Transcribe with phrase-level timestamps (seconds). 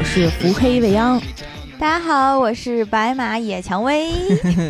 [0.00, 1.20] 我是伏黑未央。
[1.78, 4.10] 大家好，我是白马野蔷薇。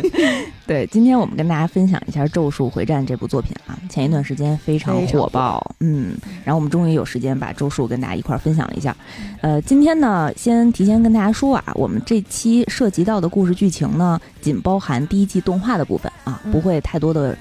[0.67, 8.93] 对，今天我们跟大家分享一下《咒术回战》这部作品啊，前一段时间非常火爆，嗯，然后我们终于有时间把咒术跟大家一块儿分享了一下。
[9.39, 17.37] 呃，今天呢，先提前跟大家说啊，我们这期涉及到的故事剧情呢，仅包含第一季动画的部分啊，不会太多的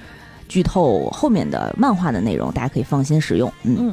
[0.47, 3.53] 剧透后面的漫画的内容，大家可以放心使用。
[3.65, 3.93] 嗯，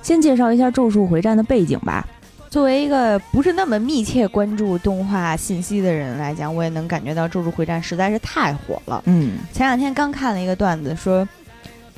[0.00, 2.08] 先介绍一下《咒术回战》的背景吧。
[2.54, 9.02] 作为一个不是那么密切关注动画信息的人来讲，我也能感觉到《咒术回战》实在是太火了。
[9.06, 11.28] 嗯，前两天刚看了一个段子，说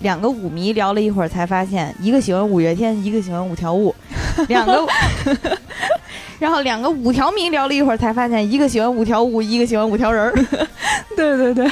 [0.00, 3.95] 两个舞迷聊了一会儿，才发现一个喜欢五月天，一个喜欢五条悟。
[4.48, 4.87] 两个，
[6.41, 10.33] 然后两个五条迷聊了一会儿，才发现一个喜欢五条悟，一个喜欢五条人儿。
[11.14, 11.70] 对 对对，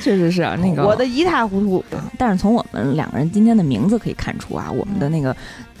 [0.00, 1.84] 确实是啊，那个我的一塌糊涂。
[2.18, 5.36] 但是从我们两个人今天的名字可以看出啊，我们的那个。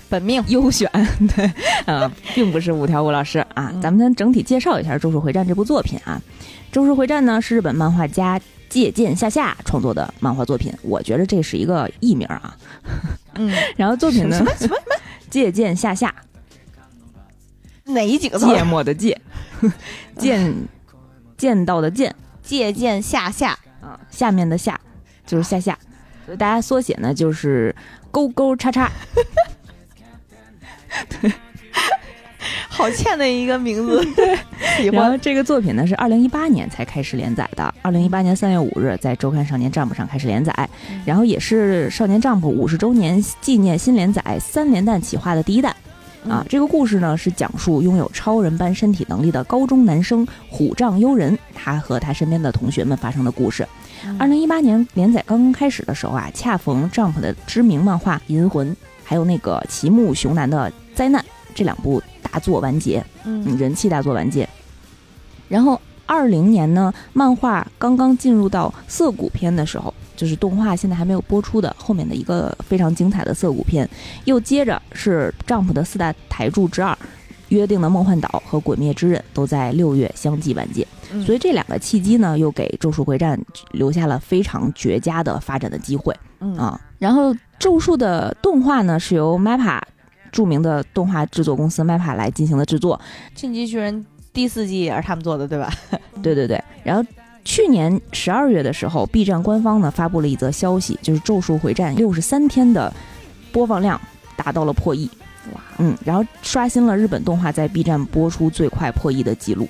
[0.08, 0.90] 本命优选，
[1.34, 1.50] 对，
[1.86, 3.72] 呃，并不是五条悟老师啊。
[3.82, 6.20] 咱们先整体介绍一下《咒术回战》这部作品啊，
[6.74, 12.56] 《咒术回战》呢是日本漫画家借鉴下下创作的漫画作品，我觉得这是一个艺名啊。
[13.34, 14.36] 嗯， 然后作品呢？
[14.36, 14.76] 什么什么？
[15.28, 16.14] 借鉴下下？
[17.84, 18.46] 哪几个字？
[18.46, 19.16] 芥末的芥，
[20.16, 20.54] 见
[21.36, 24.80] 见到的见，借鉴下下啊，下面的下
[25.24, 25.78] 就是下下，
[26.24, 27.74] 所以大家缩写呢就是
[28.10, 28.90] 勾勾叉叉。
[31.20, 31.32] 对，
[32.68, 34.04] 好欠的一个名字。
[34.14, 34.38] 对，
[34.92, 40.68] 然后这个作品呢是二零一八年才开始连载的，二零一八年三月五日在周刊少年 Jump 上开始连载，
[41.04, 45.74] 然后也是少年 Jump 五十周年纪念新连载三连弹企划的第一弹。
[46.28, 53.64] 啊，这个故事呢是讲述拥有超人般身体能力的高中男生虎杖悠仁，他和他身边的同学们发生的故事。
[54.18, 58.68] 二零一八年连载刚刚开始的时候啊，恰逢 Jump 的知名漫画《银魂》。
[59.06, 61.24] 还有那个齐木雄男的灾难
[61.54, 64.46] 这两部大作完结，嗯，人气大作完结。
[65.48, 73.88] 然后二零年呢，漫画刚刚进入到涩谷篇的时候，就是动画现在还没有播出的后面的一个非常精彩的涩谷篇，
[74.24, 76.96] 又接着是丈夫的四大台柱之二，
[77.50, 80.86] 约定的梦幻岛和鬼灭之刃都在六月相继完结，
[81.24, 83.40] 所以这两个契机呢，又给咒术回战
[83.70, 86.14] 留下了非常绝佳的发展的机会，
[86.56, 87.34] 啊，然后。
[87.58, 89.80] 咒术的动画呢，是由 MAPPA
[90.30, 93.00] 著名的动画制作公司 MAPA 来进行的制作，
[93.40, 93.98] 《进击巨人》
[94.30, 95.72] 第四季也是 他们做的，对吧？
[96.22, 96.62] 对对对。
[96.84, 97.02] 然后
[97.46, 102.92] 去年十二月的时候，B 站官方呢发布了一则消息，就是《咒术回战》六十三天的
[103.50, 103.98] 播放量
[104.36, 105.10] 达到了破亿，
[105.54, 109.66] 哇，嗯，然后刷新了日本动画在 B 站播出最快破亿的记录。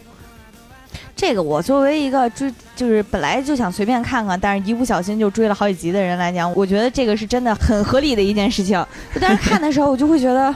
[1.16, 8.84] 这个我作为一个追，就是本来就想随便看看，但是一不小心就追了好几集的人来讲，我觉得这个是真的很合理的一件事情。
[9.18, 10.54] 但是看的时候，我就会觉得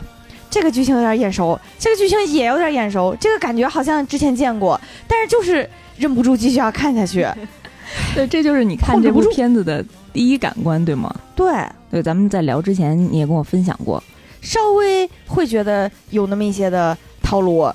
[0.51, 4.79] 这个剧情有点眼熟，这个剧情也有点眼熟，这个感觉好像之前见过，
[5.09, 5.67] 但是就是
[5.97, 7.27] 忍不住继续要看下去。
[8.15, 9.83] 对，这就是你看这部片子的
[10.13, 11.11] 第一感官，对吗？
[11.35, 11.51] 对，
[11.91, 14.01] 对，咱们在聊之前你也跟我分享过，
[14.43, 17.73] 稍微会觉得有那么一些的套路。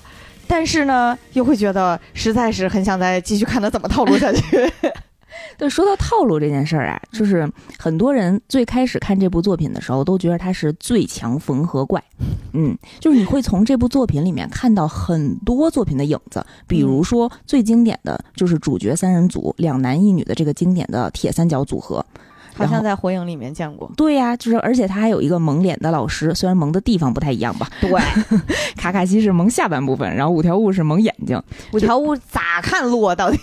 [0.47, 4.41] 但是呢，又会觉得实在是很想再继续看他怎么套路下去。
[5.57, 12.01] 对，说到套路这件事儿啊，就是很多人最开始看这部作品的时候，都觉得他是最强缝合怪。
[12.53, 22.06] 嗯，就是你会从这部作品里面看到很多作品的影子，比如说最经典的就是主角三人组两男一女的这个经典的铁三角组合。
[22.55, 23.91] 好像在火影里面见过。
[23.97, 27.67] 对呀，就是而且他还有一个蒙脸的老师，虽然蒙的地方不太一样吧。
[27.81, 27.89] 对，
[28.77, 31.41] 卡卡西是蒙下半部分，然后五条悟是蒙眼睛。
[31.73, 33.15] 五条悟咋看路啊？
[33.15, 33.38] 到底？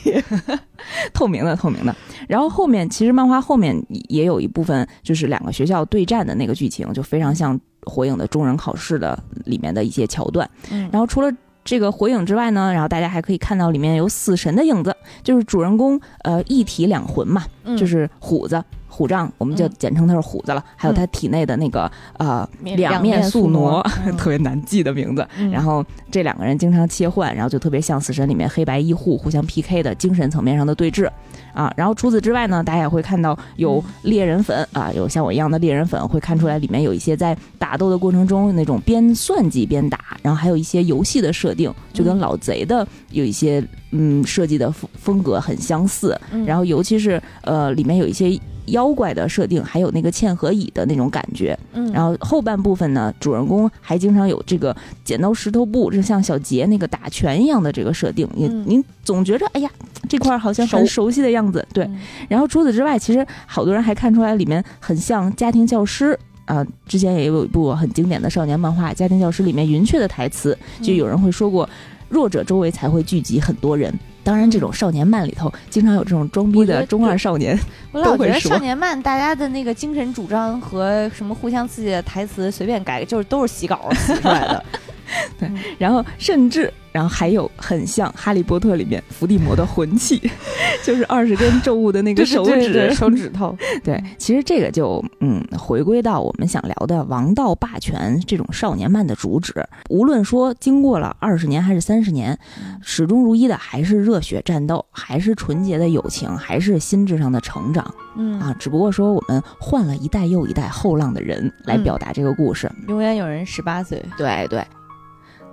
[1.13, 1.95] 透明的，透明的。
[2.29, 3.77] 然后后面其实漫画后面
[4.09, 10.49] 也有一部分，就是两个学校对战的那个剧情，就非常像火影的中忍考试的里面的一些桥段。
[10.71, 11.31] 嗯，然后除了
[11.65, 17.45] 这个火影之外呢，然后大家还可以看到里面有死神的影子，就是主人公呃一体两魂嘛，
[17.77, 18.63] 就是虎子。
[18.93, 20.63] 虎杖，我们就简称他是虎子了。
[20.77, 23.83] 还有他体内的那个呃两面宿傩，
[24.19, 25.27] 特别难记的名字。
[25.51, 31.09] 然后这两个人经常切换，然后就特别像死神里面黑白医护互相 PK 的精神层面上的对峙
[31.55, 31.73] 啊。
[31.75, 46.19] 然后除此之外呢，大家也会看到有猎人粉啊，有像我一样的猎人粉，会看出来里面有一些在打斗的过程中那种边算计边打，然后还有一些游戏的设定，就跟老贼的有一些嗯设计的风风格很相似。
[46.47, 48.39] 然后尤其是呃里面有一些。
[48.67, 54.75] 妖怪的设定，还有那个嵌合蚁的那种感觉，嗯，然后后半部分呢，主人公还经常有这个
[55.05, 59.71] 剪刀石头布，就像小杰那个打拳一样的这个设定，您您总觉着哎呀
[60.09, 61.13] 这块好像很熟。
[61.13, 61.87] 悉的样子，对。
[62.27, 71.69] 然后除此之外，其实好多人还看出来里面很像家庭教师啊，之前也有一部很经典的少年漫画《家庭教师》里面云雀的台词，就有人会说过，
[72.13, 73.93] 弱者周围才会聚集很多人。
[74.25, 77.59] 当然，这种少年漫里头经常有这种装逼的中二少年。
[77.91, 84.65] 我老觉得少年漫大家的那个精神主张和什么互相刺激的台词随便改，就是都是洗稿洗出来的。
[85.39, 86.73] 对，然后甚至。
[86.93, 90.21] 然后还有很像《哈利波特》里面伏地魔的魂器，
[90.85, 93.57] 就是二十根咒物的那个手指手指头。
[93.83, 99.55] 对，其实这个就嗯，回归到我们想聊的王道霸权这种少年漫的主旨。
[99.89, 102.39] 无论说经过了二十年还是三十年，
[102.83, 107.91] 始终如一的还是热血战斗，还是纯洁的友情，还是心智上的成长。
[108.17, 112.71] 嗯啊，只不过说我们换了一代又一代后浪的人来表达这个故事。
[112.89, 114.05] 永远有人十八岁。
[114.19, 114.63] 对对。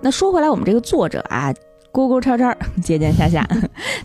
[0.02, 1.54] 那说回来，我们这个作者啊，
[1.92, 3.48] 勾勾叉叉，接接下下，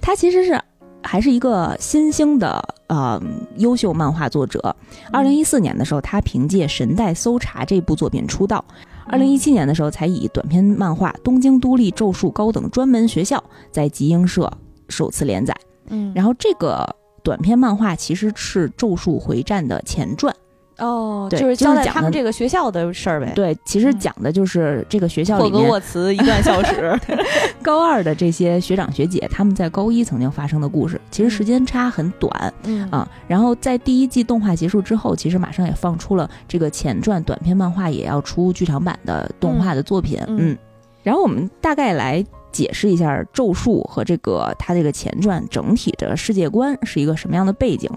[0.01, 0.61] 他其实是
[1.03, 3.21] 还是一个新兴的呃
[3.57, 4.75] 优秀漫画作者。
[5.13, 8.65] 二零一四年的时候，他凭借《神代搜查》这部作品出道。
[9.07, 13.39] 二零一七年的时候，才以短篇漫画《东京都立咒术高等专门学校》
[13.71, 14.51] 在集英社
[14.89, 15.55] 首次连载。
[15.89, 16.85] 嗯，然后这个
[17.23, 20.35] 短篇漫画其实是《咒术回战》的前传。
[20.79, 23.33] 哦，就是交代他们这个学校的事儿呗。
[23.35, 26.99] 对，其实讲的就是这个学校里面霍格沃茨一段校史，
[27.63, 31.01] 高二的这些学长学姐他们在高一曾经发生的故事。
[31.13, 33.09] 其实时间差很短，嗯啊。
[33.29, 40.19] 然后在第一季动画结束之后，其实马上也放出了这个前传短篇漫画，也要出剧场版的动画的作品。
[40.27, 40.59] 嗯，
[41.05, 47.89] 然后我们大概来解释一下咒术和这个它这个前传整体的世界观是一个什么样的背景。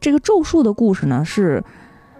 [0.00, 1.62] 这个咒术的故事呢是。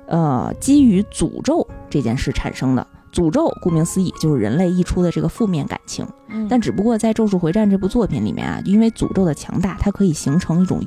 [0.06, 6.06] 呃，基于诅咒这件事产生的诅咒，顾名思义就是人类溢出的这个负面感情。
[6.48, 10.80] 但只不过在《咒术回战》这部作品里面啊，因为诅咒的强大，它可以形成一种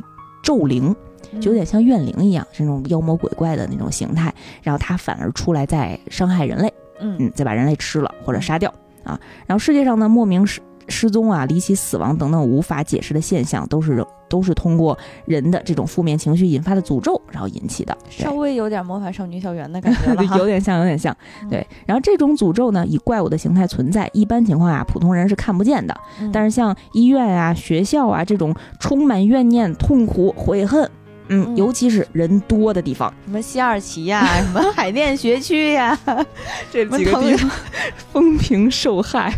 [0.43, 0.95] 咒灵，
[1.41, 4.33] 就有点像怨灵一样，是那种妖魔鬼怪的那种形态。
[4.61, 8.73] 然后它反而出来再伤害人类，嗯，再把人类吃了或者杀掉
[9.03, 9.19] 啊。
[9.47, 14.05] 然后世界上呢，莫名失失踪啊、离奇死亡等等无法解释的现象，都是。
[14.29, 14.95] 都是通过
[15.25, 21.17] 人的这种负面情绪引发的诅咒，然后引起的，稍微有点魔法少女校园的感觉 有点像，有点像。
[21.49, 25.99] 对，然后这种诅咒呢，以怪物的形态存在，一般情况下普通人是看不见的。
[26.31, 30.87] 但是像医院啊、学校啊这种充满怨念、痛苦、悔恨，
[31.29, 35.97] 嗯，尤其是人多的地方，什么西二旗呀，什么海淀学区呀，
[36.71, 37.49] 这几个地方
[38.13, 39.33] 风评受害。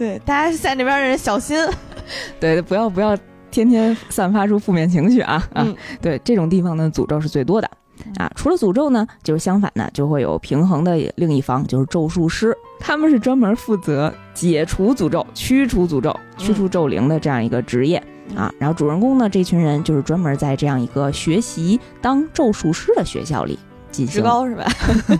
[0.00, 1.58] 对，大家在那边的人小心，
[2.40, 3.14] 对，不要不要。
[3.50, 5.66] 天天散发出负面情绪啊啊！
[6.00, 7.68] 对这种地方呢，诅咒是最多的
[8.16, 8.30] 啊。
[8.36, 18.00] 除了诅咒呢，就是相反呢，就会有平衡的另一方，就是咒术师，他们是专门负责解除诅咒、驱除诅咒、驱除咒灵的这样一个职业
[18.36, 18.54] 啊。
[18.56, 23.58] 然后主人公呢，这群人就是专门在这样一个学习当咒术师的学校里
[23.90, 24.64] 进行职高是吧？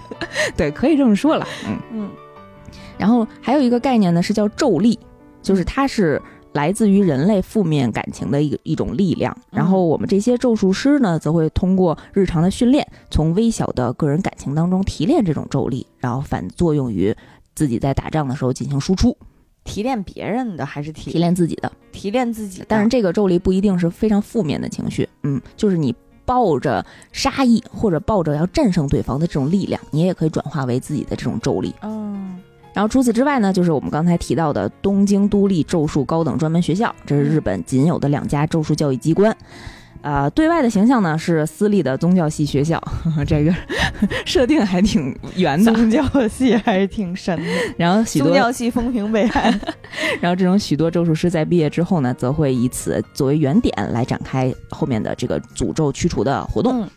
[0.57, 1.45] 对，可以这么说了。
[1.67, 2.11] 嗯嗯。
[3.01, 4.97] 然后还有一个概念呢，是叫咒力，
[5.43, 6.23] 就是它是。
[6.53, 17.15] 来自于人类负面感情的一个一种力量，然后我们这些咒术师呢，则会通过日常的训练，从微小的个人感情当中提炼这种咒力，然后反作用于
[17.55, 19.17] 自己在打仗的时候进行输出。
[19.63, 21.71] 提炼别人的还是提炼自己的？
[21.93, 22.65] 提炼自己。
[22.67, 31.73] 但是这个咒力不一定是非常负面的情绪，嗯，就是你抱着杀意或者抱着要战胜对方的这种力量，你也可以转化为自己的这种咒力。
[31.83, 32.41] 嗯。
[32.81, 39.37] 然后除此之外呢，就是我们刚才提到的东京都立咒术高等专门学校，这是日本仅有的两家咒术教育机关。
[40.01, 42.83] 呃，对外的形象呢是私立的宗教系学校，
[43.29, 43.55] 这个
[44.25, 45.71] 设定还挺圆的。
[45.75, 47.51] 宗教系还是挺神的。
[47.77, 49.51] 然后许多宗教系风评被害。
[50.23, 56.89] 然后这种许多咒术师在毕业之后呢，则会以此作为原点来展开后面的这个诅咒驱除的活动。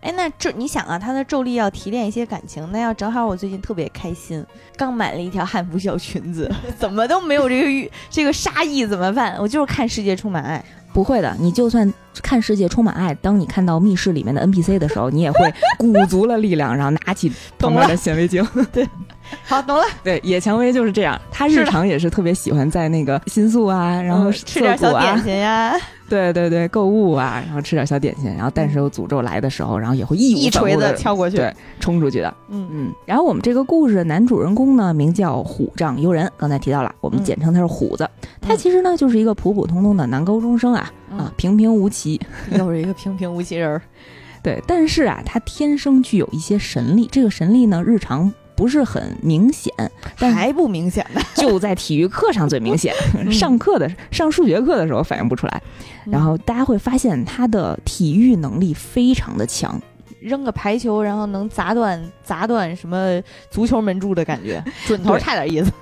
[0.00, 4.44] 哎，那这你想啊，他的咒力要提炼一些感情，那要正好我最近特别开心，
[4.76, 9.36] 刚买了一条汉服小裙子， 怎么都没有这个欲这个杀意怎么办？
[9.38, 11.92] 我就是看世界充满爱，不会的，你就算
[12.22, 18.88] 看世界充满爱，当你看到密室里面的 NPC 的时候，你也会 鼓足了力量，然后拿起旁边的显微镜， 对。
[19.44, 19.84] 好，懂了。
[20.02, 25.74] 对，野蔷薇就是这样，他日常也是特别喜欢在那个新宿啊，然后吃点小点心呀。
[26.08, 32.34] 对对对，购物啊，然后吃点小点心，然后但是有诅咒来的时候，然后也会一一锤子敲过去，对，冲出去的。
[32.48, 32.92] 嗯嗯。
[33.06, 38.08] 然后我们这个故事的男主人公呢，名叫虎杖悠人，刚才提到了，我们简称他是虎子。
[38.40, 42.20] 他其实呢就是一个普普通通的男高中生啊，啊，平平无奇，
[42.58, 43.80] 又是一个平平无奇人。
[44.42, 48.32] 对，但是啊，他天生具有一些神力，这个神力呢，日常。
[48.60, 49.72] 不是很明显，
[50.18, 52.94] 但还不明显呢， 就在体育课上最明显。
[53.32, 55.62] 上课的上数学课的时候反应不出来，
[56.04, 59.80] 然后大家会发现他的体育能力非常的强，
[60.20, 63.18] 扔个排球，然后能砸断砸断什么
[63.50, 65.72] 足球门柱的感觉，准头差点意思。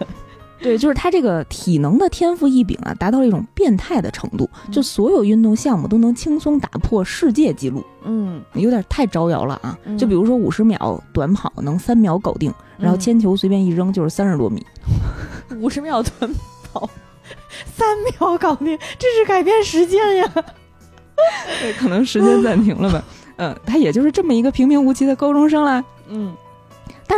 [0.61, 7.85] 对，就是他这个体能的天赋异禀啊，达到了一种变态的程度，就所有运动项目都能轻松打破世界纪录。
[8.05, 9.79] 嗯，有点太招摇了啊！
[9.85, 14.65] 嗯就比如说五十秒短跑能三秒搞定，然后嗯铅球随便一扔就是三十多米。
[15.61, 16.31] 五十秒短
[16.73, 16.89] 跑，
[17.77, 20.33] 三秒搞定，这是改变时间呀。
[21.61, 23.05] 对，可能时间暂停了吧。
[23.37, 25.85] 嗯，他也就是这么一个平平无奇的高中生啦。
[26.09, 26.35] 嗯，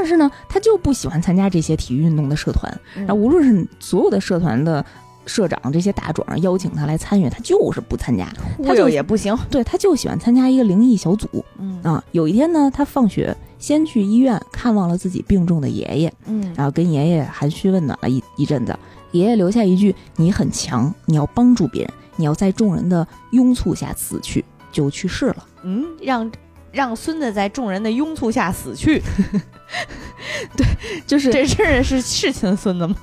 [0.00, 2.73] 但是呢，他就不喜欢参加这些体育运动的社团。
[2.95, 4.83] 然然后无论是所有的社团的
[5.26, 8.26] 社长这些大壮邀请他来参与，他就是不参加。
[8.64, 9.37] 他就也不行。
[9.50, 11.28] 对，他就喜欢参加一个灵异小组
[11.59, 12.02] 嗯啊。
[12.12, 18.75] 有一天呢，他放学先去医院看望了自己病重的爷爷，嗯然后跟爷爷寒暄问暖了一一阵子。
[19.12, 24.42] 爷爷留下一句：“你很强，你要帮助别人，你要在众人的拥簇下死去。”
[24.73, 25.47] 就去世了。
[25.64, 26.33] 嗯，让
[26.71, 29.02] 让孙子在众人的拥簇下死去，
[31.07, 32.97] 就是这是是是亲孙子吗？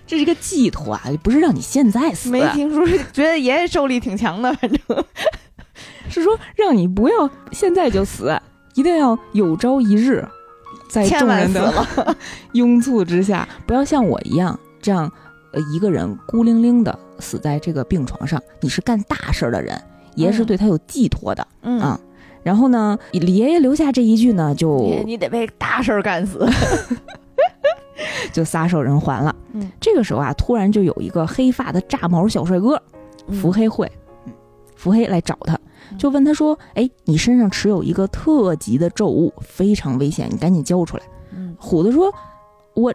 [0.06, 5.06] 这是一个寄托啊，不是让你现在死，没听说，觉得爷爷受力挺强的，反正
[6.10, 8.38] 是说让你不要现在就死，
[8.76, 10.28] 一定要有朝一日，
[10.90, 12.18] 在众人的了。
[12.52, 15.12] 拥簇之下，不要像我一样这样，
[15.54, 18.40] 呃，一个人孤零零的死在这个病床上。
[18.62, 19.82] 你是干大事儿的人，
[20.16, 22.00] 爷爷是嗯对他有寄托的、嗯啊。
[22.44, 26.48] 然后呢，李爷爷留下这一句呢，就你你得被大事儿干死。
[28.32, 29.36] 就撒手人寰了。
[29.54, 32.82] 嗯，这个时候啊，突然就有一个黑发的炸毛小帅哥，
[33.30, 33.90] 伏黑会，
[34.26, 34.34] 嗯。
[34.76, 35.54] 伏黑来找他，
[35.92, 35.98] 嗯。
[35.98, 41.04] 就问他说：“哎，你身上持有一个特级的咒物，非常危险，你赶紧交出来。”
[41.36, 41.56] 嗯。
[41.60, 42.12] 虎子说
[42.74, 42.92] ：“我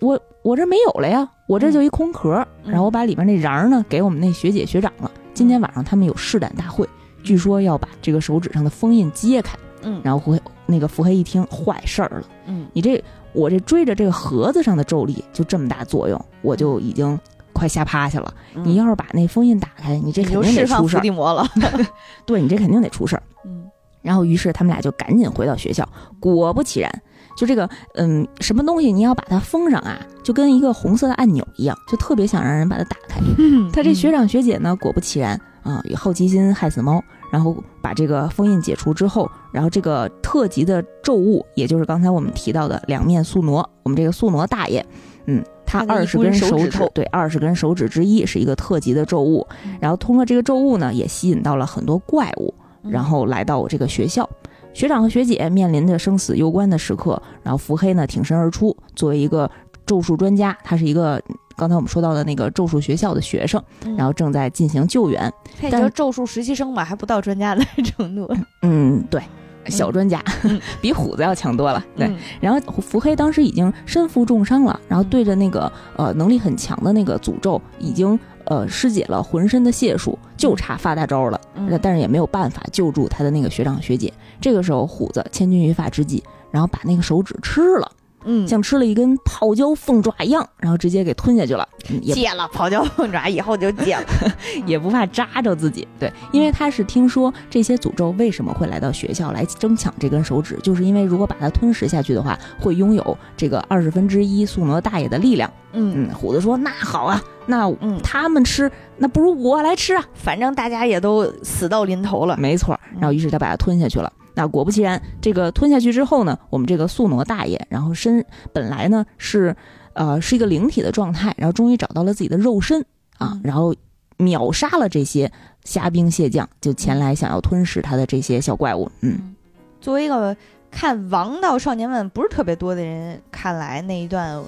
[0.00, 2.34] 我我这没有了呀，我这就一空壳，
[2.64, 2.72] 嗯。
[2.72, 5.10] 然后我把里面那瓤儿呢给我们那学姐学长了。
[5.32, 6.88] 今天晚上他们有试胆大会，
[7.22, 9.56] 据说要把这个手指上的封印揭开。
[9.84, 13.02] 嗯然后伏黑那个伏黑一听，坏事儿了，嗯你这
[13.32, 17.18] 我这追着这个盒子上的咒力就这么大作用，我就已经
[17.52, 18.32] 快吓趴下了。
[18.54, 21.00] 嗯你要是把那封印打开，你这肯定得出事儿。
[21.00, 21.44] 地魔了。
[22.24, 23.22] 对你这肯定得出事儿。
[23.44, 23.64] 嗯
[24.02, 25.88] 然后于是他们俩就赶紧回到学校，
[26.20, 27.02] 果不其然，
[27.36, 33.20] 就这个嗯什么东西你要把它封上啊，就跟一个红色的按钮一样，就特别想让人把它打开。
[33.72, 44.84] 他这学长学姐呢，果不其然啊，以好奇心害死猫，然后把这个封印解除之后，然后这个特级的咒物，也就是刚才我们提到的两面宿傩，我们这个宿傩大爷，
[45.26, 49.46] 嗯，他二十根根手手指头对，二十根手指之一是一个特级的咒物，
[49.80, 52.52] 然后通过这个咒物呢，也吸引到了很多怪物，
[52.82, 54.28] 然后来到我这个学校。
[54.74, 59.50] 学长和学姐面临着生死攸关的时刻，然后伏黑呢挺身而出，作为一个
[59.84, 61.22] 咒术专家，他是一个
[61.56, 65.32] 刚才我们说到的那个咒术学校的学生，嗯然后正在进行救援。
[65.70, 68.28] 但是咒术实习生吧，还不到专家的程度。
[68.62, 69.22] 嗯， 对，
[69.66, 71.84] 小专家、嗯 比虎子要强多了。
[71.96, 81.40] 对，嗯然后伏黑当时已经身负重伤了，然后对着那个呃能力很强的那个诅咒，已经呃施解了浑身的解数，就差发大招了。
[81.54, 84.12] 嗯但是也没有办法救助他的那个学长学姐。
[84.40, 87.90] 这个时候，虎子千钧一发之际，然后把那个手指吃了，
[88.24, 94.04] 嗯，像吃了一根泡椒凤爪一样，然后直接给吞下去了，嗯也戒了泡椒凤爪以后就戒了。
[94.66, 95.86] 也不怕扎着自己。
[95.98, 105.50] 对，因为他是听说这些诅咒为什么会来到学校来争抢这根手指，就是因为如果把它吞食下去的话，会拥有这个二十分之一宿傩大爷的力量。
[105.72, 112.36] 嗯，嗯，虎子说：“那好啊，那嗯他们吃，那不如我来吃啊。”反正大家也都死到临头了。
[112.36, 114.12] 没错然后于是他把它吞下去了。
[114.34, 119.54] 那果不其然，这个吞下去之后呢，我们这个宿傩大爷，然后身本来呢是，
[119.92, 122.80] 呃，是一个灵体的状态，然后终于找到了自己的肉身
[123.18, 123.74] 啊嗯，然后
[124.16, 125.30] 秒杀了这些
[125.64, 128.90] 虾兵蟹将，就前来想要吞噬他的这些小怪物。
[129.00, 129.34] 嗯，
[129.80, 130.36] 作为一个
[130.70, 134.42] 看《王道少年们》不是特别多的人，看来那一段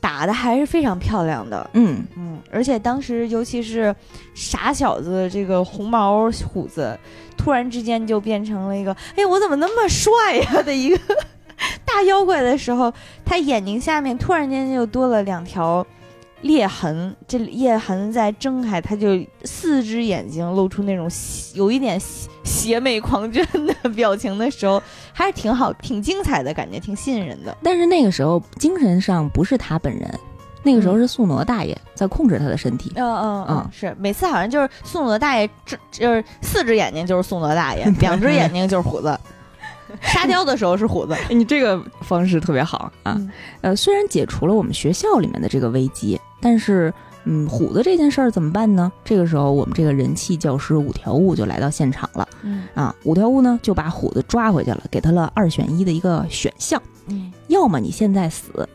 [0.00, 1.70] 打的还是非常漂亮的。
[1.72, 3.94] 嗯，嗯，而且当时尤其是
[4.34, 6.98] 傻小子这个红毛虎子，
[7.36, 10.98] 突然之间就变成了一个，哎，我怎么那么帅呀的一个
[11.84, 12.92] 大妖怪的时候，
[13.24, 15.86] 他眼睛下面突然间就多了两条
[16.42, 21.08] 裂痕，这裂痕在睁开，他就四只眼睛露出那种
[21.54, 23.46] 有一点邪邪魅狂狷
[23.82, 27.56] 的表情的时候，还是挺好、挺精彩的感觉，挺吸引人的。
[27.62, 30.20] 但是那个时候精神上不是他本人，
[30.64, 32.90] 那个时候是宿傩大爷在控制他的身体。
[32.96, 39.16] 嗯嗯嗯是每次好像就是宋德大爷，这就是四只眼睛就是宋德大爷， 两只眼睛就是虎子。
[40.00, 41.14] 沙雕的时候是虎子。
[41.30, 43.20] 你这个方式特别好啊。
[43.60, 46.92] 呃，虽然解除了我们学校里面的这个危机，但是。
[47.26, 48.92] 嗯，虎子这件事儿怎么办呢？
[49.02, 52.28] 这个时候，我们这个人气教师五条悟就来到现场了。
[52.42, 56.78] 嗯啊，五条悟呢就把虎子抓回去了，给他了二选一的一个选项。
[57.06, 58.68] 嗯，要么你现在死，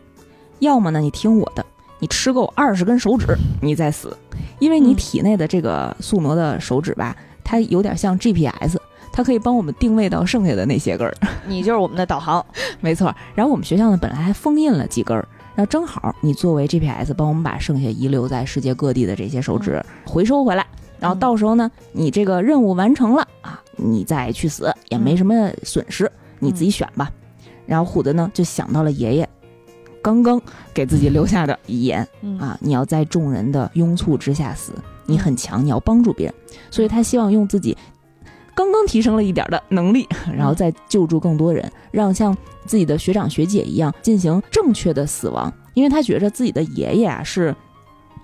[0.58, 1.64] 要么呢你听我的，
[2.00, 4.16] 你吃够二十根手指你再死，
[4.60, 8.78] 因为你体内的这个宿傩的手指吧，它有点像 GPS，
[9.12, 11.14] 它可以帮我们定位到剩下的那些根儿。
[11.48, 12.46] 你就是我们的导航，
[12.80, 13.14] 没错。
[13.36, 15.28] 然后我们学校呢本来还封印了几根儿。
[15.56, 20.66] 那正好，你作为 GPS，帮我们把剩下遗留在世界各地的这些手指回收回来，
[21.02, 27.12] 然后到时候呢，你这个任务完成了啊，你再去死也没什么损失，你自己选吧。
[27.66, 29.30] 然后虎子呢就想到了爷爷
[30.02, 30.42] 刚刚
[30.74, 32.08] 给自己留下的遗言
[32.40, 34.74] 啊，你要在众人的拥簇之下死，
[35.06, 36.36] 你很强，你要帮助别人，
[36.72, 37.78] 所以他希望用自己。
[38.56, 47.56] 刚刚提升了一点的能力，然后再救助更多人，让像自己的学长学姐一样进行正确的死亡，因为他觉着自己的爷爷啊是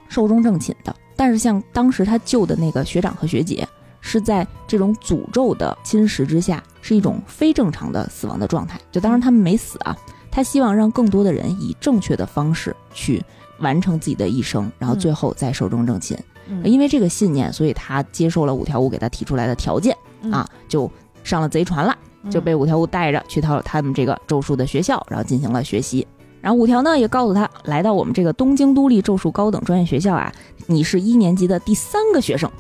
[0.10, 3.66] 寿终正寝的，但是像当时他救的那个学长和学姐
[4.02, 8.78] 是在这种诅咒的侵蚀之下，是一种非正常的死亡的状态。
[8.92, 9.96] 就当然他们没死啊，
[10.36, 13.24] 他希望让更多的人以正确的方式去
[13.60, 16.18] 完成自己的一生，然后最后再寿终正寝。
[16.62, 19.96] 因为这个信念，所以他接受了五条悟给他提出来的条件。
[20.30, 20.92] 啊，就
[21.24, 21.98] 上了贼船了，
[22.30, 26.06] 就被五条悟带着去到他们这个咒术的学校，然后进行了学习。
[26.42, 30.30] 然后五条呢也告诉他，来到我们这个东京都立咒术高等专业学校啊，
[30.68, 32.52] 你是一年级的第三个学生，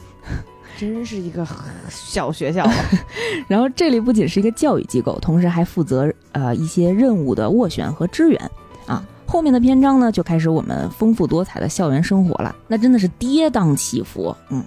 [0.77, 1.48] 真是一个
[1.89, 2.67] 小学校。
[3.48, 8.51] 然后这里不仅是一个教育机构，同时还负责呃一些任务的斡旋和支援。
[8.86, 14.63] 啊，后面的篇章呢就开始我们丰富多彩的校园生活了，那真的是跌宕起伏，嗯。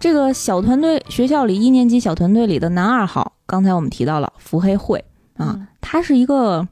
[0.00, 5.04] 这个小团队学校里一年级小团队里的男二号，刚才我们提到了伏黑会
[5.36, 6.66] 啊，他是一个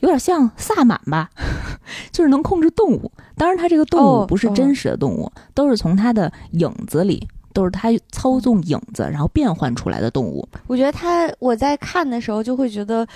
[0.00, 1.30] 有点像萨满吧，
[2.10, 3.12] 就是能控制动物。
[3.36, 10.48] 当然，他这个动物不是真实的动物，都是从他的影子里，都是他操纵影子然后变换出来的动物。
[10.66, 13.06] 我觉得他我在看的时候就会觉得。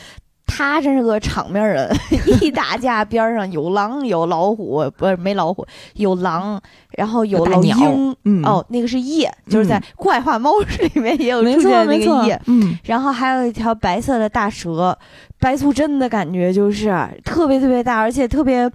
[0.45, 1.89] 他真是个场面人，
[2.43, 8.15] 一打架边上有狼有老虎，不是没老虎，有狼，然后有老鹰，
[8.45, 14.99] 哦，那个是夜，就是在怪话猫里面也有出现那个夜，嗯，然后还有一条白色的大蛇，
[15.41, 16.93] 白素贞的感觉就是
[17.25, 18.71] 特别特别大，而且特别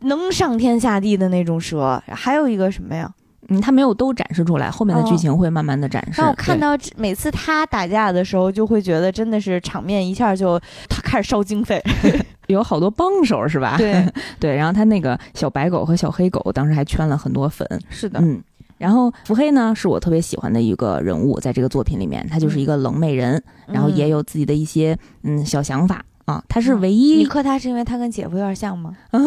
[0.00, 3.10] 能上天下地的那种蛇，还有一个什么呀？
[3.50, 6.22] 嗯，他没有都展示出来，后面的剧情会慢慢的展示。
[6.22, 10.58] 我看到每次他打架的时候，就会觉得真的是场面一下就
[10.88, 11.82] 他开始烧经费，
[12.46, 13.74] 有好多帮手是吧？
[13.76, 14.06] 对
[14.40, 17.66] 对，然后他那个小白狗和小黑狗当时还圈了很多粉。
[17.90, 18.40] 是的，嗯，
[18.78, 26.40] 然后伏黑呢是我特别喜欢的一个人物，在这个作品里面，他就是一个冷美人，然后也有自己的一些嗯小想法啊。
[26.48, 28.96] 他是唯一，你磕他是因为他跟姐夫有点像吗？
[29.10, 29.20] 啊，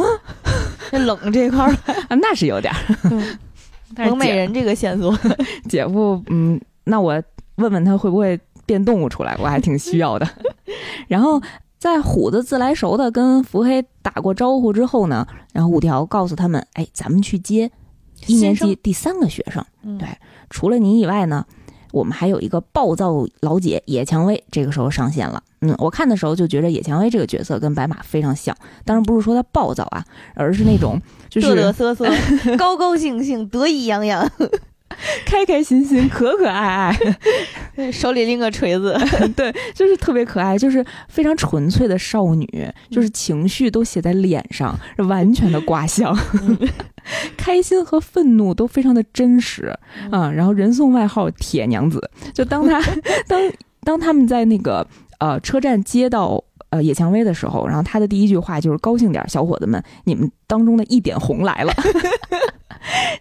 [0.89, 1.75] 这冷这一块儿，
[2.15, 2.73] 那是有点。
[3.95, 5.17] 冷美人这个线索，
[5.69, 7.21] 姐夫，嗯，那我
[7.55, 10.27] 问问他会不会变动物出来，我还挺需要的。
[11.07, 11.41] 然后
[11.79, 17.71] 在虎子自来熟的跟伏黑打过招呼之后呢，然后五条告诉他们，哎，咱们去接
[18.27, 19.63] 一年级第三个学生。
[19.99, 20.07] 对，
[20.49, 21.45] 除了你以外呢。
[21.93, 25.43] 我们还有一个暴躁老姐野蔷薇，这个时候上线了。
[25.63, 30.03] 嗯，我看的时候就觉得野蔷薇这个角色跟白马非常像，当然不是说她暴躁啊，
[30.35, 32.05] 而是那种 就是嘚嘚瑟瑟、
[32.57, 34.29] 高高兴兴、得意洋洋。
[35.25, 36.95] 开开心心，可可爱
[37.75, 38.95] 爱， 手里拎个锤子，
[39.35, 46.15] 对，就是特别可爱，就是非常纯粹的少女，就是情绪都写在脸上，完全的卦象，
[47.35, 49.75] 开心和愤怒都非常的真实
[50.11, 50.29] 啊。
[50.29, 52.79] 然后人送外号“铁娘子”，就当他
[53.27, 53.41] 当
[53.83, 54.87] 当他们在那个
[55.23, 56.43] 呃车站接到。
[56.73, 61.71] 呃，野蔷薇的时候，然后他的第一句话就是“高兴点，小伙子们，你们当中的一点红来了。”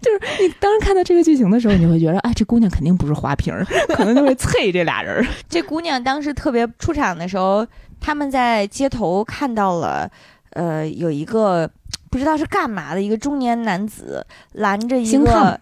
[0.01, 3.53] 就是你当时看到这个剧情的时候，你会觉得，哎，这姑娘肯定不是花瓶，
[3.95, 5.23] 可能就会啐这俩人。
[5.51, 7.67] 这姑娘当时特别出场的时候，
[8.01, 10.11] 他们在街头看到了，
[10.55, 11.71] 呃，有一个
[12.09, 15.61] 不知道是干嘛的一个中年男子拦着一个。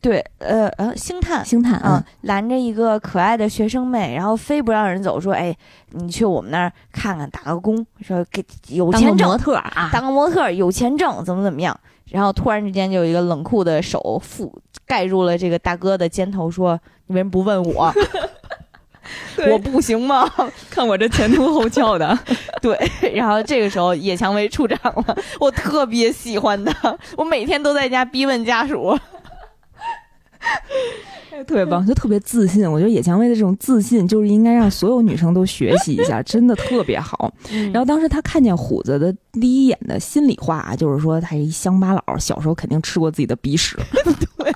[0.00, 5.54] 对，呃呃，星探，星探啊，拦着一个可爱的学生妹，然后非不让人走，说：“哎，
[5.90, 11.78] 你去我们那儿看看，打个工，说给有钱挣，模特啊，当个模特有钱挣，怎么怎么样？”
[12.10, 14.50] 然后突然之间就有一个冷酷的手覆
[14.86, 17.92] 盖住了这个大哥的肩头，说：“你为什么不问我？
[19.50, 20.30] 我不行吗？
[20.70, 22.18] 看我这前凸后翘的。
[22.62, 22.78] ”对，
[23.14, 28.96] 然后这个时候叶蔷薇处长了，我特别喜欢他，我每天都在家逼问家属。
[31.46, 32.68] 特别棒，就特别自信。
[32.68, 37.32] 我觉得野蔷薇的这种自信，就是应该让所有女生都学习一下， 真的特别好。
[37.72, 43.76] 然后当时他看见虎子的第一眼的心里话啊，就是说他是一乡巴佬，小时候肯定吃过自己的鼻屎。
[44.36, 44.52] 对。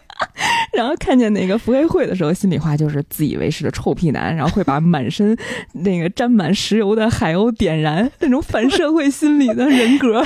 [0.73, 5.37] 然后看见那个福黑会的时候，心里话就是自以为是的臭屁男，然后会把满身
[5.73, 10.25] 那个沾满石油的海鸥点燃，那种反社会心理的人格。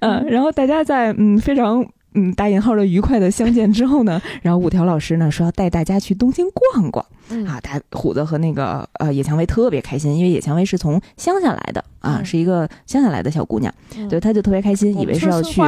[0.00, 1.82] 嗯，然后大家在嗯非常。
[2.14, 7.04] 嗯，打引号的愉快的相见之后呢， 然后五条老师呢说要带大家去东京逛逛，
[7.46, 13.72] 啊，他虎子和那个呃野蔷薇特别开心，因为野蔷薇是从乡下来的啊，是一个乡下来的小姑娘，
[14.10, 15.60] 对，她就特别开心，以为是要去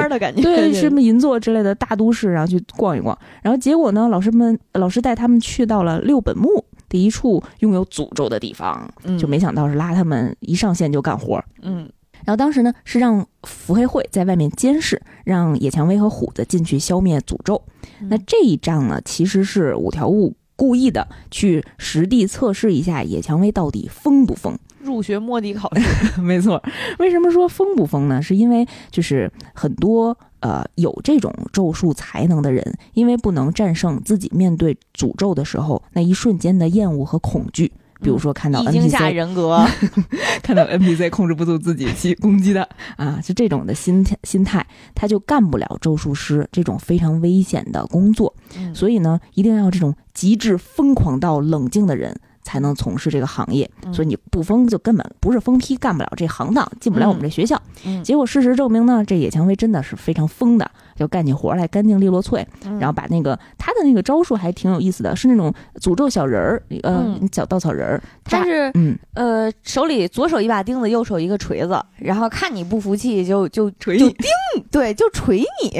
[0.42, 11.88] 对什么银座之类的大都市，然后去逛一逛，然后结果呢，老师们老师带他们去到了六本木第一处拥有诅咒的地方，就没想到是拉他们一上线就干活，嗯。
[12.24, 17.62] 然后当时呢，是让伏黑会在外面监视，让野蔷薇和虎子进去消灭诅咒。
[18.08, 24.58] 那这一仗呢，其实是五条悟故意的去实地测试一下野蔷薇到底疯不疯。
[24.80, 26.62] 入学摸底考试， 没错。
[26.98, 28.20] 为什么说疯不疯呢？
[28.20, 37.72] 是因为就是很多呃有这种咒术才能的人，因为不能战胜自己面对诅咒的时候那一瞬间的厌恶和恐惧。
[38.04, 39.66] 比如说看到 NPC 人格，
[40.42, 44.64] 看到 NPC 控制不住自己去攻击的啊，就这种的心心态，
[44.94, 48.32] 他就干不了咒术师这种非常危险的工作。
[48.74, 52.14] 所以呢，一定要这种极致疯狂到冷静的人。
[52.44, 57.60] 才能从事这个行业，所以你不疯就根本不是疯批，干不了这行当，进不了我们这学校。
[58.04, 62.46] 结果事实证明呢，这野蔷薇真的是非常疯的，就干起活来干净利落脆，
[62.78, 68.02] 然后把那个他的那个招数还挺有意思的，是那种诅咒小人儿，呃，小稻草人儿。
[68.22, 74.28] 他是嗯呃手里左手一把钉子，右手一个锤子，然后看你不服气就就锤你，钉
[74.70, 75.70] 对就锤你，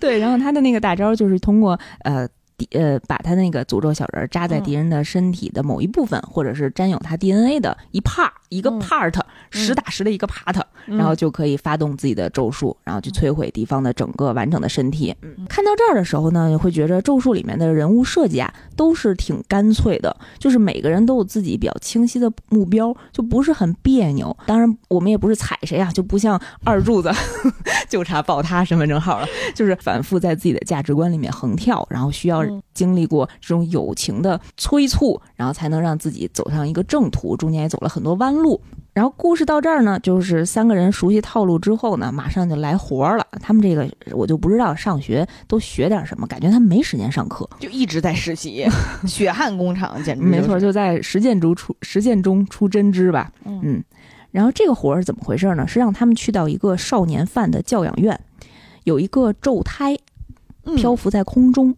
[0.00, 2.26] 对，然后他的那个大招就是通过呃。
[2.58, 9.18] 敌呃，把他那个诅咒小人扎在敌人的身体的某一部分，或者是沾有他 DNA 的一 part 一个 part，
[9.50, 15.14] 实打实的一个 part，然后就可以发动自己的咒术，然后去摧毁敌方的整个完整的身体。
[15.48, 24.34] 看到这儿的时候呢，会觉着咒术里面的人物设计啊，都是挺干脆的，就是每个人都有自己比较清晰的目标，就不是很别扭。
[24.46, 27.10] 当然，我们也不是踩谁啊，就不像二柱子
[27.88, 32.45] 就差报他身份证号了，就是反复在自己的价值观里面横跳，然后需要。
[32.74, 37.36] 经历过这种友情的催促，然后才能让自己走上一个正途。
[37.36, 38.60] 中间也走了很多弯路。
[38.92, 43.26] 然后故事到这儿呢，就是三个人熟悉套路之后呢，马上就来活了。
[43.42, 48.66] 他们这个我就不知道上学都学点什么，感觉他们没时间上课，就一直在实习，
[49.06, 53.30] 血汗工厂，简直没错，就在实践中出实践中出真知吧。
[53.44, 53.84] 嗯，
[54.30, 55.68] 然后这个活是怎么回事呢？
[55.68, 58.18] 是让他们去到一个少年犯的教养院，
[58.84, 59.94] 有一个咒胎
[60.74, 61.76] 漂浮在空中。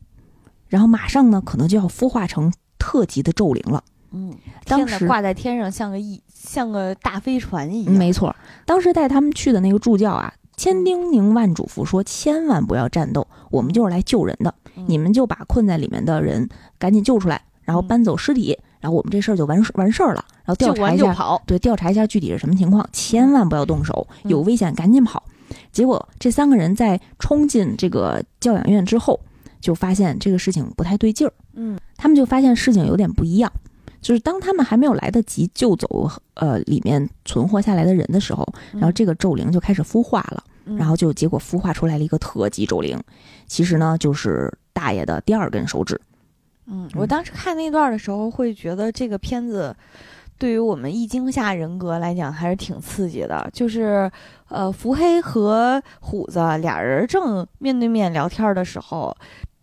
[0.69, 3.83] 然后马上呢，可能就要孵化成特级的咒灵了。
[4.11, 7.95] 嗯，当时挂在天上，像个一像个大飞船一样。
[7.95, 14.55] 没错，当时带他们去的那个助教啊，千叮咛万嘱咐说，千万不要战斗，我们就是来救人的，
[14.87, 20.25] 你们就把困在里面的人赶紧救出来，然后搬走尸体，然后我们这事儿就完完事儿了。
[20.45, 25.23] 然后调查一下，对，调查一下具体是什么情况，千万不要动手，有危险赶紧跑。
[25.71, 29.21] 结果这三个人在冲进这个教养院之后。
[29.69, 33.53] 就发现这个事情不太对劲儿，嗯，他们就发现事情有点不一样，
[34.01, 40.43] 就是当他们还没有来得及救走呃里面存活下来的人的时候，然后这个咒灵就开始孵化了，
[40.79, 42.99] 然后就结果孵化出来了一个特级咒灵，
[43.47, 46.01] 其实呢就是大爷的第二根手指。
[46.65, 49.77] 嗯，我当时看那段的时候会觉得这个片子
[50.39, 54.11] 对于我们易惊吓人格来讲还是挺刺激的，就是
[54.49, 59.15] 呃伏黑和虎子俩人正面对面聊天的时候。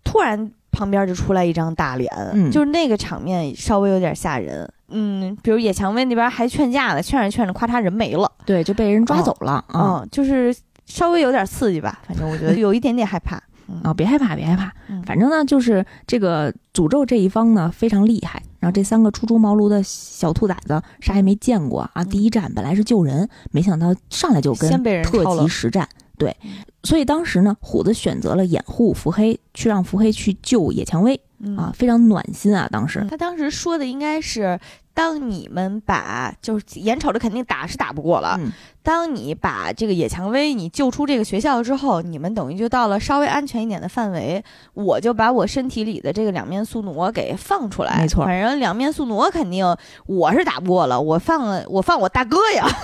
[0.06, 2.10] 突然，旁边就出来一张大脸，
[2.50, 4.72] 就是那个场面稍微有点吓人。
[4.88, 9.66] 嗯，比如野蔷薇那边还劝架呢，劝着劝着，咔嚓人没了，对，就被人抓走了。
[9.74, 13.42] 嗯，就是稍微有点刺激吧，反正我觉得有一点点害怕。
[13.84, 14.72] 啊， 别害怕，别害怕。
[15.06, 18.40] 反正呢，就是这个诅咒这一方呢非常厉害。
[18.60, 24.72] 然后这三个初出茅庐的小兔崽子啥也没见过啊，第一站本来是救人，没想到上来就跟
[25.04, 25.88] 特级实战。
[26.18, 26.36] 对，
[26.84, 31.20] 所以当时呢，虎子选择了掩护伏黑，去让伏黑去救野蔷薇
[31.58, 32.68] 啊，非常暖心啊。
[32.72, 34.60] 当时他当时说的应该是，
[34.94, 38.40] 当你们把就是眼瞅着肯定打是打不过了，
[38.82, 47.98] 当你把这个野蔷薇你救出这个学校之后，你们等于就到了稍微安全一点的范围，我就把我身体里的这个两面宿傩给放出来。
[47.98, 49.66] 没错，反正两面宿傩肯定
[50.06, 52.66] 我是打不过了，我放我放我大哥呀。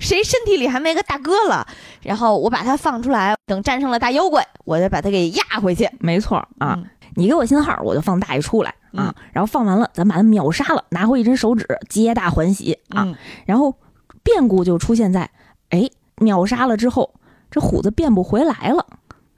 [0.00, 1.66] 谁身体里还没个大哥了？
[2.02, 5.88] 然后我把他放出来，等等战胜了大妖怪，我再把他给压回去。
[6.00, 6.78] 没错啊，
[7.14, 9.14] 你给我信号，我就放大爷出来啊。
[9.32, 13.06] 然后放完了，咱把他秒杀了，拿回一只手指，皆大欢喜啊。
[13.46, 13.74] 然后
[14.22, 15.30] 变故就出现在，
[15.70, 17.14] 哎，秒杀了之后，
[17.50, 18.86] 这虎子变不回来了，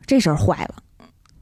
[0.06, 0.74] 这事儿坏了。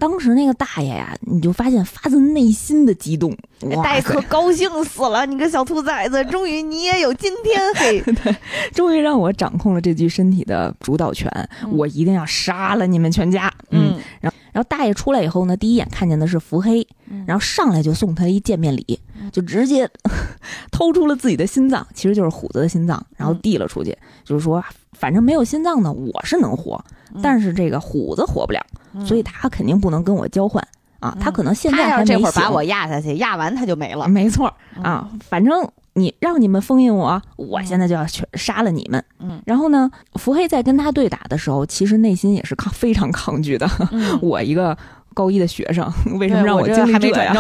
[0.05, 3.35] 当时那个大爷呀，你就发现发自内心的激动，
[3.83, 5.25] 大爷可高兴死了！
[5.25, 8.03] 你个小兔崽子，终于你也有今天嘿！
[8.23, 8.37] 对，
[8.75, 11.27] 终于让我掌控了这具身体的主导权，
[11.73, 13.51] 我一定要杀了你们全家！
[13.71, 16.87] 嗯，然后，然后大爷出来以后呢，第一眼看见的是伏黑，
[17.27, 19.01] 然后上来就送他一见面礼，
[19.33, 19.89] 就直接
[20.71, 24.63] 偷出了自己的心脏，其实就是虎子的心脏，然后递了出去，就是说，
[24.95, 26.83] 反正没有心脏呢，我是能活，
[27.23, 28.61] 但是这个虎子活不了。
[29.05, 30.67] 所以他肯定不能跟我交换
[31.01, 31.17] 啊！
[31.21, 34.07] 他可能现在要这会儿把我压下去，压完他就没了。
[34.09, 34.53] 没错
[34.83, 39.05] 啊，反正你让你们封印我，我现在就要去杀了你们。
[39.19, 43.69] 嗯，然后呢，伏黑在跟他对打的时候，其实内心也是抗非常抗拒的。
[44.23, 44.77] 我一个。
[45.15, 47.35] 高一的学生， 为什么让我经历这呀？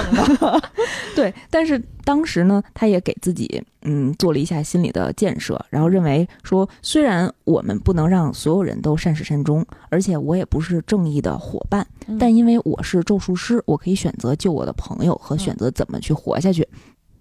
[1.14, 11.87] 对，但是当时呢，他也给自己嗯做了一下心理的建设，然后认为说，虽然我们不能让所有人都善始善终，而且我也不是正义的伙伴，
[12.18, 16.66] 但因为我是咒术师，我可以选择救我的朋友和选择怎么去活下去。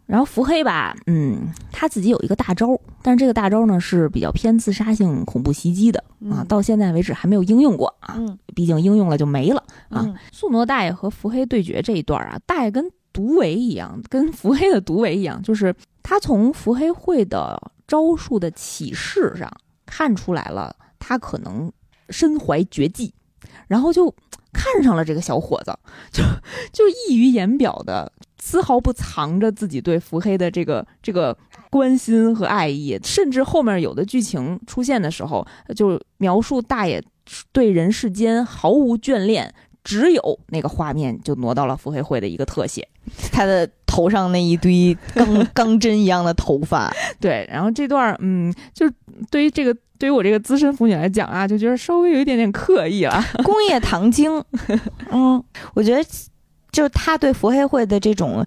[0.05, 8.19] 然后伏黑吧，嗯，他自己有一个大招，但是这个大招呢是比较偏自杀性恐怖袭击的啊，到现在为止还没有应用过啊，
[8.53, 10.13] 毕竟应用了就没了啊。
[10.31, 19.49] 素挪大爷和伏黑对决这一段啊，大爷跟毒唯一样，跟伏黑的毒唯一样，就是他从伏黑会的招数的启示上
[19.85, 21.71] 看出来了，他可能
[22.09, 23.13] 身怀绝技，
[23.67, 24.13] 然后就
[24.51, 25.73] 看上了这个小伙子，
[26.11, 26.21] 就
[26.73, 28.11] 就溢于言表的。
[28.45, 31.36] 丝毫不藏着自己对伏黑的这个这个
[31.69, 37.01] 关心和爱意，甚至后面有的剧情出现的时候，就描述大爷
[37.53, 39.49] 对人世间毫无眷恋，
[39.82, 42.86] 只有那个画面就挪到了伏黑会的一个特写，
[43.32, 46.93] 他的头上那一堆钢 钢针一样的头发。
[47.21, 48.86] 对，然后这段嗯，就
[49.32, 53.23] 对于这个对于我这个资深腐女来讲啊，就觉得稍微有一点点刻意了。
[53.45, 54.43] 工业糖精，
[55.12, 55.41] 嗯，
[55.75, 56.06] 我觉得。
[56.73, 58.45] 就他对伏黑会的这种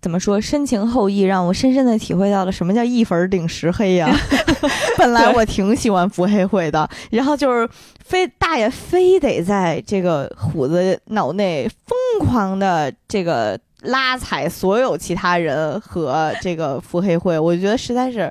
[0.00, 4.14] 怎么说深情厚谊，让我深深的体会到了什么叫一粉顶十黑呀。
[4.96, 7.68] 本来我挺喜欢伏黑会的，然后就是
[8.04, 18.30] 非大爷非得在这个虎子脑内疯狂的这个拉踩所有其他人和这个伏黑会，我觉得实在是。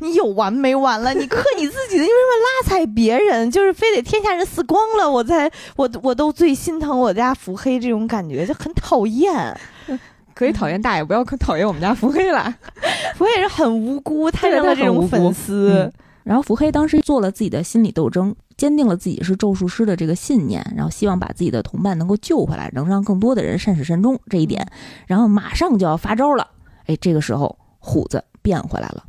[0.00, 1.12] 你有完没完了？
[1.14, 3.50] 你克你自己的，为什么拉踩别人？
[3.50, 9.58] 就是非得天下人死光了，我才我我都最心疼我家腹黑这种感觉就很讨厌。
[10.34, 12.54] 可以讨厌大爷，不要可讨厌我们家福黑了。
[13.16, 15.92] 福黑是很无辜，他成了这种粉丝。
[16.22, 24.64] 然后福黑当时做了自己的心理斗争，坚定了自己是咒术师的这个信念，然后希望把自己的同伴能够救回来，能让更多的人善始善终这一点。
[25.06, 26.46] 然后马上就要发招了，
[26.86, 29.02] 哎，这个时候虎子变回来了。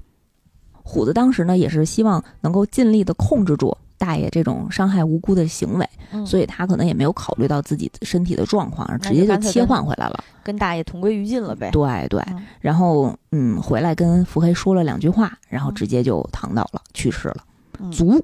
[0.90, 5.88] 虎子当时呢，也是希望能够尽力的控制住大爷这种伤害无辜的行为，
[6.26, 11.70] 所以他可能也没有考虑到自己身体的状况，直接就切换回来了，跟大爷同归于尽了呗。
[11.70, 12.24] 对对，
[12.60, 17.44] 然后嗯，回来跟伏黑说了两句话，然后直接就躺倒了，去世了。
[17.92, 18.20] 足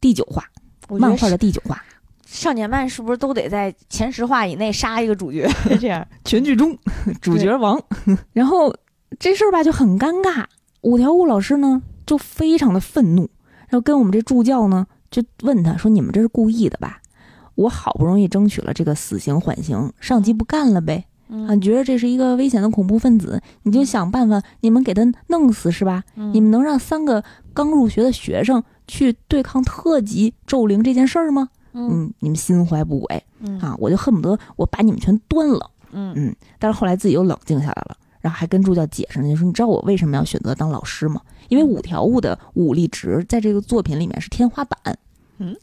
[0.00, 0.42] 第九话，
[0.88, 1.80] 漫画的第九话，
[2.26, 5.48] 少年漫是不是都得在前十话以内杀一个主角？
[5.80, 6.76] 这样 全剧终，
[7.22, 7.80] 主角亡。
[8.32, 8.74] 然后
[9.20, 10.44] 这事儿吧就很尴尬。
[10.82, 13.28] 五条悟老师呢，就非常的愤怒，
[13.68, 17.00] 然后跟我们这助教呢，就问他说：“你们这是故意的吧？
[17.54, 21.04] 我好不容易争取了这个死刑缓刑，上级不干了呗？
[21.46, 26.02] 啊，觉得这是一个危险的恐怖分子，你就想办法，你们给他弄死是吧？
[26.14, 31.50] 你们能让三个刚入学的学生去对抗特级咒灵这件事儿吗？
[31.72, 33.22] 嗯，你们心怀不轨
[33.60, 33.76] 啊！
[33.78, 35.70] 我就恨不得我把你们全端了。
[35.92, 41.20] 嗯嗯，但是后来自己又冷静下来了。”然后还跟助教解释呢，就说你知道我为什么要选择当老师吗？
[41.48, 44.98] 因为五条悟的武力值在这个作品里面是天花板。
[45.38, 45.56] 嗯，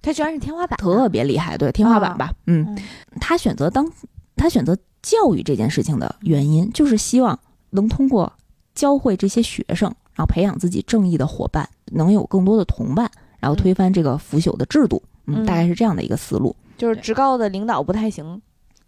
[0.00, 2.32] 他居然是天花板，特别厉害，对天花板吧？
[2.46, 2.78] 嗯，
[3.20, 3.90] 他选择当
[4.36, 7.38] 他选择教育这件事情的原因，就是希望
[7.70, 8.32] 能通过
[8.74, 15.02] 教会这些学生，然后培养自己正义的伙伴，能有更多的同伴，然后推翻这个腐朽的制度。
[15.26, 16.54] 嗯，大概是这样的一个思路。
[16.78, 18.40] 就是职高的领导不太行，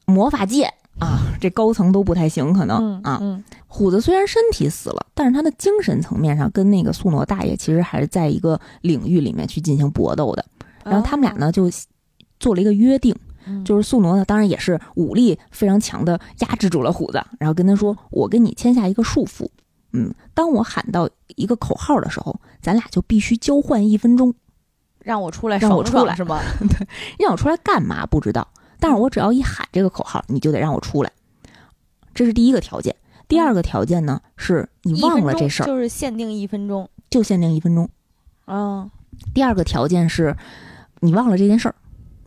[0.06, 0.72] 魔法界。
[0.98, 3.20] 啊，这高层都不太行，可能啊。
[3.66, 10.44] 虎子虽然身体死了，但是他的精神层面上跟那个素诺大爷其实还是在一个领域里面去进行搏斗的。
[10.84, 11.70] 然后他们俩呢就
[12.38, 13.16] 做了一个约定，
[13.64, 19.48] 就是素诺呢当然也是武力非常强的压制住了虎子，然后跟他说：“我跟你签下一个束缚，
[19.92, 24.34] 嗯，当我喊到一个口号的时候，咱俩就必须交换一分钟。”
[25.02, 26.40] 让我出来，让我出来是吗？
[26.60, 26.86] 对，
[27.18, 28.46] 让我出来干嘛不知道，
[28.82, 31.12] 但是我只要一喊这个口号，你就得让我出来，
[32.12, 32.96] 这是第一个条件。
[33.28, 37.88] 第二个条件呢，是你忘了这事儿，就是限定一分钟，就限定一分钟。
[38.46, 38.90] 嗯。
[39.32, 40.36] 第二个条件是，
[40.98, 41.74] 你忘了这件事儿，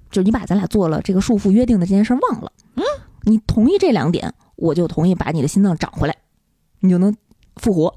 [0.10, 2.50] 就是你把咱俩做了这个束缚约定的这件事儿忘了。
[2.76, 2.84] 嗯。
[3.24, 6.16] 你同意这两点，我就同意把你的心脏长回来，
[6.80, 7.14] 你就能
[7.58, 7.94] 复活。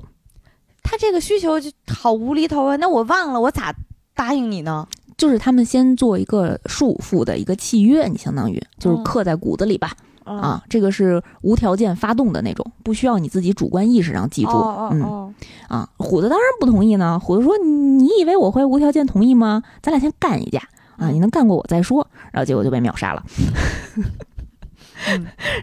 [0.82, 2.74] 他这个需求就好无厘头啊！
[2.74, 3.72] 那我忘了，我咋
[4.16, 4.88] 答应你呢？
[5.18, 9.92] 就是他们先做一个束缚的一个契约，你相当于就是刻在骨子里吧。
[10.24, 14.50] 啊，这个是无条件发动的那种，不需要你自己主观意识上记住。
[14.50, 15.34] 嗯，
[15.68, 17.18] 啊，虎子当然不同意呢。
[17.18, 19.62] 虎子说：“你以为我会无条件同意吗？
[19.80, 20.60] 咱俩先干一架
[20.98, 21.08] 啊！
[21.08, 23.24] 你能干过我再说。”然后结果就被秒杀了。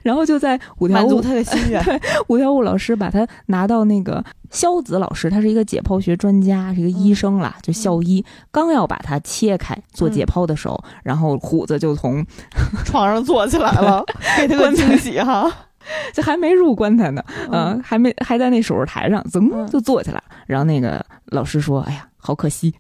[0.04, 1.84] 然后就在五条悟满足他的心愿。
[1.86, 8.24] 对，五条悟老师把他拿到那个肖子老师，他是一个解剖学专家，是一个医生啦，就校医。
[8.52, 12.26] 刚要把他切开做解剖的时候，然后虎子就从
[12.86, 14.04] 床上坐起来了，
[14.38, 15.52] 给他个惊喜哈。
[16.12, 20.24] 这还没入棺材呢，嗯，还没还在那手术台上，噌就坐起来。
[20.48, 22.74] 然后那个老师说：“哎呀，好可惜。”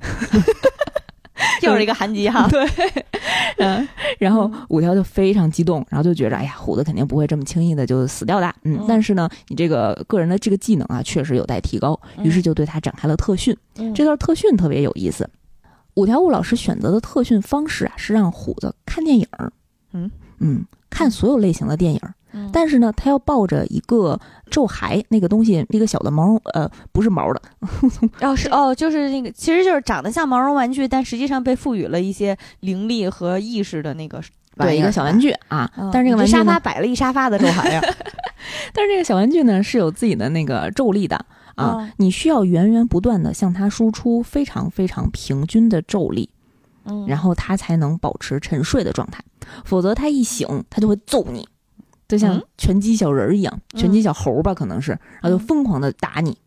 [1.62, 2.65] 又是一个韩吉哈， 对，
[3.60, 3.88] 嗯，
[4.19, 13.56] 然后五条就非常激动，然后就觉着，哎呀，虎子肯定不会这么轻易的就死掉的，嗯，但是呢，你这个个人的这个技能啊，确实有待提高，于是就对他展开了特训。
[13.93, 15.30] 这段特训特别有意思，
[15.95, 19.28] 五条悟老师选择的特训方式啊，是让虎子看电影，
[19.93, 20.10] 嗯。
[20.39, 22.02] 嗯，看所有类型的电影。
[22.52, 24.19] 但是呢，他要抱着一个
[24.50, 27.41] 咒孩那个东西，一个小的毛绒，呃，不是毛的，
[28.21, 34.21] 哦是哦，就是那个，其实就是长得像毛绒玩具，但实际上被赋予了一些灵力和意识的那个，
[34.58, 35.69] 对，一个小玩具啊。
[35.91, 37.82] 但是这个玩具沙发摆了一沙发的咒骸呀。
[38.74, 46.30] 但是这个小玩具呢，是有自己的那个咒力的啊，你需要源源不断的向它输出非常非常平均的咒力，
[46.86, 49.24] 嗯，然后它才能保持沉睡的状态，
[49.63, 51.48] 否则它一醒，它就会揍你。
[52.08, 54.91] 就像拳击小人儿一样，拳击小猴吧，可能是，
[55.22, 56.38] 然后就疯狂的打你。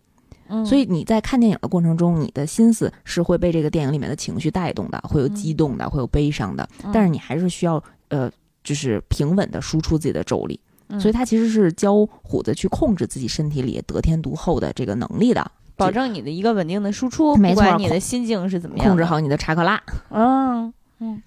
[0.65, 6.67] 所以你在看电影的过程中，你的心思是会被这个电影里面的情绪带动的，会有激动的，会有悲伤的。
[6.91, 8.31] 但是你还是需要呃，
[8.65, 10.59] 就是平稳的输出自己的咒力。
[10.99, 17.37] 所以他其实是教虎子去控制自己身体里得天独厚的这个能力的，保证你的一个稳定的输出。
[17.37, 18.87] 没错，你的心境是怎么样？
[18.87, 19.79] 控制好你的查克拉。
[20.09, 21.23] 嗯嗯，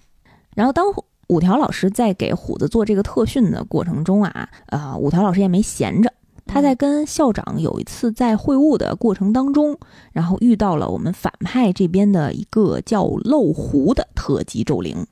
[0.56, 0.84] 然后当。
[1.32, 6.12] 五条老师在给虎子做这个特训的过程中啊，呃，五条老师也没闲着，
[6.44, 9.78] 他在跟校长有一次在会晤的过程当中，
[10.12, 15.06] 然后遇到了我们反派这边的一个叫漏壶的特级咒灵，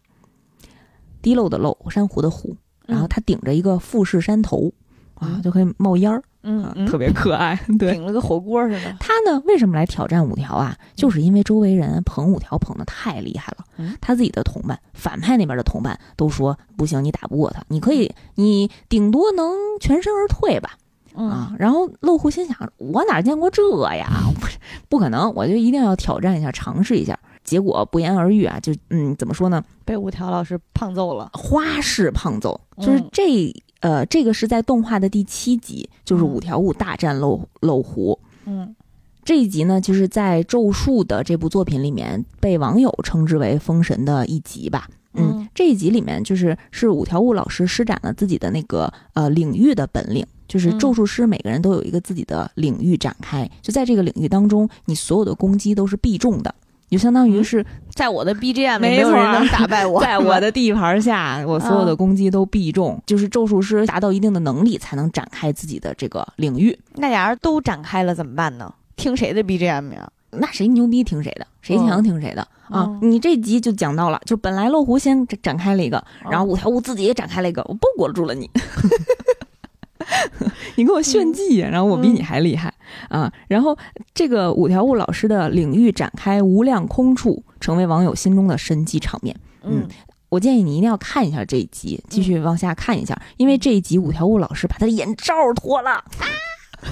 [1.23, 2.55] 滴漏的漏，珊瑚的瑚，
[2.87, 4.71] 然后他顶着一个富士山头。
[5.15, 8.97] 啊，就可以冒烟儿，嗯，特别可爱，对，顶了个火锅似的。
[8.99, 10.75] 他呢，为什么来挑战五条啊？
[10.95, 13.65] 就是因为周围人捧五条捧的太厉害了，
[14.01, 20.71] 他自己的同伴，反派那边的同伴都说不行，你打不过他，你可以，你顶多能全身而退吧，
[21.15, 21.55] 啊。
[21.59, 23.63] 然后漏户心想，我哪见过这
[23.95, 24.09] 呀？
[24.41, 24.47] 不，
[24.89, 27.19] 不可能，我就一定要挑战一下，尝试一下。
[27.45, 29.63] 结果不言而喻啊，就嗯，怎么说呢？
[29.85, 33.53] 被五条老师胖揍了，花式胖揍，就是这。
[33.81, 38.19] 呃，这个是在动画的第七集，就是五条悟大战漏漏壶。
[38.45, 38.75] 嗯，
[39.25, 44.89] 这一集呢，就是在咒术的这部作品里面被网友称之为封神的一集吧。
[45.15, 56.55] 嗯，这一集里面就是是五条悟老师施展了自己的那个呃领域的本领，就是咒术师每个人都有一个自己的领域展开，就在这个领域当中，你所有的攻击都是必中的。
[56.91, 63.01] 就相当于是在我的 BGM 没有人能打败我， 在我的地盘下，我所有的攻击都必中。
[63.07, 66.77] 就是咒术师达到一定的能力，才能展开自己的这个领域。
[66.95, 68.73] 那俩人都展开了怎么办呢？
[68.97, 70.11] 听谁的 BGM 呀？
[70.33, 72.89] 那谁牛逼听谁的，谁强听谁的啊！
[73.03, 78.49] 你这集就讲到了，就本来漏壶先展开了一个，然后五条悟自己也展开了一个，我包裹住了你。
[80.77, 82.73] 你给我炫技，然后我比你还厉害
[83.09, 83.33] 啊！
[83.49, 83.77] 然后
[84.15, 89.37] 这个五条悟老师的领域展开无量空处，成为网友心中的神级场面。
[89.63, 89.87] 嗯，
[90.29, 96.03] 我建议你一定要看一下这一集，继续往下看一下，因为这一集五条悟老师把他的眼罩脱了，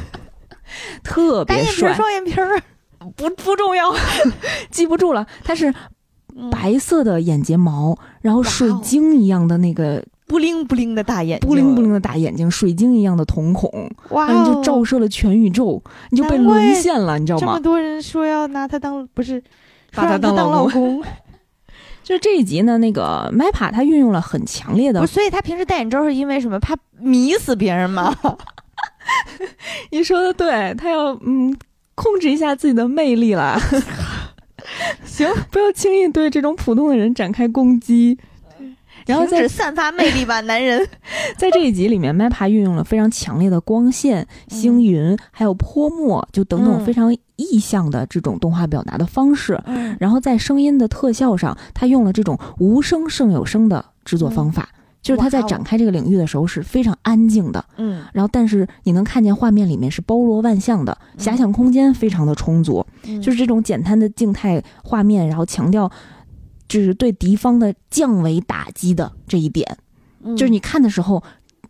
[1.03, 2.61] 特别帅，双眼皮儿
[3.17, 3.95] 不不重要，
[4.71, 5.27] 记不住了。
[5.43, 5.73] 他是
[6.51, 10.05] 白色的眼睫毛，然后水晶一样的那个。
[10.29, 14.31] 不灵布灵的大眼睛，不灵布灵的大眼睛，水晶一样的瞳孔，哇！
[14.31, 17.47] 你就照射了全宇宙，你就被沦陷了，你知道吗？
[17.47, 19.43] 这么多人说要拿他当不是，
[19.93, 21.03] 把他当老公。
[22.05, 26.59] 就是这一集呢，那个 MAPA 他运用了很强烈的，所以他平时戴眼罩是因为什么？
[26.59, 28.15] 怕迷死别人吗？
[29.91, 31.55] 你说的对，他要嗯
[31.95, 33.59] 控制一下自己的魅力了。
[35.05, 38.19] 行，不要轻易对这种普通的人展开攻击。
[39.09, 40.87] 然后在散发魅力吧，男人。
[41.39, 49.59] 在这一集里面，MAPA 运用了非常强烈的光线、星云，还有泼墨，就等等非常意象的这种动画表达的方式。
[49.99, 54.69] 然后在声音的特效上，他用了这种无声胜有声的制作方法，
[55.01, 57.65] 就是他在展开这个领域的时候是非常安静的。
[57.79, 62.85] 嗯，然后但是你能看见画面里面是包罗万象的，遐想空间非常的充足。
[63.23, 65.91] 就是这种简单的静态画面，然后强调。
[66.69, 69.67] 就是对敌方的降维打击的这一点，
[70.37, 71.23] 就是你看的时候，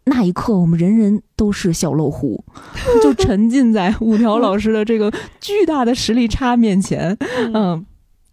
[0.05, 2.43] 那一刻我们人人都是小漏壶，
[3.03, 7.17] 就沉浸在五条老师的这个巨大的实力差面前。
[7.53, 7.85] 嗯，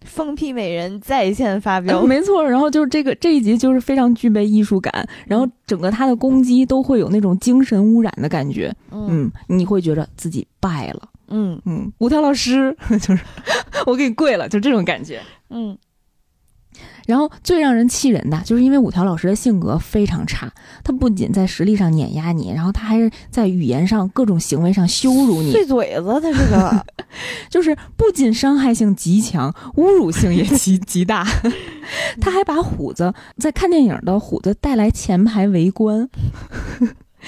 [0.06, 2.44] 疯批美人在线发飙， 没错。
[2.44, 8.74] 然后就是这个这一集就是非常具备艺术感，然后整个他的攻击都会有那种精神污染的感觉。
[8.92, 11.10] 嗯，你会觉得自己败了。
[11.28, 13.24] 嗯嗯，五条老师 就是
[13.86, 15.22] 我给你跪了，就这种感觉。
[15.50, 15.78] 嗯。
[17.06, 20.52] 然后最让人气人的，就是因为五条老师的性格非常差，
[20.84, 25.52] 他不仅在实力上碾压你，然后他还是在语言上各种行为上羞辱你。
[25.52, 26.86] 碎嘴子，他是个，
[27.50, 31.26] 就是不仅伤害性极强，侮辱性也极极大。
[32.20, 36.10] 他还把虎子在看电影的虎子带来前排围观。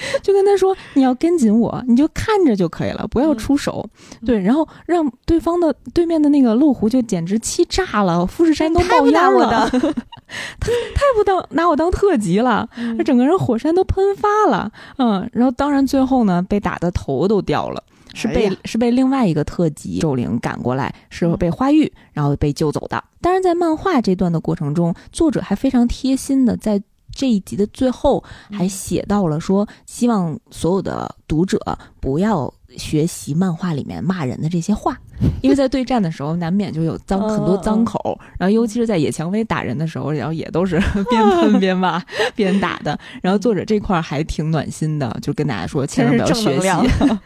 [0.22, 3.88] 就跟他说：“你要跟紧我，你就看着就可以了，不要出手。”
[4.24, 14.70] 对，然后让对方的对面的那个路虎就简直气炸了，富士山都冒烟了， 他太不当拿我当特级了，他整个人火山都喷发了。
[14.98, 17.82] 嗯，然后当然最后呢，被打的头都掉了，
[18.14, 23.02] 是被是被另外一个特级咒灵赶过来，是被花玉然后被救走的。
[23.20, 26.82] 当然，在漫画这段的过程中，作者还非常贴心的在。
[27.18, 31.58] 这一集的最后还写到了说，希望所有的读者
[31.98, 34.96] 不要学习漫画里面骂人的这些话，
[35.42, 40.78] 因为在对战的时候难免就有脏很多脏口，然后尤其是在野蔷薇打人的时候，然后也都是
[41.10, 42.00] 边喷边骂
[42.36, 42.96] 边打的。
[43.20, 46.68] 然后作者这块还挺暖心的，就跟大家说，千万不要学习。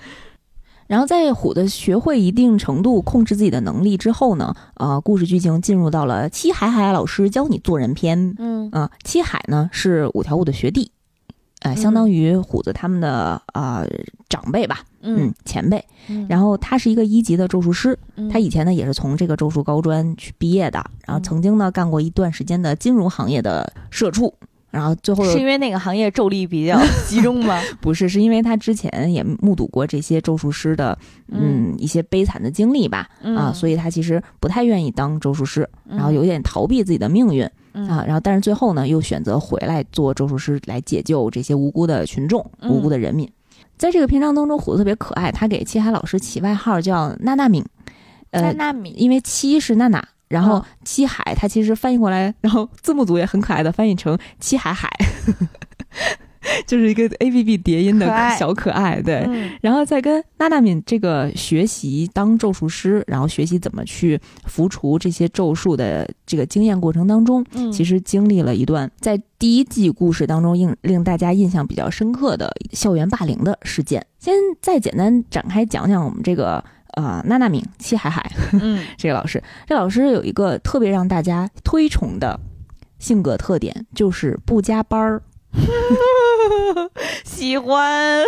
[0.92, 8.34] 然后在虎子学会一定程度控制自己的能力之后呢，呃，故事剧情进入到了七海海老师教你做人篇。
[8.38, 10.92] 嗯啊，七海呢是五条悟的学弟，
[11.60, 13.86] 呃，相当于虎子他们的啊
[14.28, 15.82] 长辈吧，嗯，前辈。
[16.28, 17.98] 然后他是一个一级的咒术师，
[18.30, 24.34] 他以前呢也是从这个咒术高专去毕业的，然后曾经呢干过一段时间的金融行业的社畜。
[24.72, 27.60] 然后最后是因为那个行业咒力比较 集中吗？
[27.78, 30.98] 不是，是因为他之前也目睹过这些咒术师的
[31.28, 37.44] 嗯一些悲惨的经历吧啊，所以他其实不太愿意当咒术师，然后有点逃避自己的命运
[37.74, 43.30] 啊，然后但是最后呢又选择回来做咒术师来解救这些无辜的群众、无辜的人民。
[43.76, 47.62] 在这个篇章当中，虎子特别可爱，他给七海老师起外号叫娜娜敏，
[48.30, 50.02] 娜娜敏，因为七是娜娜。
[50.32, 54.88] 然后七海，它其实翻译过来，然后字幕组也很可爱的翻译成七海海，
[56.66, 58.06] 就是一个 A B B 叠音的
[58.38, 59.00] 小可爱。
[59.02, 59.28] 对，
[59.60, 74.04] 然后再跟娜娜敏这个学习当咒术师，然后学习怎么去服除这些咒术的这个经验过程当中，其实经历了一段在第一季故事当中印令大家印象比较深刻的校园霸凌的事件。
[74.18, 76.64] 先再简单展开讲讲我们这个。
[76.92, 82.38] 呃，娜娜敏戚海海，嗯， 这个老师，这老师有一个特别让大家推崇的
[82.98, 85.22] 性格特点，就是不加班儿。
[87.24, 88.24] 喜欢，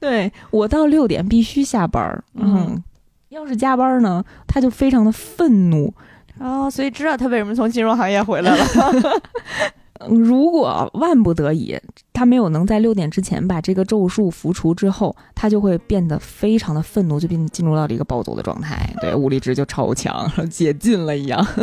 [0.00, 2.24] 对我到六点必须下班儿。
[2.34, 2.82] 嗯，
[3.28, 5.92] 要是加班呢，他就非常的愤怒。
[6.38, 8.64] 哦，所以知道他为什么从金融行业回来了。
[10.08, 11.78] 如果万不得已，
[12.12, 21.40] 他没有能在六点之前把这个咒术符除之后，他就会变得非常的愤怒，就并进入到了一个暴走的状态，对，武力值就超强， 解禁了一样。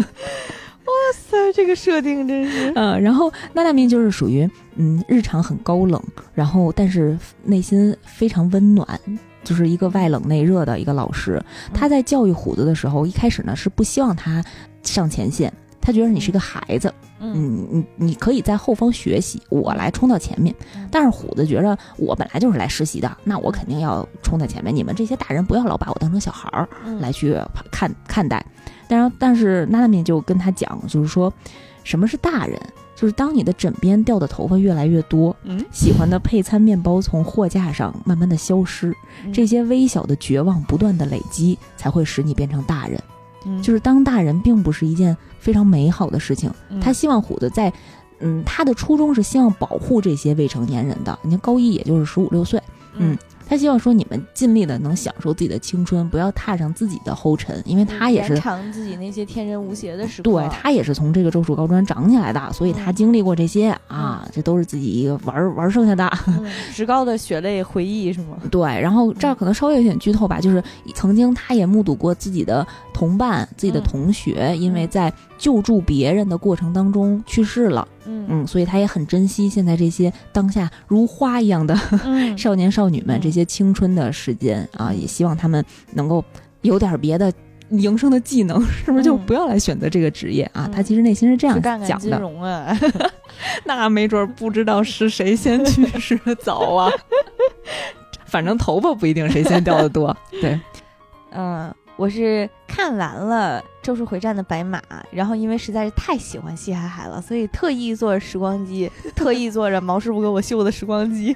[0.89, 2.71] 哇塞，这个设定真是……
[2.75, 6.01] 嗯，然后娜娜明就是属于嗯，日常很高冷，
[6.33, 8.99] 然后但是内心非常温暖，
[9.43, 11.39] 就是一个外冷内热的一个老师。
[11.73, 14.43] 他在教育虎子的时候，一开始呢是不希望他
[14.81, 15.53] 上前线。
[15.79, 20.55] 他觉得你是个孩子，嗯，你你可以在后方学习，我来冲到前面。
[20.89, 24.75] 但是虎子觉得我本来就是来实习的，那我肯定要冲在前面。
[24.75, 26.67] 你们这些大人不要老把我当成小孩儿
[26.99, 27.37] 来去
[27.71, 28.45] 看看待。
[28.87, 31.31] 但是但是娜娜米就跟他讲，就是说
[31.83, 32.59] 什么是大人，
[32.95, 38.95] 就是当你的枕边掉的头发越来越多，嗯，喜欢的配餐面包从货架上慢慢的消失，
[39.31, 42.99] 这些微小的绝望不断的累积，才会使你变成大人。
[43.63, 46.51] 就是当大人并不是一件非常美好的事情。
[46.81, 47.71] 他希望虎子在，
[48.19, 51.17] 嗯，他的初衷是希望保护这些未成年人的。
[51.23, 52.61] 你看高一也就是十五六岁，
[52.95, 53.17] 嗯，
[53.49, 60.47] 他希望说你们尽力的能享受自己的青春，不要踏上自己的后尘，因为他也是延长自己那些天真无邪的时光。
[60.47, 66.07] 对他也是从这个咒术高专长起来的，所以他经历过这些啊，这都是自己玩玩剩下的，
[66.75, 68.37] 职高的血泪回忆是吗？
[68.51, 77.87] 对，然后这儿可能稍微有点剧透吧，就是曾经他也目睹过自己的同伴、自己的同学，因为在救助别人的过程当中去世了。
[78.05, 81.75] 嗯嗯，所以他也很珍惜现在这些当下如花一样的
[82.37, 86.23] 少年少女们这些青春的时间啊，也希望他们能够
[86.61, 87.31] 有点别的
[87.69, 90.69] 营生的技能，是不是就不要来选择这个职业啊？
[90.73, 91.97] 他其实内心是这样讲的。
[91.99, 92.75] 金融啊，
[93.65, 96.91] 那没准不知道是谁先去 世的早啊。
[98.25, 100.15] 反正头发不一定谁先掉的多。
[100.41, 100.59] 对，
[101.31, 101.73] 嗯。
[101.99, 104.81] 我是看完了《咒术回战》的白马，
[105.11, 111.35] 然后因为实在是太喜欢西海海了，所以特意坐着时光机，特意坐着毛师傅给我修的时光机，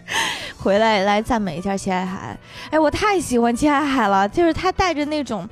[0.57, 2.39] 回来来赞美一下西海海。
[2.69, 5.45] 哎，我太喜欢西海海了，就是他带着那种，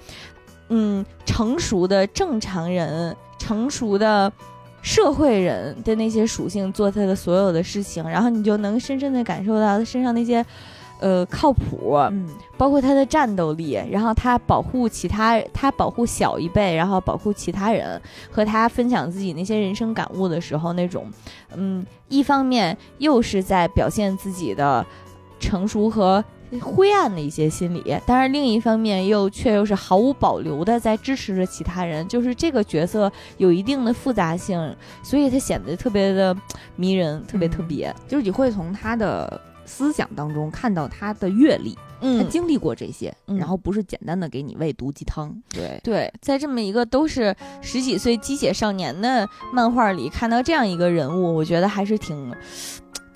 [0.69, 4.31] 嗯，成熟的正常人、成熟的
[4.81, 10.45] 社会人的那些属性做他的所有的事情，然后你就能深深的感受到他身上那些。
[11.01, 12.29] 呃，靠谱，嗯，
[12.59, 17.99] 包括他的战斗力，然后他保护其他，他保护小一辈，然后保护其他人，
[18.29, 21.07] 和他分享自己那些人生感悟的时候，那种，
[21.55, 24.85] 嗯，一方面又是在表现自己的
[25.39, 26.23] 成熟和
[26.61, 36.37] 灰暗的一些心理，但是另一方面又却又是毫无保留的在支持着其他人，就是这个角色有一定的复杂性，所以他显得特别的
[36.75, 39.41] 迷人，特别特别，就是你会从他的。
[39.65, 45.35] 思想当中看到他的阅历，他经历过这些，然后不是简单的给你喂毒鸡汤。
[45.49, 52.33] 对对，在这么一个都是十几岁鸡血少年的漫画里看到这样一个人物，我觉得还是挺。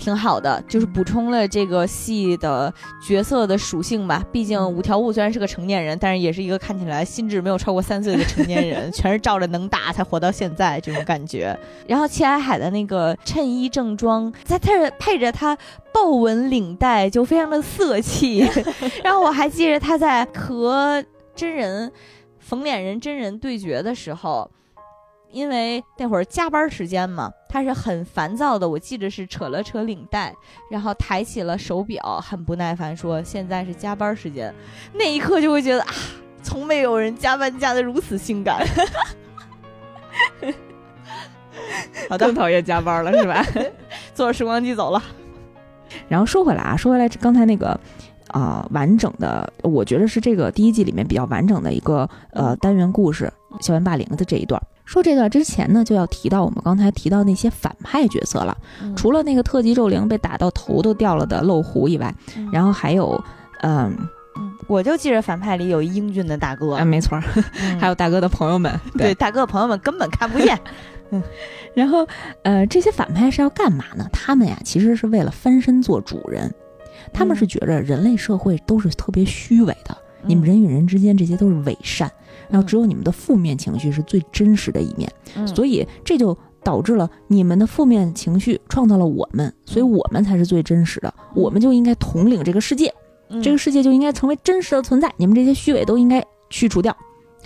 [0.06, 2.72] 挺好的，就是补充了这个戏的
[3.04, 4.24] 角色的属性吧。
[4.32, 11.58] 毕竟五条悟虽然是个成年人，但是也是一个看起来心智没有超过三岁的成年人， 全是照着能打才活到现在这种感觉。
[11.88, 15.58] 然后齐海海的那个衬衣正装，在他配着他
[15.92, 18.48] 豹纹领带，就非常的色气。
[19.04, 21.04] 然后我还记着他在和
[21.36, 21.92] 真人
[22.38, 24.52] 冯脸人真人对决的时候。
[25.36, 28.70] 因为那会儿加班时间嘛，他是很烦躁的。
[28.70, 30.34] 我记着是扯了扯领带，
[30.72, 34.56] 然后抬起了手表，很不耐烦说：“现在是加班时间。”
[34.96, 35.94] 那一刻就会觉得啊，
[36.42, 38.66] 从没有人加班加的如此性感。
[42.08, 43.46] 好的，更讨厌加班了是吧？
[44.16, 45.04] 坐着时光机走了。
[46.08, 47.78] 然后说回来啊，说回来刚才那个
[48.30, 53.30] 啊，完整的，我觉得是这个第一季里面比较完整的一个呃单元故事，
[53.60, 54.62] 校园霸凌的这一段。
[54.86, 58.56] 说这段之前呢，就要提到我们刚才提到那些反派角色了。
[58.96, 62.14] 除了那个特级咒灵被打到头都掉了的漏壶以外，
[62.52, 63.22] 然后还有，
[63.62, 63.94] 嗯，
[64.68, 67.20] 我就记着反派里有英俊的大哥，没错，
[67.80, 68.80] 还有大哥的朋友们。
[68.98, 70.58] 对，大哥的朋友们根本看不见。
[71.12, 71.22] 嗯，
[71.76, 72.08] 然后，
[72.44, 74.08] 呃，这些反派是要干嘛呢？
[74.12, 76.54] 他们呀，其实是为了翻身做主人。
[77.14, 79.96] 他们是觉着人类社会都是特别虚伪的，
[80.28, 82.12] 你们人与人之间这些都是伪善。
[82.48, 85.12] 然后只有你们的负面情绪是最真实的一面，
[85.48, 92.94] 所以这就导致了你们的负面情绪创造了我们，所以我们才是最真实的，我们就应该统领这个世界，
[93.42, 96.96] 这个世界就应该成为真实的存在，你们这些虚伪都应该去除掉。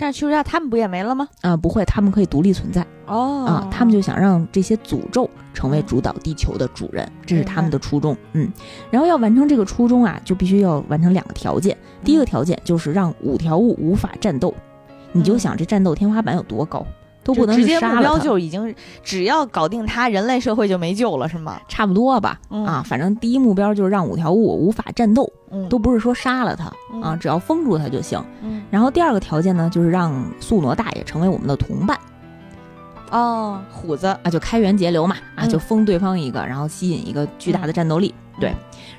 [0.00, 1.28] 但是去除掉他们不也没了吗？
[1.42, 2.84] 啊，不会，他们可以独立存在。
[3.06, 8.16] 哦，啊，他们就想让这些诅咒成为主导地球的主人，这是他们的初衷。
[8.32, 8.50] 嗯，
[8.90, 11.76] 然后要完成这个初衷啊，就必须要完成两个条件。
[12.02, 14.54] 第一个条件就是让五条悟无法战斗。
[15.12, 16.86] 你就想这战斗天花板有多高，
[17.22, 21.60] 都不能直接目标就已经只要搞定他，人类社会就没救了，是吗？
[21.68, 22.40] 差不多吧。
[22.48, 25.30] 啊，反正第一目标就是让五条悟无法战斗，
[25.68, 28.22] 都不是说杀了他啊，只要封住他就行。
[28.70, 31.98] 然后第二个条件呢，就是让素挪大爷成为我们的同伴。
[33.10, 38.14] 哦，虎子啊，就开源节流嘛，啊，就封对方一个，然后吸引一个巨大的战斗力。
[38.38, 38.54] 对。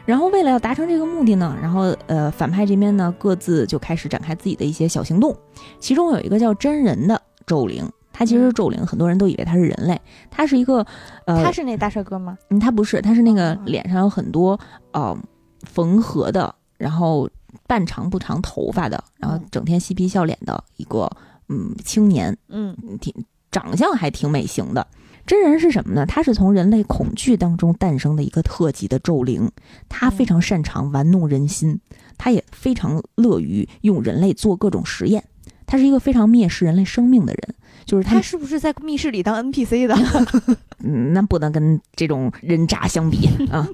[0.05, 5.35] 然后为了要达成这个目的呢，然后呃反派这边呢各自就开始展开自己的一些小行动，
[5.79, 7.89] 其中有一个叫真人的咒灵，
[8.21, 9.99] 他其实是咒灵，很多人都以为他是人类，
[10.29, 10.85] 他是一个
[11.25, 12.37] 呃他是那大帅哥吗？
[12.51, 14.59] 嗯，他不是，他是那个脸上有很多
[14.91, 15.17] 呃
[15.63, 17.27] 缝合的，然后
[17.65, 21.09] 半长不长头发的，然后整天嬉皮笑脸的一个
[21.49, 23.11] 嗯青年，嗯，挺
[23.49, 24.85] 长相还挺美型的。
[25.25, 26.05] 真人是什么呢？
[26.05, 29.51] 他是从人类恐惧当中诞生的一个特级的咒灵，
[29.89, 31.81] 他非常擅长玩弄人心，
[32.19, 35.23] 他也非常乐于用人类做各种实验。
[35.65, 37.55] 他是一个非常蔑视人类生命的人，
[37.85, 39.95] 就是他是不是在密室里当 NPC 的？
[40.83, 43.67] 嗯，那不能跟这种人渣相比 啊。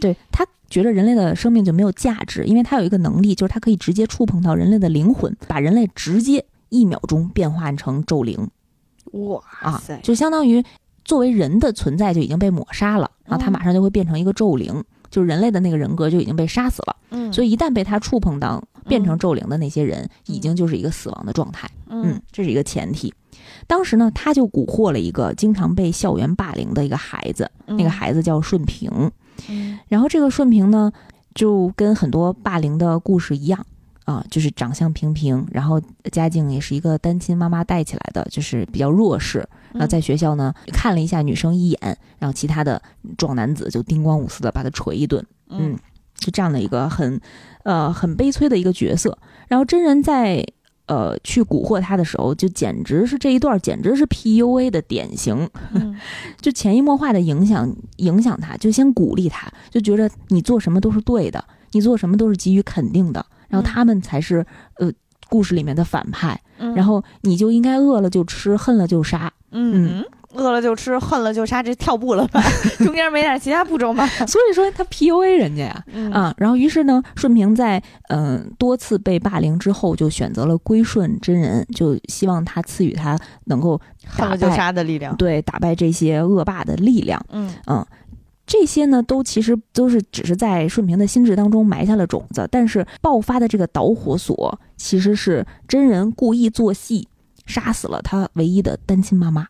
[0.00, 0.46] 对他。
[0.70, 8.48] 觉得人类的生命就没有价值，因为他有一个能力，就是他可以直接触碰到人类的灵魂，把人类直接一秒钟变换成咒灵。
[9.12, 10.64] 哇啊塞，，就相当于
[11.04, 16.96] 作为人的存在就已经被抹杀了，然后他嗯马上就会变成一个咒灵，就是人类的那个人格就已经被杀死了。
[17.10, 21.70] 嗯，所以一旦被他触碰到变成嗯咒灵的那些人，已经就是一个死亡的状态。
[21.88, 23.14] 嗯嗯，这是一个前提。
[23.66, 28.90] 当时呢，他就蛊惑了一个经常被校园霸凌的一个孩子，嗯那个孩子叫顺平。
[29.48, 30.92] 嗯然后这个顺平呢，
[31.34, 33.66] 就跟很多霸凌的故事一样
[34.04, 35.80] 啊，就是长相平平，然后
[36.12, 39.46] 家境也是一个单亲妈妈带起来的，就是比较弱势。
[39.72, 42.80] 然后在学校呢，看了一下女生一眼，然后其他的
[43.16, 45.24] 壮男子就叮咣五四的把他捶一顿。
[45.48, 45.76] 嗯，
[46.14, 47.20] 就这样的一个很，
[47.64, 49.18] 呃，很悲催的一个角色。
[49.48, 50.46] 然后真人在
[50.86, 55.96] 呃去蛊惑他的时候，就简直是这一段简直是 PUA 的典型，嗯。
[56.40, 64.44] 就潜移默化的影响影响他，就先鼓励他，就觉得你做什么都是对的，你做什么都是给予肯定的，然后嗯他们才是
[64.78, 64.90] 呃
[65.28, 66.74] 故事里面的反派，嗯。
[66.74, 69.32] 然后你就应该饿了就吃，恨了就杀。
[69.52, 70.00] 嗯。
[70.00, 70.04] 嗯，
[70.34, 72.42] 饿了就吃，恨了就杀，这跳步了吧？
[72.78, 74.06] 中间没点其他步骤吗？
[74.26, 75.84] 所以说他 PUA 人家呀。
[75.92, 85.16] 嗯啊，然后于是呢，顺平在嗯、呃多次被霸凌之后，就选择了归顺真人，就希望他赐予他能够恨了就杀的力量。
[85.16, 87.24] 对打败这些恶霸的力量。
[87.30, 87.86] 嗯嗯，
[88.46, 97.08] 这些呢，都其实都是只是在顺平的心智当中埋下了种子，但是爆发的这个导火索其实是真人故意做戏，
[97.46, 99.46] 杀死了他唯一的单亲妈妈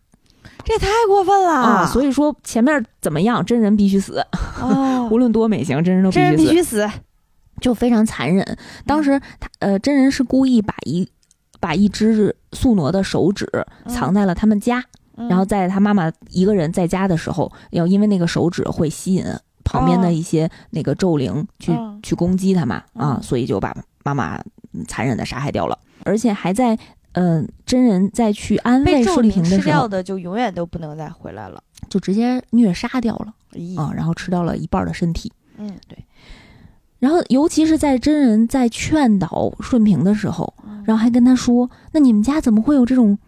[0.65, 1.87] 这也太过分了啊！
[1.87, 4.25] 所以以说前面怎么样，真人必须死，
[4.61, 6.91] 哦无论多美型，真人都必真人须死，必须死。
[7.61, 8.59] 就非常残忍。
[8.85, 11.09] 当时他呃，真人是故意把一
[11.61, 13.49] 把一只素挪的手指
[13.87, 14.79] 藏在了他们家。
[15.17, 19.25] 嗯然后在他妈妈一个人在家的时候，要因为那个手指会吸引
[19.63, 23.73] 旁边的一些那个咒灵去、嗯去攻击他嘛啊，嗯所以就把
[24.03, 24.43] 妈妈
[24.89, 26.77] 残忍的杀害掉了，而且还在
[27.15, 31.61] 嗯、呃真人再去安慰顺平的时候，掉的就永远都不能再回来了。
[31.89, 35.33] 就直接虐杀掉了咦啊，然后吃掉了一半的身体。
[35.59, 35.99] 嗯，对。
[36.99, 43.19] 然后，尤其是在真人在劝导顺平的时候，嗯然后还跟他说：“那你们家怎么会有这种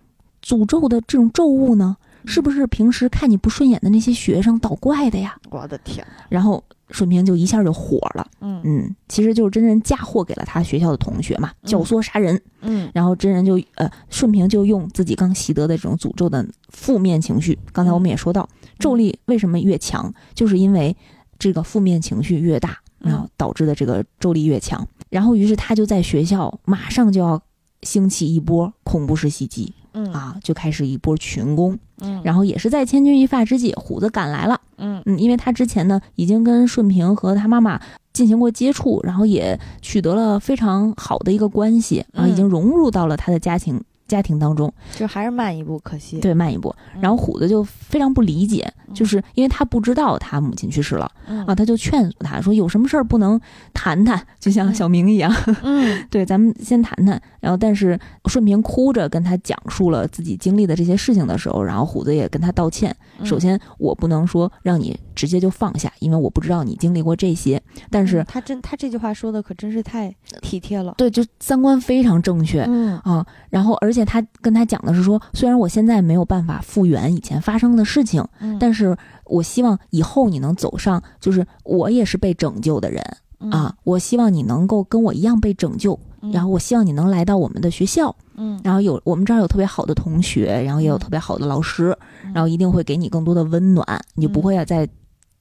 [0.43, 1.97] 诅咒的这种咒物呢？
[2.25, 8.27] 是不是平时看你不顺眼的那些学生捣怪的呀我的天，？”然后顺平就一下就火了。
[8.41, 12.41] 嗯嗯，其实就是真人嫁祸给了他学校的同学嘛，教唆杀人。
[12.63, 20.97] 嗯然后真人就呃顺平就用自己刚习得的这种诅咒的负面情绪，刚才我们也说到，咒力为什么越强，就是因为
[21.39, 24.87] 这个负面情绪越大，嗯然后导致的这个咒力越强。
[25.11, 27.41] 然后于是他就在学校马上就要
[27.83, 31.77] 兴起一波恐怖式袭击嗯啊，就开始一波群攻。
[32.03, 34.61] 嗯，然后也是在千钧一发之际，虎子赶来了。
[34.77, 37.81] 嗯嗯，因为他之前呢已经跟顺平和他妈妈
[38.13, 44.73] 进行过接触，然后也取得了非常好的一个关系，然后已经融入到了他的家庭家庭当中。
[44.95, 46.19] 就还是慢一步，可惜。
[46.21, 46.75] 对，慢一步。
[46.95, 53.41] 嗯，然后虎子就非常不理解，嗯就是因为他不知道他母亲去世了嗯啊，他就劝阻他说有什么事儿不能
[53.75, 55.33] 谈谈，就像嗯小明一样，
[55.63, 57.21] 嗯 对，咱们先谈谈。
[57.41, 62.95] 然后，但是顺平哭着跟他讲述了自己经历的这些事情的时候，然后虎子也跟他道歉。
[63.21, 67.61] 嗯首先，我不能说让你直接就放下，因为我不知道你经历过这些。
[67.91, 70.95] 但是嗯，他真他这句话说的可真是太体贴了。
[70.99, 72.63] 对，就三观非常正确。
[72.69, 83.03] 嗯啊，然后而且他跟他讲的是说，虽然我现在没有办法复原以前发生的事情，嗯，但是我希望以后你能走上，就是我也是被拯救的人
[83.41, 93.85] 嗯啊，我希望你能够跟我一样被拯救，嗯然后我希望你能来到我们的学校，嗯，然后有我们这儿有特别好的同学，然后也有嗯特别好的老师，嗯然后一定会给你更多的温暖，
[94.15, 94.89] 你就不会要再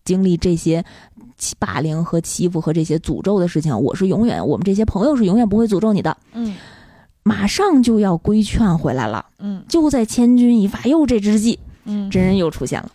[0.03, 0.83] 经历这些
[1.37, 3.77] 欺霸凌和欺负和这些诅咒的事情。
[3.79, 6.15] 我是永远，我们这些朋友是永远不会诅咒你的。
[6.33, 6.55] 嗯
[7.27, 12.91] 马上就要规劝回来了，嗯就在千钧一发又这之际，嗯真人又出现了。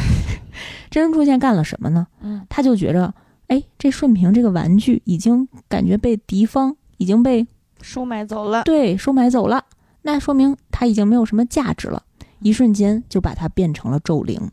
[0.90, 2.06] 真人出现干了什么呢？
[2.20, 3.14] 嗯他就觉着，
[3.46, 7.46] 哎，这顺平这个玩具已经感觉被敌方已经被
[7.80, 8.62] 收买走了。
[8.64, 9.64] 对收买走了，
[10.02, 12.02] 那说明它已经没有什么价值了。
[12.40, 14.50] 一瞬间就把它变成了咒灵，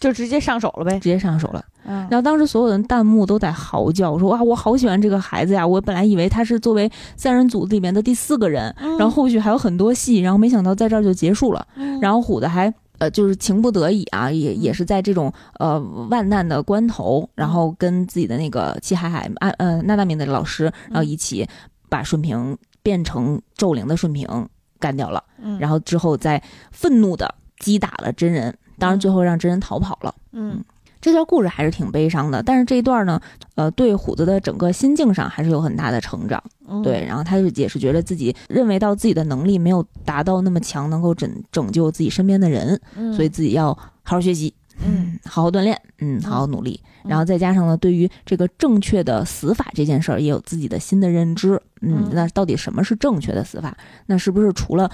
[0.00, 1.08] 就直接上手了呗直。
[1.08, 1.64] 接上手了。
[1.86, 5.66] 嗯然后当时所有人弹幕都在嚎叫，说哇，我好喜欢这个孩子呀！
[5.66, 11.66] 我本来以为他是作为三人组里面的第四个人，嗯然后后续还有很多戏，然后没想到在这儿就结束了。
[12.00, 15.80] 然后后虎子还呃，就是情不得已啊，也也是在这种呃
[16.10, 21.46] 万难的关头，然后跟自己的那个齐海海啊呃娜娜米的老师，然后一起
[21.88, 24.28] 把顺平变成咒灵的顺平
[24.78, 25.24] 干掉了，
[25.58, 26.42] 然后后之后再
[26.72, 30.12] 愤怒的击打了真人，当然最后让真人逃跑了。
[30.32, 30.64] 嗯
[31.00, 33.18] 这段故事还是挺悲伤的，但是这一段呢，
[33.54, 36.42] 呃，对虎子的整个心境上还是有很大的成长。
[36.84, 42.78] 对，然后他就也是觉得自己认为到自己的能力没有达到那么强，能够拯拯救自己身边的人，
[43.16, 43.68] 所以自己要
[44.02, 44.52] 好好学习，
[44.84, 46.78] 嗯，好好锻炼，嗯，好好努力。
[47.04, 51.58] 然后再加上呢，对于这个正确的死法这件事儿，也有自己的新的认知。
[51.80, 53.74] 嗯，那到底什么是正确的死法？
[54.04, 54.90] 那是不是除了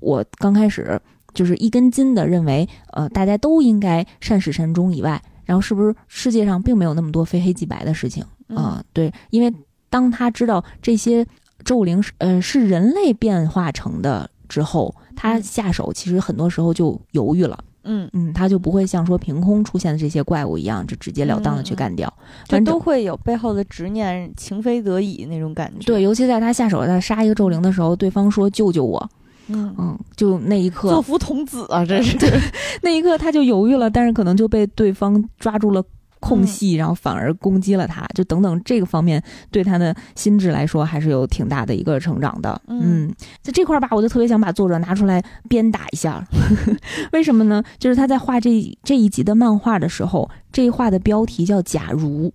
[0.00, 1.00] 我刚开始
[1.36, 5.22] 就是一根筋的认为，呃，大家都应该善始善终以外？
[5.44, 8.82] 然后是不是世界上并没有那么多非黑即白的事情啊？
[8.92, 9.54] 对，因为
[9.88, 11.24] 当他知道这些
[11.64, 17.56] 咒灵是呃是人类变化成的之后，他下手其实很多时候就犹豫了。
[17.88, 22.12] 嗯嗯，他就不会像说凭空出现的这些怪物一样，就直截了当的去干掉，
[22.48, 25.86] 反正都会有背后的执念，情非得已那种感觉。
[25.86, 29.08] 对，尤其在他下手在杀一个咒灵的时候，对方说救救我。
[29.48, 29.74] 嗯。
[29.78, 32.16] 嗯，就那一刻，作福童子啊，这是。
[32.18, 32.30] 对
[32.82, 35.82] 那一刻他就犹豫了，但是可能就被对方抓住了
[36.18, 42.60] 空隙，然后反而攻击了他，就等等这个方面对他的心智来说还是有挺大的一个成长的。
[42.66, 46.26] 嗯，在这块吧，我就特别想把作者拿出来鞭打一下，
[47.12, 47.62] 为什么呢？
[47.78, 52.28] 就是他在画这这一集的漫画的时候，这一画的标题叫《假如》，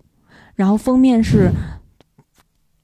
[0.55, 1.51] 然后封面是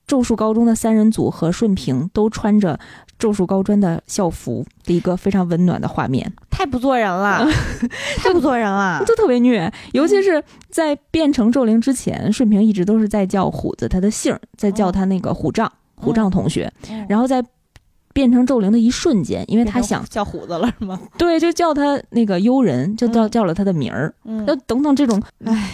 [0.08, 2.80] 咒术高中的三人组和顺平都穿着。
[3.20, 7.44] 咒术高专的校服的一个非常温暖的画面，太不做人了，
[8.18, 9.74] 太不做人了， 就特别虐。
[9.94, 16.72] 尤其是在变成咒灵之前，顺平一直都是在叫虎子他的姓儿，在叫他那个虎杖虎杖同学。
[17.10, 17.44] 然后在
[18.14, 21.02] 变成咒灵的一瞬间，因为他想叫虎子了，是吗？
[21.18, 24.14] 对，就叫他那个幽人，就叫叫了他的名儿。
[24.22, 25.72] 那等等这种，唉。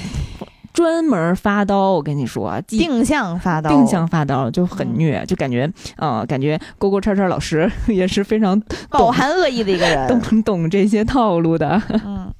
[0.74, 8.60] 专门发刀，我跟你说，定向发刀，定向发刀就很虐，就感觉，呃，感觉勾勾叉叉老师 也是非常
[8.90, 11.82] 饱含恶意的一个人， 懂懂这些套路的。
[12.04, 12.34] 嗯。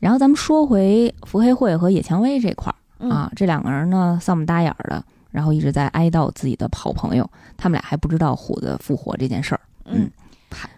[0.00, 9.60] 然后咱们说回伏黑会和野蔷薇这块儿啊，这两个人呢丧不搭眼儿的，然后一直在哀悼自己的好朋友，他们俩还不知道虎子复活这件事儿。
[9.84, 10.10] 嗯，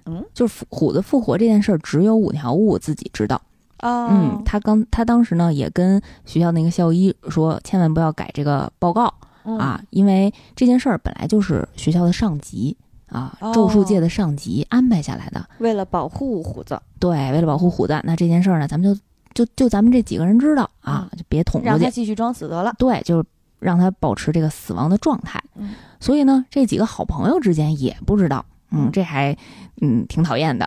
[0.04, 3.40] 嗯，就是虎子复活这件事儿，只有五条悟自己知道。
[3.84, 9.12] 嗯，他刚他当时呢也跟学校那个校医说，千万不要改这个报告
[9.58, 12.74] 啊，因为这件事儿本来就是学校的上级
[13.10, 16.80] 啊，咒术界的上级安排下来的，为了保护虎子。
[16.98, 18.98] 对，为了保护虎子，那这件事儿呢，咱们就
[19.34, 22.72] 就就咱们这几个人知道啊，就别捅出去，让他继续装死得了。
[22.78, 23.24] 对，就是
[23.58, 25.38] 让他保持这个死亡的状态。
[25.56, 29.36] 嗯，所以呢，这几个好朋友之间也不知道，嗯，这还
[29.82, 30.66] 嗯挺讨厌的，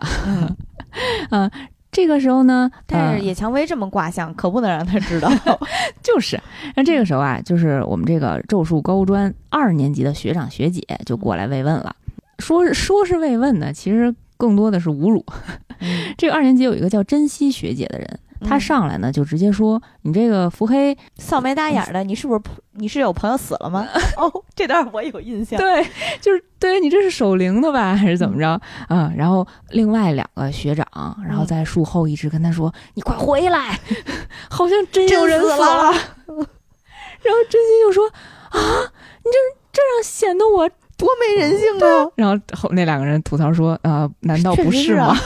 [1.30, 1.50] 嗯。
[1.90, 5.30] 这个时候呢，但是野蔷薇这么卦象，可不能让他知道。
[6.02, 6.40] 就是，
[6.76, 11.96] 那这个时候啊，就是我们这个咒术高专二年级的学长学姐就过来慰问了，
[12.38, 15.24] 说说是慰问呢，其实更多的是侮辱。
[16.18, 18.20] 这个二年级有一个叫珍惜学姐的人。
[18.44, 22.40] 他上来呢，就直接说：“你这个腹黑、扫眉打眼的，你是不是
[22.72, 23.86] 你是有朋友死了吗？”
[24.16, 25.58] 哦，这段我有印象。
[25.58, 25.84] 对，
[26.20, 28.60] 就是对你这是守灵的吧，还是怎么着？
[28.88, 30.86] 嗯，然后另外两个学长，
[31.26, 33.78] 然后在树后一直跟他说：“你快回来，
[34.50, 35.92] 好像真有人死了。”
[37.20, 38.06] 然后真心就说
[38.50, 39.38] ：“啊，你这
[39.72, 42.10] 这样显得我。”多没人性啊！
[42.16, 45.16] 然后后那两个人吐槽说：“啊，难道不是吗？”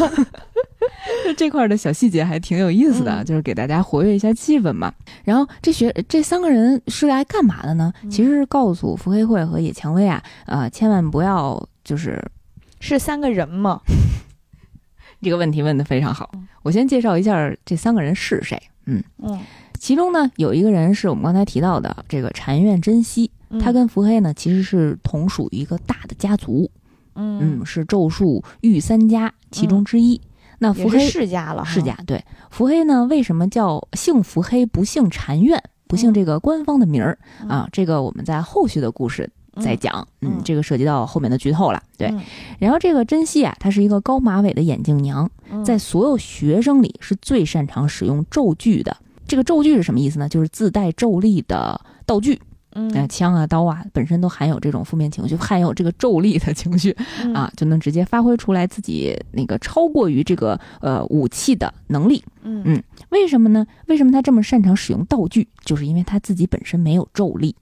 [1.36, 4.92] 这块的小细节还挺有意思的，就是给大家活跃一下气氛嘛。
[5.24, 7.92] 然后这学这三个人是来干嘛的呢？
[8.10, 12.22] 其实是告诉伏黑会和野蔷薇啊，呃，千万不要就是
[12.80, 13.80] 是三个人吗？
[15.22, 16.30] 这个问题问的非常好。
[16.62, 18.60] 我先介绍一下这三个人是谁。
[18.86, 19.38] 嗯嗯，
[19.82, 23.28] 其中呢有一个人是我们刚才提到的这个禅院真希。
[23.60, 26.70] 他跟伏黑呢，其实是同属于一个大的家族，
[27.16, 30.18] 嗯，是咒术御三家其中之一。
[30.60, 32.24] 那伏黑世家了，世家对。
[32.48, 37.18] 伏黑呢，为什么叫姓伏黑不姓禅院，不姓这个官方的名儿
[37.48, 37.68] 啊？
[37.72, 39.28] 这个我们在后续的故事
[39.60, 40.06] 再讲。
[40.20, 41.82] 嗯，这个涉及到后面的剧透了。
[41.98, 42.14] 对。
[42.60, 45.28] 然后这个真希啊，她是一个高马尾的眼镜娘，
[45.64, 48.96] 在所有学生里是最擅长使用咒具的。
[49.32, 50.28] 这个咒具是什么意思呢？
[50.28, 52.38] 就是自带咒力的道具。
[52.74, 56.94] 嗯，枪啊刀啊，本身都含有这种负面情绪，含有这个咒力的情绪
[57.34, 62.22] 啊，就能直接发挥出来自己那个超过于这个呃武器的能力。
[62.42, 63.66] 嗯嗯，为什么呢？
[63.86, 65.48] 为什么他这么擅长使用道具？
[65.64, 67.56] 就是因为他自己本身没有咒力。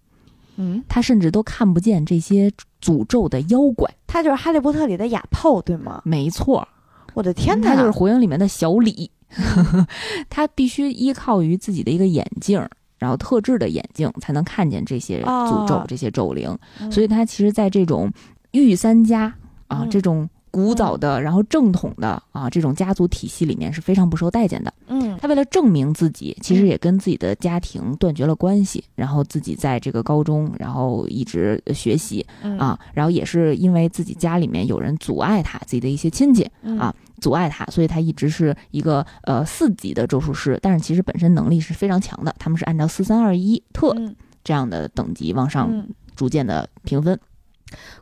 [0.56, 2.50] 嗯，他甚至都看不见这些
[2.82, 3.88] 诅咒的妖怪。
[4.08, 6.02] 他就是哈利波特里的哑炮，对吗？
[6.04, 6.66] 没错。
[7.14, 7.68] 我的天哪！
[7.68, 9.08] 他就是火影里面的小李。
[10.28, 12.66] 他必须依靠于自己的一个眼镜。
[12.98, 16.54] 然后特制的眼镜才能看见这些诅咒、这些咒灵，
[16.90, 18.12] 所以他其实，在这种
[18.50, 19.32] 御三家
[19.68, 24.72] 啊这种古早的，然后正统的啊，这种家族体系里面是非常不受待见的。
[24.88, 32.26] 嗯，他为了证明自己，其实也跟自己的家庭断绝了关系，然后自己在这个高中，然后一直学习
[32.58, 36.42] 啊，然后也是因为自己家里面有人阻碍他，自己的一些亲戚
[36.78, 42.34] 啊阻碍他，所以他一直是一个呃四级的咒术师，但是其实本身能力是非常强的。
[42.38, 43.94] 他们是按照四三二一特
[44.42, 45.86] 这样的等级往上
[46.16, 47.18] 逐渐的评分。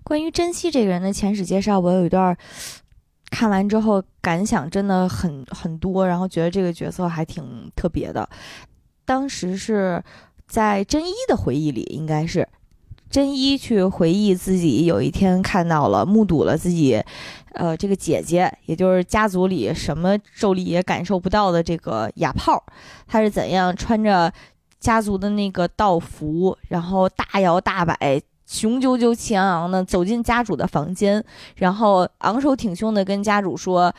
[0.02, 2.36] 关于珍惜这个人的前史介绍，我有一段
[3.30, 8.28] 看完之后感想真的很很多，然后觉得这个角色还挺特别的。
[9.04, 10.02] 当时是
[10.46, 12.48] 在真一的回忆里，应该是
[13.10, 17.02] 真一去回忆自己有一天看到了、目睹了自己，
[17.52, 22.64] 呃，这个姐姐，也就是家族里什么咒力也感受不到的这个哑炮，
[23.06, 24.32] 他是怎样穿着
[24.80, 28.20] 家族的那个道服，然后大摇大摆。
[28.48, 31.22] 雄赳赳、气昂昂的走进家主的房间，
[31.54, 33.94] 然后昂首挺胸的跟家主说。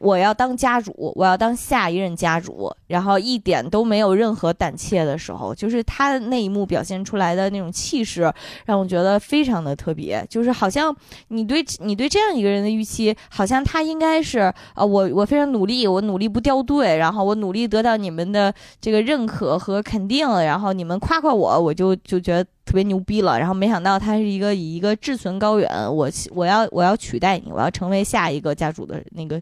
[0.00, 8.30] 我要当家主，我要当下一任家主，然后一点都没有任何胆怯的时候，就是他那一幕表现出来的那种气势，
[8.66, 10.22] 让我觉得非常的特别。
[10.28, 10.94] 就是好像
[11.28, 14.40] 你对你对这样一个人的预期，好像他应该是
[14.74, 22.44] 啊，我我非常努力，我努力不掉队，然后我努力得到你们的这个认可和肯定，然后你们夸夸我，我就就觉得。
[22.64, 29.40] 特别牛逼了，然后没想到他是一个以一个志存高远，我我要我要取代你，我要成为下一个家主的那个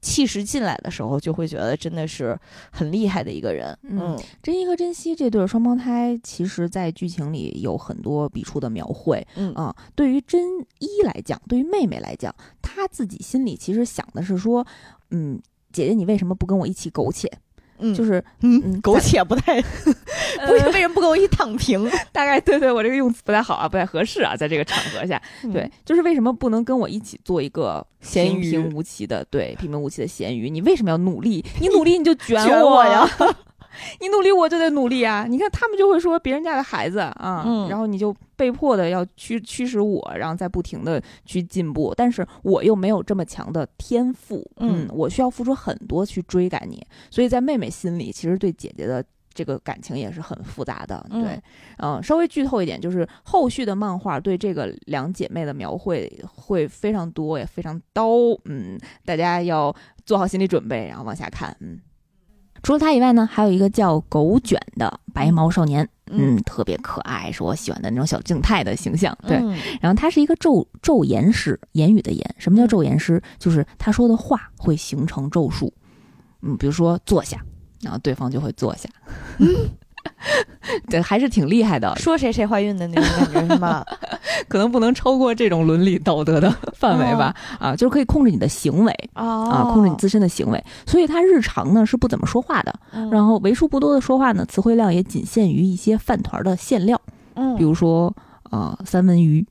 [0.00, 2.38] 气势进来的时候，就会觉得真的是
[2.70, 3.76] 很厉害的一个人。
[3.82, 9.26] 嗯，真一和珍惜这对双胞胎，其实在剧情里有很多笔触的描绘。
[9.34, 10.40] 嗯啊，对于珍
[10.78, 14.64] 一来讲，对于妹妹来讲，她自己心里其实想的是说，
[15.10, 15.40] 嗯，
[15.72, 17.30] 姐姐你为什么不跟我一起苟且？
[17.80, 19.60] 嗯，就是嗯，苟且不太，
[20.46, 21.88] 不为什么不跟我一起躺平？
[22.12, 25.20] 大概对对，我这个用词不太好啊，不太合适啊，在这个场合下，
[25.52, 30.50] 对，就是为什么不能跟我一起做一个平平无奇的，对，平平无奇的咸鱼？
[30.50, 31.44] 你为什么要努力？
[31.60, 33.08] 你努力你就 卷我呀。
[34.00, 35.24] 你努力，我就得努力啊！
[35.28, 51.38] 你看他们就会说别人家的孩子啊，然后你就被迫的要驱驱使我，然后再不停的去进步，但是我又没有这么强的天赋，嗯，我需要付出很多去追赶你，所以在妹妹心里，其实对姐姐的这个感情也是很复杂的，对，
[51.82, 58.08] 嗯，稍微剧透一点，就是后续的漫画对这个两姐妹的描绘会非常多，也非常刀，
[58.46, 59.74] 嗯，大家要
[60.06, 61.78] 做好心理准备，然后往下看，嗯。
[62.62, 69.16] 除了他以外呢，还有一个叫狗卷的白毛少年，嗯，特别可爱，是我喜欢的那种小静态的形象。
[69.26, 69.36] 对，
[69.80, 72.34] 然后他是一个咒咒言师，言语的言。
[72.38, 73.22] 什么叫咒言师？
[73.38, 75.72] 就是他说的话会形成咒术。
[76.42, 77.42] 嗯，比如说坐下，
[77.80, 78.88] 然后对方就会坐下。
[80.88, 81.94] 对，还是挺厉害的。
[81.96, 83.84] 说谁谁怀孕的那种感觉是吗？
[84.48, 87.34] 可能不能超过这种伦理道德的 范围吧。
[87.58, 90.62] 啊，就是可以控制你的行为啊，控制你自身的行为。
[90.86, 92.74] 所以他日常呢是不怎么说话的，
[93.10, 97.00] 然后为数不多的说话呢，词汇量也仅限于一些饭团的馅料。
[97.34, 99.44] 嗯，比如说啊三文鱼，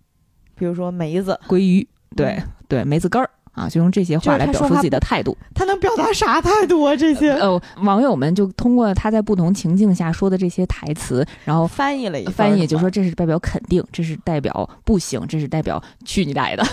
[0.56, 3.30] 比如说梅子、鲑鱼，对对，梅子干儿。
[3.60, 5.38] 啊，就用这些话来表述自己的态度。
[5.54, 6.96] 他能表达啥态度啊？
[6.96, 16.64] 这些呃，网友们就通过他在不同情境下说的这些台词，然后翻译了一翻译，就说这是代表肯定，这是代表不行，这是代表去你大爷的，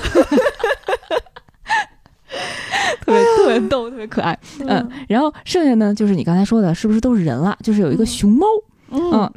[3.00, 4.38] 特别特别逗，特别可爱。
[4.60, 7.58] 嗯，然后剩下呢，就是你刚才说的，是不是都是人了？
[7.62, 8.46] 就是有一个熊猫。
[8.90, 9.28] 嗯，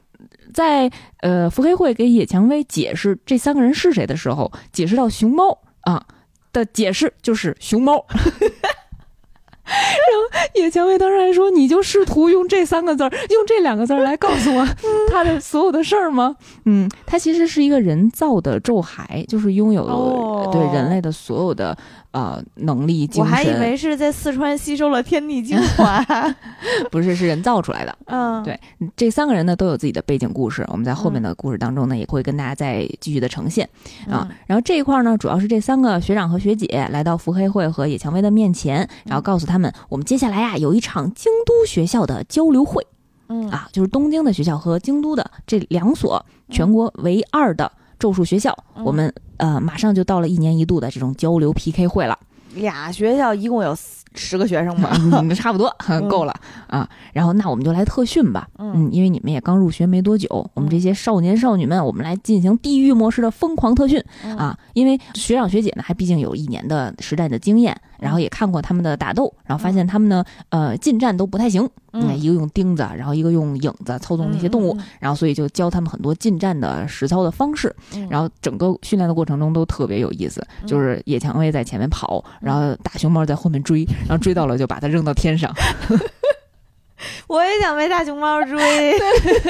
[0.53, 0.91] 在
[1.21, 6.05] 呃，腹黑会给野蔷薇解释这三个人是谁的时候，解释到熊猫啊。
[6.53, 9.75] 的解释就是熊猫， 然
[10.17, 14.67] 后野蔷薇当时还说：“你就试图用这三个字儿，用这两个字儿来告诉我
[15.11, 16.35] 他的所有的事儿吗？”
[16.65, 21.77] 嗯，他其实是一个人造的咒骸，就是拥有对人类的所有的。
[22.11, 26.03] 呃，能力精神，我还以为是在四川吸收了天地精华，
[26.89, 27.95] 不是，是人造出来的。
[28.05, 28.59] 嗯，对，
[28.95, 33.69] 这三个人呢都有自己的背景故事，我们在后面的故事当中呢也会跟大家再继续的呈现
[34.09, 34.27] 啊。
[34.47, 42.85] 然后这一块呢，主要是这三个学长和学姐来到伏黑会和野蔷薇的面前，然后告诉他们，我们接下来呀有一场京都学校的交流会，
[43.27, 43.47] 嗯。
[43.51, 47.71] 啊，就是东京的学校和京都的这两所全国唯二的。
[47.99, 52.17] 咒术学校，我们呃马上就到了一年一度的这种交流 PK 会了。
[52.55, 53.75] 俩学校一共有
[54.15, 54.91] 十个学生吧？
[55.35, 55.73] 差不多
[56.09, 56.33] 够了
[56.67, 56.87] 啊。
[57.13, 64.01] 然后那我们就来特训吧，嗯，因为你们也刚入学没多久，我们这些少年少女们，我们来进行地狱模式的疯狂特训
[64.37, 64.57] 啊。
[64.73, 77.75] 因为学长学姐呢，还毕竟有一年的实战的经验，然后也看过他们的打斗，然后发现他们呢，呃，近战都不太行，嗯，一个用钉子，然后一个用影子操纵那些动物，然后所以就教他们很多近战的实操的方式，
[78.09, 85.53] 然后整个训练的过程中都特别有意思，就是野蔷薇在前面跑，然后大熊猫在后面追，然后追到了就把它扔到天上。
[87.27, 88.93] 我也想被大熊猫追，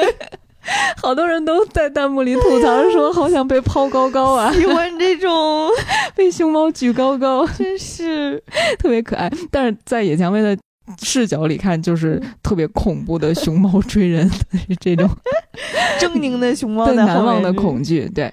[1.02, 4.52] 好多人都在弹幕里吐槽说， 好想被抛高高啊！
[4.54, 5.70] 喜欢这种
[6.16, 8.44] 被熊猫举高高，真是
[8.78, 9.32] 特别可爱。
[9.50, 10.56] 但是在野蔷薇的
[11.02, 14.30] 视角里看，就是特别恐怖的熊猫追人，
[14.80, 15.10] 这种
[16.00, 18.32] 狰狞的熊猫的难忘的恐惧，对。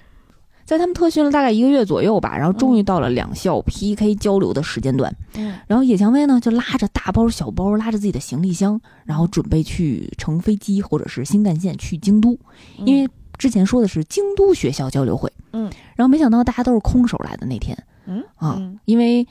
[0.67, 5.15] 在他们特训了大概一个月左右吧，然后终于到了两校 PK 交流的时间段。
[5.35, 12.37] 嗯，然后野蔷薇呢就拉着大包小包，拉着自己的行李箱，然后准备去乘飞机或者是新干线去京都，
[12.79, 15.31] 因为之前说的是京都学校交流会。
[15.53, 17.77] 嗯，然后没想到大家都是空手来的那天。
[18.05, 19.25] 嗯啊，因为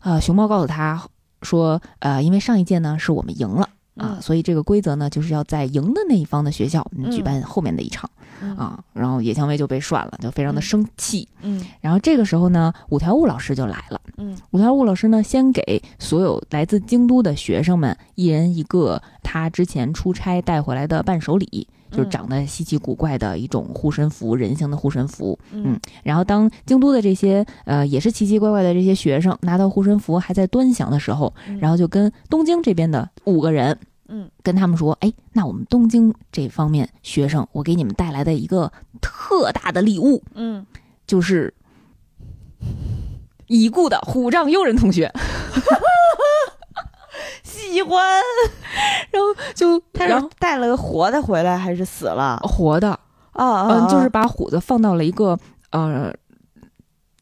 [0.00, 1.02] 呃熊猫告诉他
[1.40, 3.66] 说，呃，因为上一届呢是我们赢了
[3.96, 8.10] 啊，所以这个规则呢就是要在赢的那一方的学校举办后面的一场。
[8.56, 11.28] 啊，然后野蔷薇就被涮了，就非常的生气。
[11.42, 14.00] 嗯，然后这个时候呢，五条悟老师就来了。
[14.16, 25.38] 嗯，五条悟老师呢，先给所有来自京都的学生们一人一个他之前出差带回来的伴手礼，就是长得稀奇古怪的一种护身符，人形的护身符。
[25.52, 33.78] 嗯，然后当京都的这些呃也是奇奇怪怪的这些学生拿到护身符还在端详的时候，然后就跟东京这边的五个人。
[34.14, 38.70] 嗯，跟他们说，哎，那我们东京这方面学生，我给你们带来的一个
[39.00, 40.66] 特大的礼物，嗯，
[41.06, 41.54] 就是
[43.46, 45.10] 已故的虎杖悠仁同学，
[47.42, 48.20] 喜欢，
[49.10, 52.38] 然后就他是带了个活的回来还是死了？
[52.42, 52.90] 活的
[53.32, 55.38] 啊，嗯，就是把虎子放到了一个
[55.70, 56.12] 呃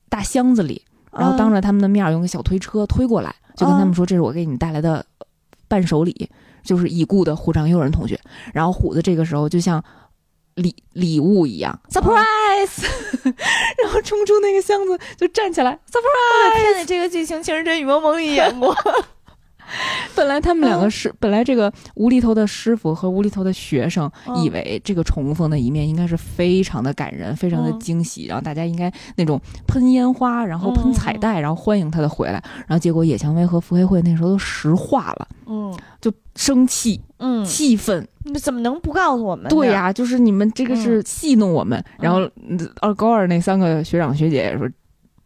[0.08, 5.04] 大箱子里，然后当着他们的面用个小推车推过来，就跟他们说，这是我给你们带来的
[5.68, 6.30] 伴手礼。
[6.62, 8.20] 就是已故的虎杖悠人同学，
[8.52, 9.82] 然后虎子这个时候就像
[10.56, 12.84] 礼礼物一样，surprise，
[13.82, 16.60] 然后冲出那个箱子就站起来，surprise！
[16.60, 18.76] 天哪，这个剧情《情深深雨蒙蒙里演过。
[20.14, 24.10] 本来他们两个是本来这个无厘头的师傅和无厘头的学生
[24.42, 32.42] 以为这个重逢的一面应该是非常的感人，非常的惊喜，然后大家应该那种喷烟花，然后喷彩带，然后欢迎他的回来。
[32.66, 39.48] 然后结果野蔷薇和福黑会那时候都石化了，嗯，就生气，嗯，气愤，你怎么能不告诉我们？
[39.48, 41.82] 对呀，就是你们这个是戏弄我们。
[41.98, 42.20] 然后
[42.80, 44.68] 二高二那三个学长学姐也说。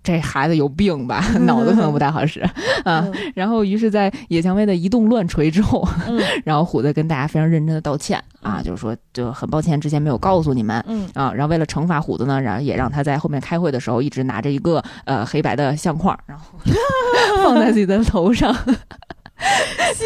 [0.04, 1.24] 这孩子有病吧？
[1.46, 2.40] 脑子可能不太好使
[2.84, 3.04] 啊。
[3.34, 5.82] 然后，于是，在野蔷薇的一动乱锤之后，
[6.44, 10.76] 然后虎子跟大家非常认真的道歉啊，就是说就很抱歉之前没有告诉你们
[11.14, 11.32] 啊。
[11.32, 16.44] 然后为了惩罚虎子呢，然后也让他在后面开会的时候一直拿着一个呃黑白的相框，然后
[17.42, 18.54] 放在自己的头上。
[19.94, 20.04] 喜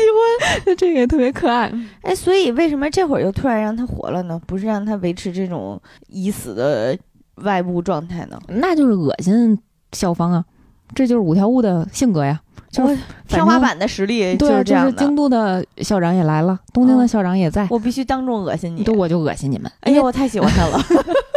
[0.64, 1.70] 欢，这个也特别可爱。
[2.03, 4.40] 哎，所以为什么这会儿又突然让他活了呢？
[4.46, 6.96] 不是让他维持这种已死的
[7.42, 8.38] 外部状态呢？
[8.49, 9.59] 那就是恶心。
[9.93, 10.45] 校方啊，
[10.95, 14.93] 这就是五条悟的性格呀，就是天花板的实力就是这样的。
[14.93, 19.70] 京都的校长也来了，东京的校长也在，我必须当众恶心你，对，我就恶心你们。
[19.80, 20.78] 哎呀，我太喜欢他了，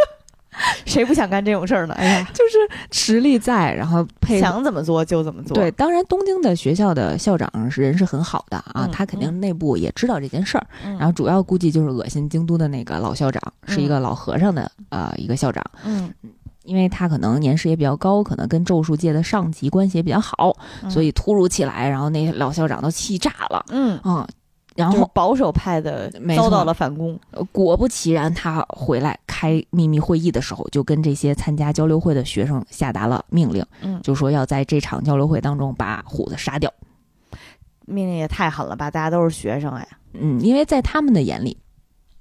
[0.84, 1.94] 谁不想干这种事儿呢？
[1.94, 2.58] 哎呀，就是
[2.90, 5.54] 实力在，然后配想怎么做就怎么做。
[5.56, 10.66] 对，当然东京的学校的校长是人是很好的啊，他肯定内部也知道这件事儿，
[10.98, 16.12] 然后主要估计就是恶心京都的那个老校长，是一个老和尚的呃一个校长，嗯。
[16.64, 20.56] 因为他可能年事也比较高，可能跟咒术界的上级关系也比较好，
[20.88, 23.64] 所以突如其来，然后那老校长都气炸了。
[23.70, 24.26] 嗯嗯，
[24.76, 27.18] 然后保守派的遭到了反攻。
[27.50, 36.72] 果不其然，他回来开秘密会议的时候，就跟这些参加交流会的学生下达了命令，嗯，就说要在这场交流会当中把虎子杀掉。
[37.84, 38.88] 命令也太狠了吧！
[38.88, 39.86] 大家都是学生哎。
[40.12, 41.58] 嗯，因为在他们的眼里，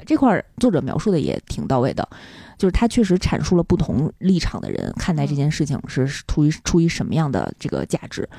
[0.05, 2.09] 这块作者描述的也挺到位的。
[2.61, 8.29] 就是他确实阐述了不同立场的人看待这件事情是出于出于什么样的这个价值。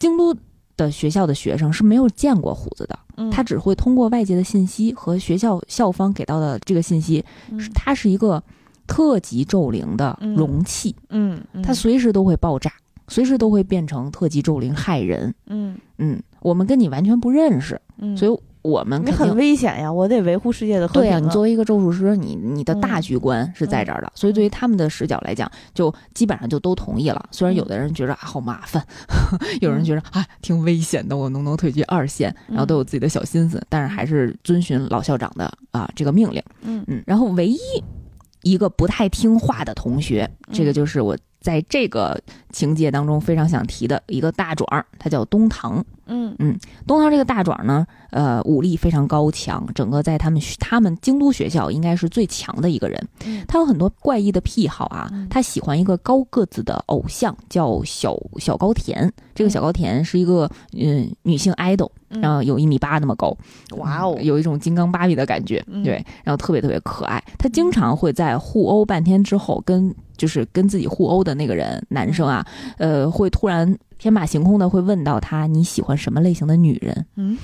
[0.00, 0.36] 京都
[0.76, 2.98] 的学校的学生是没有见过虎子的，
[3.30, 7.24] 他只会通过外界的信息和学校校方给到的这个信息，
[7.72, 8.42] 它是一个
[8.88, 12.72] 特级咒灵的容器，嗯，它随时都会爆炸，
[13.06, 15.32] 随时都会变成特级咒灵害人。
[15.46, 15.78] 嗯。
[15.98, 17.80] 嗯，我们跟你完全不认识，
[18.18, 21.02] 所以我们你很危险呀，我得维护世界的和平。
[21.02, 27.28] 对呀，你作为一个咒术师，你你的大局观是在这儿的，所以对于他们的视角来讲，就基本上就都同意了。
[27.30, 28.82] 虽然有的人觉得啊好麻烦，
[29.60, 32.34] 有人觉得啊挺危险的，我能不能退居二线？
[32.48, 36.42] 然后都有自己的小心思，但是还是遵循老校长的啊这个命令。
[36.62, 37.58] 嗯嗯，然后唯一
[38.42, 41.14] 一个不太听话的同学，这个就是我。
[41.44, 42.18] 在这个
[42.52, 45.84] 情节当中，非常想提的一个大壮，他叫东堂。
[46.06, 53.08] 嗯嗯，东堂这个大爪呢，呃，武力非常高强，整个在他们他们京都学校应该是最强的一个人。
[53.48, 59.10] 他有很多怪异的癖好啊，他喜欢一个高个子的偶像，叫小小高田。
[59.34, 63.36] 这个小高田是一个嗯女性 idol，然后有一米八那么高，
[63.76, 67.22] 哇哦，有一种金刚芭比的感觉，对，然后特别特别可爱。
[67.38, 72.46] 他经常会在互殴半天之后，跟就是跟自己互殴的那个人男生啊，
[72.78, 73.76] 呃，会突然。
[73.98, 77.06] 天马行空的会问到他你喜欢什么类型的女人？
[77.16, 77.36] 嗯，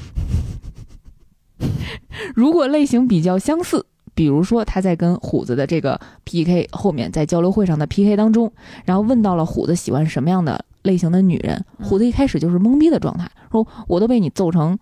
[2.34, 8.52] 如果类型比较相似，比如说他在跟虎子的这个 PK 后面，在交流会上的 PK 当中，
[8.84, 14.78] 然后问到了虎子喜欢什么样的类型的女人，虎子一开始就是懵逼的状态，说我都被你揍成。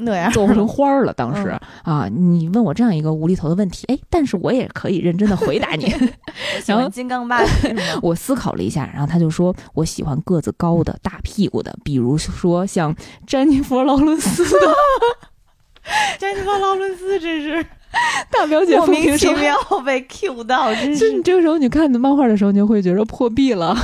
[0.00, 1.48] 那样揍成花儿了，当时
[1.82, 5.92] 啊，你问我这样一个无厘头的问题，哎，但是我也可以认真的回答你。
[6.66, 7.50] 然后金刚芭比，
[8.00, 12.94] 我思考了一下，然后他就说，我喜欢个子高的、大屁股的，比如说像
[13.26, 14.66] 詹妮弗·劳伦斯的。
[16.18, 17.66] 詹妮弗·劳伦斯真是。
[18.30, 21.10] 大表姐莫名其妙被 Q 到，真是。
[21.10, 23.74] 你这个时候你看的漫画的时候，你就会觉得破壁了。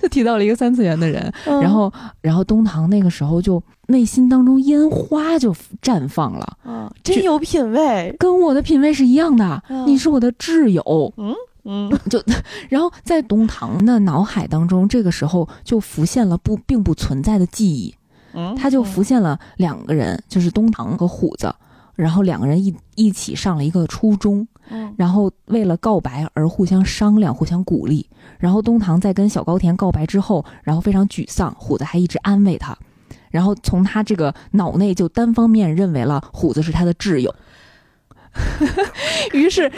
[0.00, 1.92] 就提到了一个三次元的人，然后，
[2.22, 3.62] 然后东堂那个时候就
[3.92, 6.58] 内心当中烟花就绽放了。
[6.64, 9.62] 嗯，真有品位，跟我的品味是一样的。
[9.86, 11.14] 你是我的挚友。
[11.16, 11.32] 嗯
[11.64, 12.20] 嗯，就，
[12.68, 17.94] 然后在东堂的脑海当中，这个时候就浮现了不并不存在的记忆。
[18.32, 21.54] 嗯，他就浮现了两个人，就是东堂和虎子。
[21.94, 28.08] 然后两个人一一起上了一个初中，嗯然后为了告白而互相商量、互相鼓励。
[28.38, 32.76] 然后东堂在跟小高田告白之后，然后非常沮丧，虎子还一直安慰他。
[33.32, 37.34] 然后从他这个脑内就单方面认为了虎子是他的挚友。
[39.32, 39.70] 于是，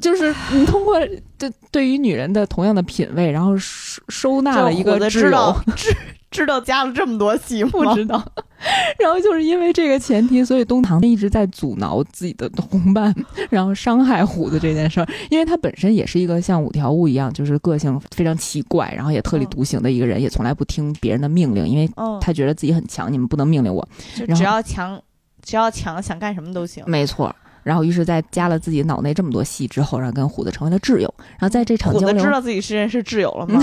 [0.00, 0.98] 就是你通过
[1.38, 5.56] 对对于女人的同样的品味，然后收收纳了一个挚友。
[5.74, 5.96] 知
[6.28, 7.70] 知道加了这么多戏吗？
[7.72, 8.22] 不知道。
[8.98, 13.14] 然后就是因为这个前提，所以东堂一直在阻挠自己的同伴，
[13.48, 15.06] 然后伤害虎子这件事儿。
[15.30, 21.88] 因为他本身也是一个像五条悟一样，就是个性非常奇怪，然后也特立独行的一个人，也从来不听别人的命令，因为
[22.20, 23.86] 他觉得自己很强，你们不能命令我。
[24.34, 25.00] 只要强，
[25.42, 26.82] 只要强，想干什么都行。
[26.86, 27.34] 没错。
[27.66, 31.12] 然后，于是，在加了自己脑内这么多戏之后，然后跟虎子成为了挚友。
[31.30, 33.62] 然后在这场交流，知道自己是是挚友了吗？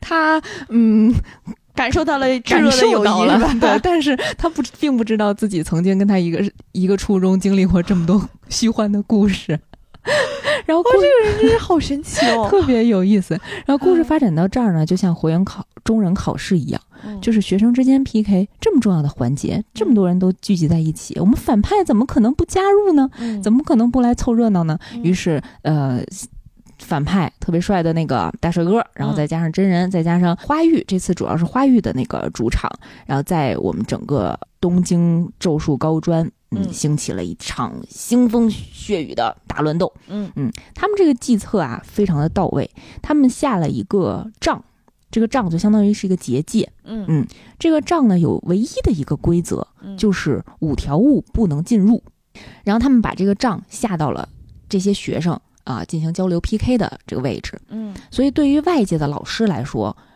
[0.00, 1.14] 他嗯。
[1.76, 9.60] 感受到了炙热的友谊了，对，但是他不并不知道自己曾经跟他一个一个初中经历过这么多虚幻的故事，
[10.66, 13.38] 然后这个人真是好神奇哦， 特别有意思。
[13.64, 16.80] 然后故事发展到这儿呢，就像火影考中忍考试一样，
[17.22, 23.08] 就是学生之间 PK 这么重要的环节，这么多人都聚集在一起，我们反派怎么可能不加入呢？
[23.42, 24.78] 怎么可能不来凑热闹呢？
[25.02, 26.02] 于是，呃。
[26.78, 32.70] 反派特别帅的那个大帅哥，然后再加上真人，再加上花玉，这次主要是花玉的那个主场，
[33.06, 39.92] 然后在我们整个东京咒术高专，嗯，兴起了一场腥风血雨的大乱斗。
[40.08, 40.30] 嗯。
[40.36, 42.70] 嗯，他们这个计策啊，非常的到位，
[43.02, 44.64] 他们下了一个杖，
[45.10, 46.70] 这个杖就相当于是一个结界。
[46.84, 47.04] 嗯。
[47.08, 47.26] 嗯，
[47.58, 49.66] 这个杖呢有唯一的一个规则，
[49.98, 52.02] 就是五条悟不能进入，
[52.64, 54.28] 然后他们把这个杖下到了
[54.68, 55.38] 这些学生。
[55.64, 59.96] 啊，进行交流 PK 的这个位置，嗯，所以对于外界的老师来说，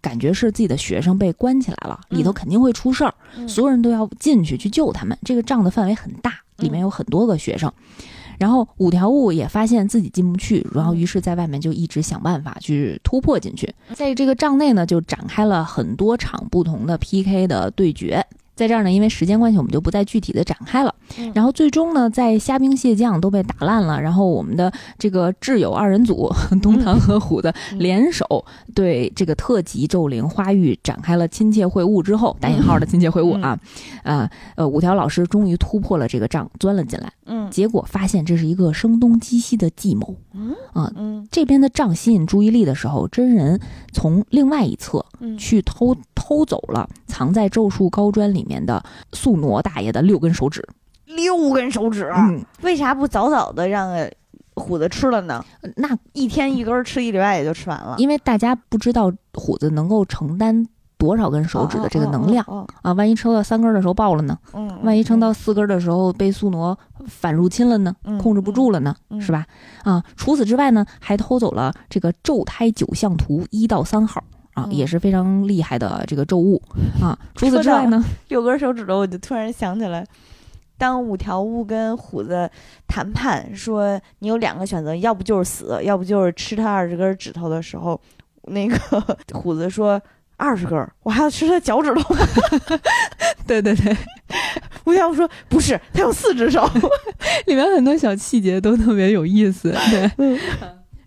[0.00, 3.14] 感觉是自己的学生被关起来了，里头肯定会出事儿，
[3.46, 5.16] 所有人都要进去去救他们。
[5.24, 7.72] 这个帐的范围很大，里面有很多个学生，
[8.38, 18.24] 然后五条悟也发现自己进不去，然后于是在外面就一直想办法去突破进去，在这个帐内呢，就展开了很多场不同的 PK 的对决。
[18.58, 20.92] 在这儿呢，因为时间关系，我们就不再具体的展开了。
[21.32, 26.28] 然后最终呢，在虾兵蟹将都被打烂了，然后我们的这个挚友二人组
[26.60, 28.44] 东堂和虎的联手
[28.74, 33.58] 对这个特级咒灵花玉展开了亲切会晤之后，打引号的亲切会晤啊，
[34.02, 37.12] 啊呃，五条老师终于突破了这个障，钻了进来。
[37.26, 40.16] 嗯，结果发现这是一个声东击西的计谋。
[40.34, 43.60] 嗯啊嗯，这边的障吸引注意力的时候，真人
[43.92, 45.04] 从另外一侧
[45.38, 50.66] 去偷偷走了藏在咒术高专里面的素挪大爷的六根手指。
[51.04, 53.96] 六根手指，嗯为啥不早早的让
[54.54, 55.44] 虎子吃了呢？
[55.76, 57.94] 那一天一根吃一礼拜也就吃完了。
[57.98, 60.66] 因为大家不知道虎子能够承担
[60.98, 62.92] 多少根手指的这个能量哦啊。
[62.92, 64.36] 万一抽到三根的时候爆了呢？
[64.52, 66.76] 嗯，嗯万一撑到四根的时候被宿挪
[67.06, 67.94] 反入侵了呢？
[68.04, 68.94] 嗯控制不住了呢？
[69.08, 69.46] 嗯是吧？
[69.84, 74.22] 啊，除此之外呢，还偷走了这个咒胎九象图一到三号
[74.58, 76.60] 啊，嗯也是非常厉害的这个咒物
[77.00, 77.18] 啊。
[77.34, 80.04] 除此之外呢， 六根手指头，我就突然想起来，
[80.76, 82.50] 当五条悟跟虎子
[82.86, 88.00] 谈判说你有两个选择，要不就是死，要不就是吃他二十根指头的时候，
[88.44, 88.76] 那个
[89.32, 90.00] 虎子说
[90.36, 92.14] 二十根儿，我还要吃他脚趾头？
[93.46, 93.96] 对 对对，
[94.84, 96.68] 五条悟说不是，他有四只手。
[97.46, 99.70] 里面很多小细节都特别有意思。
[99.90, 100.38] 对，嗯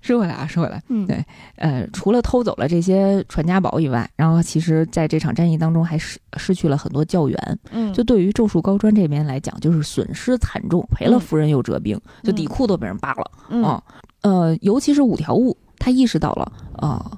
[0.02, 1.24] 说回来啊，说回来，嗯对
[1.58, 7.60] 呃，除了偷走了这些传家宝以外，然后其实在这场战役当中还失失去了很多教员。
[7.72, 13.32] 嗯，就对于咒术高专这边来讲，就是损失惨重，赔了夫人又折兵，就底裤都被人扒了。
[13.50, 13.84] 嗯啊，
[14.22, 17.12] 呃，尤其是五条悟，他意识到了啊、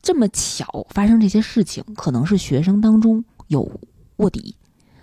[0.00, 3.70] 这么巧发生这些事情，可能是学生当中有
[4.16, 4.56] 卧底，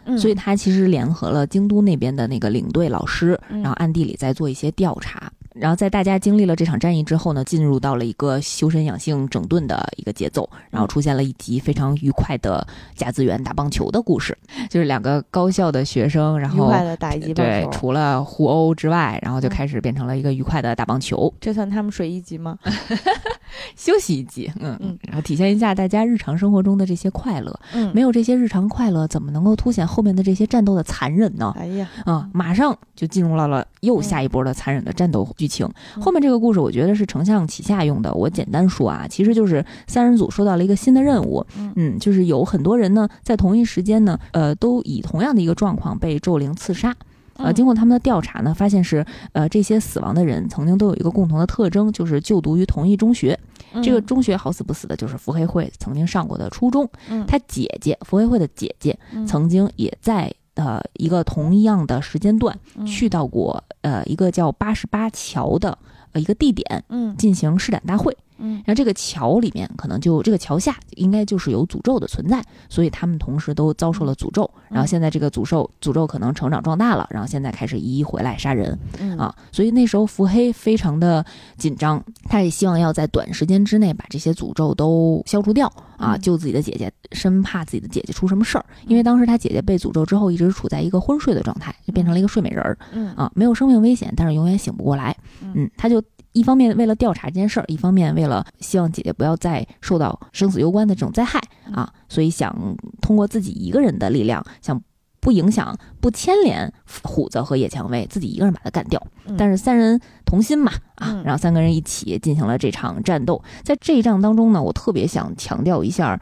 [0.06, 5.32] 嗯所以他其实联合了京都那边的那个领队老师，嗯然后暗地里在做一些调查。
[5.60, 12.66] 然后在大家经历了这场战役之后呢，进入到了一个修身养性、整顿的一个节奏，然后出现了一集非常愉快的
[12.96, 14.38] 甲子园打棒球的故事，
[14.70, 21.32] 就是两个高校的学生，然后愉后快的打一对，除了互殴之外，然后就嗯开始变成了一个愉快的打棒球。
[21.42, 22.58] 这算他们水一集吗？
[23.76, 27.60] 休息一集，嗯嗯然后体现一下大家日常生活中的这些快乐。
[27.74, 31.54] 嗯，没有这些日常快乐，怎么能够凸显后面的这些战斗的残忍呢？
[31.58, 35.68] 哎呀，啊，马上就进入到了又下一波的残忍的战斗剧情。
[35.98, 38.14] 嗯后面这个故事，我觉得是丞相旗下用的。
[38.14, 46.96] 我简单说啊，其实就是三人组收到了一个新的任务，嗯嗯，就是有很多人呢在同一时间呢，呃，都以同样的一个状况被咒灵刺杀。
[47.36, 53.38] 呃，嗯经过他们的调查呢，发现是呃这些死亡的人曾经都有一个共同的特征，就是就读于同一中学。
[53.84, 56.90] 这个中学好死不死的就是伏黑会曾经上过的初中。
[57.10, 65.78] 嗯他姐姐伏黑会的姐姐嗯曾经也在呃一个同一样的时间段嗯去到过呃一个叫八十八桥的
[66.12, 68.12] 呃一个地点嗯进行试展大会。
[68.14, 74.50] 嗯然后这个桥里面可能就这个桥下应该就是有诅咒的存在，所以他们同时都遭受了诅咒。
[74.70, 79.36] 然后现在这个诅咒诅咒可能成长壮大了，然后现在开始一一回来杀人嗯啊。
[79.52, 81.26] 所以那时候伏黑非常的
[81.58, 85.68] 紧张，他也希望要在短时间之内把这些诅咒都消除掉
[85.98, 88.66] 啊，嗯救自己的姐姐，生怕自己的姐姐出什么事儿。
[88.88, 95.16] 因为当时他姐姐被诅咒之后，一直处在一个昏睡的状态，就变成了一个睡美人儿嗯啊，没有生命危险，但是永远醒不过来。
[95.42, 101.42] 嗯嗯，他就一方面为了调查这件事儿，一方面为了希望姐姐不要再受到生死攸关的这种灾害
[101.74, 102.56] 啊，所以想
[103.02, 104.82] 通过自己一个人的力量，想
[105.20, 106.72] 不影响、不牵连
[107.04, 109.02] 虎子和野蔷薇，自己一个人把他干掉。
[109.26, 113.44] 嗯但是三人同心嘛，啊嗯，然后三个人一起进行了这场战斗。
[113.64, 116.20] 在这一仗当中呢，我特别想强调一下，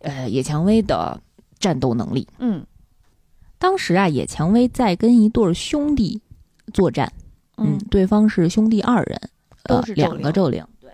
[0.00, 1.20] 呃，野蔷薇的
[1.58, 2.26] 战斗能力。
[2.38, 2.66] 嗯
[3.58, 6.20] 当时啊，野蔷薇在跟一对儿兄弟
[6.72, 7.12] 作战，
[7.58, 9.20] 嗯，对方是兄弟二人，
[9.64, 10.64] 呃两个咒灵。
[10.80, 10.90] 对，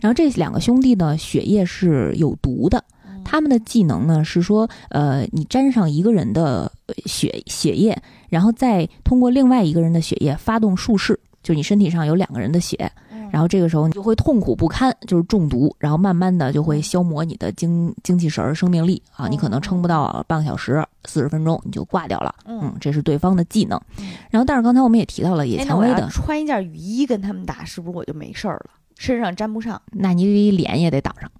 [0.00, 2.78] 然后这两个兄弟呢，血液是有毒的。
[2.78, 2.92] 嗯
[3.24, 7.96] 他们的技能呢是说，呃，你沾上一个人的呃血血液，
[8.28, 22.34] 然后再通过另外一个人的血液发动术式，就你身体上有两个人的血，嗯然后这个时候你就会痛苦不堪，就是中毒，然后慢慢的就会消磨你的精精气神儿、生命力啊，你可能撑不到半个小时、四十分钟你就挂掉了。
[22.44, 24.12] 嗯，这是对方的技能嗯。
[24.30, 28.72] 然后，但是刚才我们也提到了野哎那我要蔷薇的，穿一件雨衣跟他们打，是不是我就没事儿了？
[28.98, 31.30] 身上沾不上，那你脸也得挡上，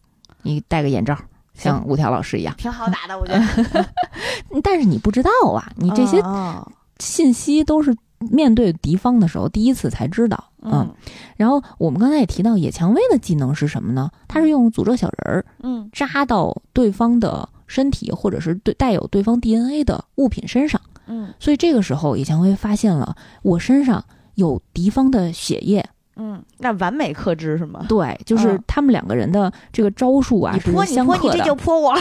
[0.40, 1.14] 你戴个眼罩，
[1.52, 2.55] 像五条老师一样。
[2.56, 3.35] 挺好打的，我觉
[3.70, 3.86] 得。
[4.64, 6.66] 但是你不知道啊，你这些啊
[6.98, 7.97] 信息都是
[8.31, 10.44] 面对敌方的时候第一次才知道。
[10.64, 10.89] 嗯
[11.36, 14.09] 然后我们刚才也提到野蔷薇的技能是什么呢？
[14.28, 20.81] 它是用诅咒小人儿嗯扎到对方的身体，或者是对带有对方 DNA 的物品身上。
[21.06, 24.05] 嗯所以这个时候，野蔷薇发现了我身上
[24.36, 25.85] 有敌方的血液。
[26.14, 27.85] 嗯，那完美克制是吗？
[27.89, 31.55] 对，就是嗯他们两个人的这个招数啊你是泼你泼你，这就。
[31.56, 31.93] 泼我。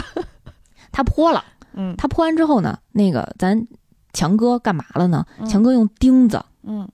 [0.92, 1.42] 他泼了，
[1.72, 3.66] 嗯他泼完之后呢，那个咱
[4.12, 5.24] 强哥干嘛了呢？
[5.38, 6.88] 嗯强哥用钉子嗯，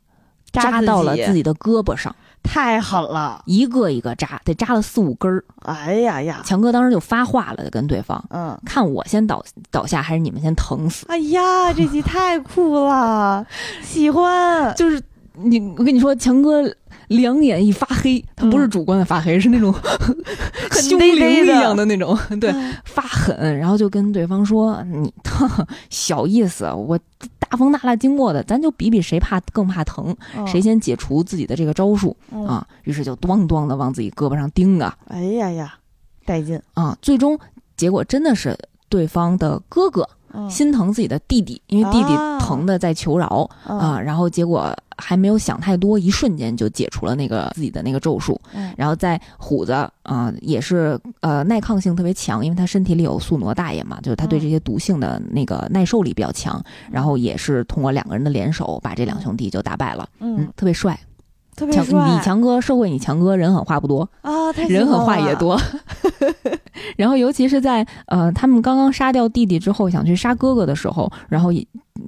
[0.52, 3.42] 扎到了自己，的胳膊上，太狠了！
[3.46, 5.44] 一个一个扎，得扎了四五根儿。
[5.62, 8.58] 哎呀呀，强哥当时就发话了，就跟对方嗯。
[8.64, 11.04] 看我先倒倒下，还是你们先疼死？
[11.08, 13.46] 哎呀，这集太酷了，
[13.82, 14.74] 喜欢。
[14.74, 15.00] 就是
[15.34, 16.62] 你，我跟你说，强哥
[17.08, 19.74] 两眼一发黑，他不是主观的发黑，是那种
[20.72, 25.12] 凶 内灵一样的那种， 对，嗯发狠，然后就跟对方说：“你
[25.90, 26.98] 小意思，我
[27.38, 30.14] 大风大浪经过的，咱就比比谁怕更怕疼，
[30.46, 32.46] 谁先解除自己的这个招数嗯？
[32.46, 35.74] 啊。”于是就咣咣的往自己胳膊上钉啊哎呀呀，
[36.24, 36.60] 带劲。
[36.74, 36.96] 啊！
[37.02, 37.38] 最终
[37.76, 38.56] 结果真的是
[38.88, 40.08] 对方的哥哥
[40.50, 48.40] 心疼自己的弟弟，因为弟弟疼的在求饶啊，然后结果还没有想太多，一瞬间就解除了那个自己的那个咒术。
[48.76, 49.72] 然后在虎子
[50.02, 56.62] 啊，也是呃耐抗性特别强，因为他身体里有素挪大爷嘛，就是他对这些毒性的那个耐受力比较强。
[56.90, 60.08] 然后也是通过两个人的联手，把这两兄弟就打败了。
[60.20, 60.98] 嗯，特别帅。
[61.70, 65.60] 强，你强哥，社会你强哥，人狠话不多啊，人狠话也多。
[66.96, 71.50] 然后，尤其是在呃，他们刚刚杀掉弟弟之后，想去杀哥哥的时候，然后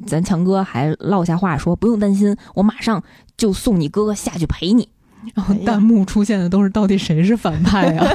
[0.06, 3.02] 咱强哥还落下话说：“不用担心，我马上
[3.36, 4.88] 就送你哥哥下去陪你。”
[5.34, 8.06] 然后 弹幕出现的都是到底谁是反派啊？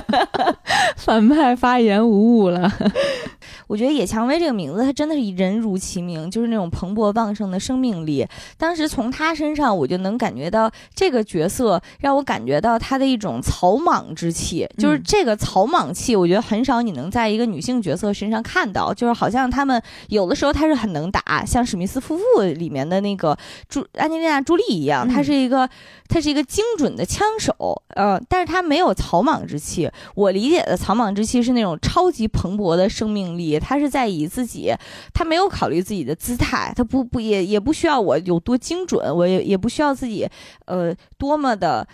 [0.97, 2.71] 反派发言无误了。
[3.67, 8.25] 我觉得野蔷薇这个名字，它真的是人如其名，就是那种蓬勃旺盛的生命力。
[8.57, 18.93] 当时从他身上，我就能感觉到这个角色让我感觉到他的一种草莽之气，就是这个草莽气，我觉得很少你能在一个女性角色身上看到。
[18.93, 23.35] 就是好像他们有的时候他是很能打，像史密斯夫妇里面的那个
[23.67, 25.67] 朱安吉丽娜朱莉一样，她是一个
[26.07, 29.89] 她是一个精准的枪手，呃，但是他没有草莽之气。
[30.15, 33.59] 我理解的草莽之气是那种超级蓬勃的生命力。
[33.59, 34.73] 他是在以自己，
[35.13, 40.27] 他没有考虑自己的姿态，他不不也也不需要我有多精准，我也也不需要自己，
[40.65, 41.87] 呃，多么的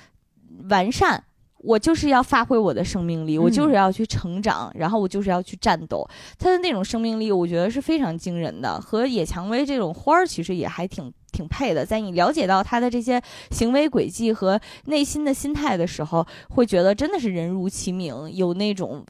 [0.70, 1.24] 完善，
[1.64, 6.08] 我就是要发挥我的生命力，我就是要去成长，然后我就是要去战斗。
[6.38, 11.86] 他的那种生命力，我觉得是非常惊人的，和野蔷薇这种花儿其实也还挺挺配的。
[11.86, 13.22] 在你了解到他的这些
[13.52, 19.06] 行为轨迹和内心的心态的时候，会觉得真的是人如其名，有那种。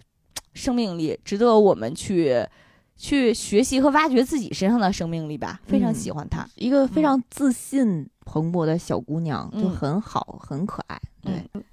[0.53, 2.45] 生命力值得我们去
[2.97, 11.63] 去学习和挖掘自己身上的生命力吧，非常喜欢她，一个非常自信蓬勃的小姑娘，就很好，很可爱，对。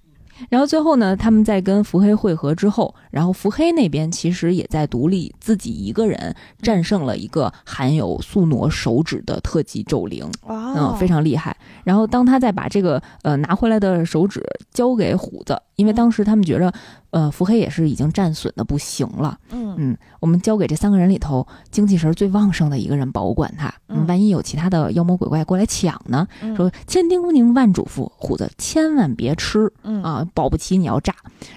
[0.48, 11.56] 然后最后呢，他们在跟伏黑会合之后，然后伏黑那边其实也在独立自己一个人战胜了一个含有素挪手指的特级咒灵，嗯，非常厉害。
[11.84, 14.42] 然后当他再把这个呃拿回来的手指
[14.72, 16.72] 交给虎子，因为当时他们觉着。
[17.10, 19.38] 呃，伏黑也是已经战损的不行了。
[19.50, 23.72] 嗯嗯，我们交给这三个人里头精气神最旺盛的一个人保管他。
[23.88, 26.28] 嗯，万一有其他的妖魔鬼怪过来抢呢？
[26.54, 29.72] 说千叮咛万嘱咐，虎子千万别吃。
[29.84, 31.14] 嗯啊，保不齐你要炸。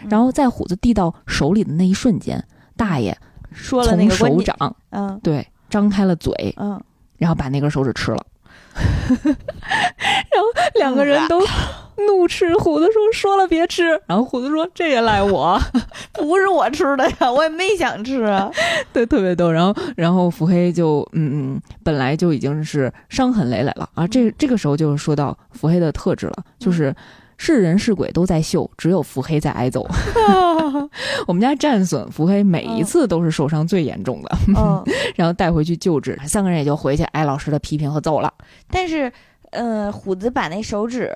[0.09, 2.41] 然后在虎子递到手里的那一瞬间，
[2.77, 3.17] 大爷
[3.51, 6.81] 说了那个手掌，嗯，对，张开了嘴，嗯，
[7.17, 8.25] 然后把那根手指吃了。
[8.73, 11.41] 然后两个人都。
[12.07, 15.59] 怒斥虎子说：“说了别吃。”然后虎子说：“这也赖我，
[16.13, 18.49] 不是我吃的呀，我也没想吃啊。
[18.93, 19.49] ”对，特别逗。
[19.51, 24.07] 然后，然后腹黑就嗯嗯，本来就已经是伤痕累累了啊。
[24.07, 26.93] 这这个时候就是说到腹黑的特质了，就是
[27.37, 29.87] 是人是鬼都在秀，只有腹黑在挨揍。
[31.27, 34.37] 我们家战损腹黑每一次都是受伤最严重的，
[35.15, 38.33] 然后带回去救治，三个人也就回去挨老师的批评和揍了。
[38.69, 39.11] 但是，
[39.51, 41.11] 呃，虎子把那手指。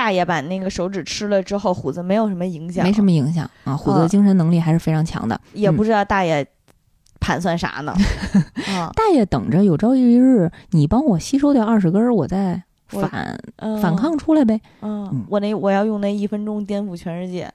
[0.00, 3.76] 大爷把那个手指吃了之后，虎子没有什么影响，没什么影响啊。
[3.76, 6.46] 虎子的精神能力还是非常强的，也不知道大爷
[7.20, 7.94] 盘算啥呢。
[8.96, 13.38] 大爷等着有朝一日你帮我吸收掉二十根，我再反
[13.82, 14.58] 反抗出来呗。
[14.80, 17.52] 嗯，我那我要用那一分钟颠覆全世界。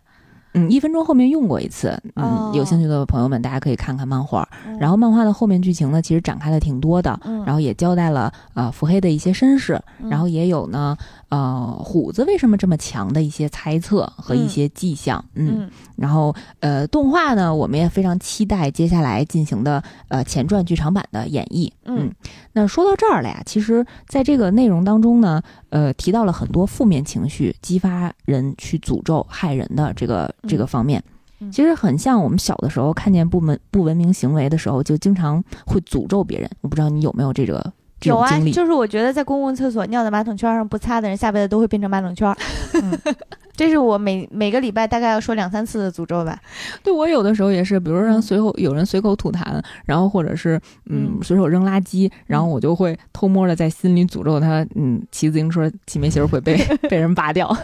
[0.55, 4.47] 嗯，一分钟后面用过一次，嗯，有兴趣的朋友们大家可以看看漫画。
[4.79, 9.79] 然后漫画的后面剧情呢，其实展开的挺多的，然后也交代了呃腹黑的一些身世，
[10.09, 10.97] 然后也有呢。
[11.29, 22.09] 呃，虎子为什么这么强的一些猜测和一些迹象，嗯，然后呃，动画呢，我们也非常期待接下来进行的呃前传剧场版的演绎，嗯，
[22.53, 31.03] 那说到这儿了呀，其实在这个内容当中呢，呃，提到了很多负面情绪激发人去诅咒害人的这个这个方面，
[31.51, 37.73] 其实很像我们小的时候看见不文不文明行为的时候，就经常会诅咒别人，我不知道你有没有这个。
[38.09, 42.35] 有啊，就是我觉得在公共厕所尿在马桶圈上不擦的人，下辈子都会变成马桶圈。
[43.57, 46.37] 这是我每每个礼拜大概要说两三次的诅咒吧。
[46.83, 56.57] 对我有的时候也是，比如说让随口有人随口吐痰，然后或者是嗯随手扔垃圾，然后我就会偷摸的在心里诅咒他，嗯骑自行车骑没鞋会被
[56.89, 57.55] 被人拔掉。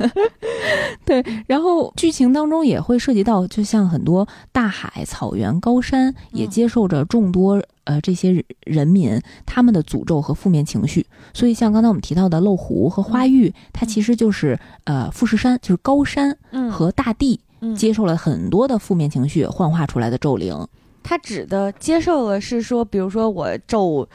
[1.03, 7.61] 对，然后剧情当中也会涉及到，就像很多大海、草原、高山也接受着众多。
[7.91, 16.37] 呃，这些人民他们的诅咒和负面情绪，所以像刚才我们提到的漏湖和花玉，它其实就是呃富士山，就是高山
[16.71, 17.41] 和大地
[17.75, 20.55] 接受了很多的负面情绪幻化出来的咒灵。
[21.03, 24.07] 它指的接受了是说，比如说我咒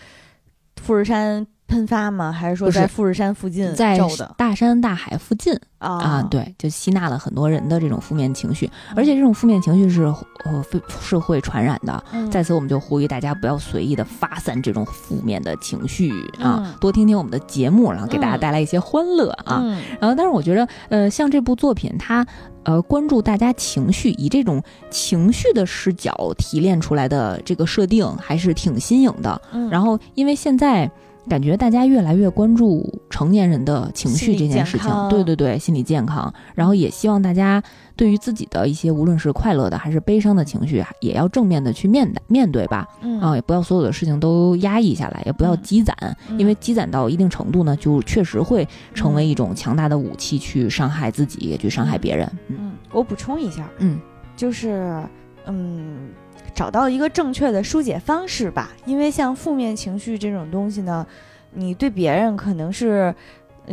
[0.81, 2.33] 富士山喷发吗？
[2.33, 3.99] 还是说是在富士山附近在
[4.37, 10.05] 大山大海附近啊啊，，对，就吸纳了很多人的这种负面情绪，而且这种负面情绪是
[10.45, 12.03] 呃非是会传染的。
[12.13, 19.61] 嗯在此，我们就呼吁大家不要随意的发散这种负面的情绪啊，嗯多听听我们的节目，然后给大家嗯带来一些欢乐啊。
[19.63, 22.27] 嗯然后，但是我觉得，呃，像这部作品，它
[22.65, 29.41] 呃关注大家情绪，以这种情绪的视角提炼出来的这个设定，还是挺新颖的。
[29.53, 30.91] 嗯，然后，因为现在
[31.29, 36.33] 感觉大家越来越关注成年人的情绪这件事情，对对对，心理健康。
[36.55, 37.63] 然后也希望大家
[37.97, 42.87] 对于自己的一些无论是快乐的还是悲伤的情绪，也要正面的去面对面对吧。
[43.03, 45.97] 嗯啊，也不要所有的事情都压抑下来，也不要嗯积攒，
[46.29, 52.31] 嗯因为积攒到一定程度呢，就确实会成为一种强大的武器，去伤害自己，也去伤害别人。
[52.49, 53.99] 嗯嗯，我补充一下，嗯
[54.37, 55.03] 就是
[55.47, 56.09] 嗯，
[56.57, 58.73] 找到一个正确的疏解方式吧。
[58.85, 61.07] 因为像负面情绪这种东西呢，
[61.53, 63.15] 你对别人可能是。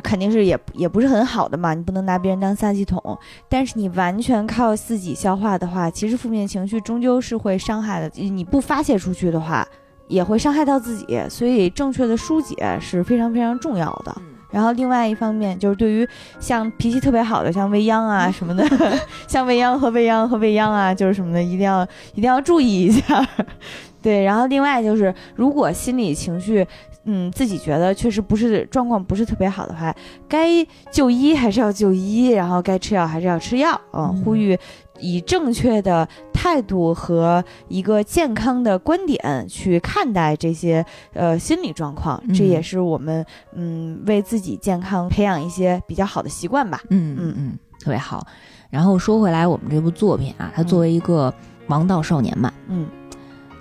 [0.02, 3.16] 肯定是也也不是很好的嘛，你不能拿别人当垃圾桶。
[3.48, 8.10] 但是你完全靠自己消化的话，其实负面情绪终究是会伤害的。
[8.20, 9.64] 你不发泄出去的话，
[10.08, 11.06] 也会伤害到自己。
[11.30, 14.20] 所以正确的疏解是非常非常重要的。
[14.54, 16.08] 然后另外一方面就是对于
[16.40, 18.64] 像脾气特别好的，像未央啊 什么的，
[19.28, 23.28] 像未央和未央和未央啊，就是什么的，一定要一定要注意一下。
[24.02, 26.66] 对，然后另外就是，如果心理情绪，
[27.06, 29.94] 嗯，自己觉得确实不是状况不是特别好的话，
[30.28, 33.80] 该就医还是要就医，然后该吃药还是要吃药。
[33.92, 34.58] 嗯，嗯呼吁
[35.00, 46.82] 以正确的态度和一个健康的观点去看待这些呃心理状况，这嗯也是我们嗯为自己健康培养一些比较好的习惯吧。
[46.90, 48.26] 嗯嗯嗯，特别好。
[48.70, 51.34] 然后说回来，我们这部作品啊，它作为一个
[51.68, 52.88] 王道少年漫，嗯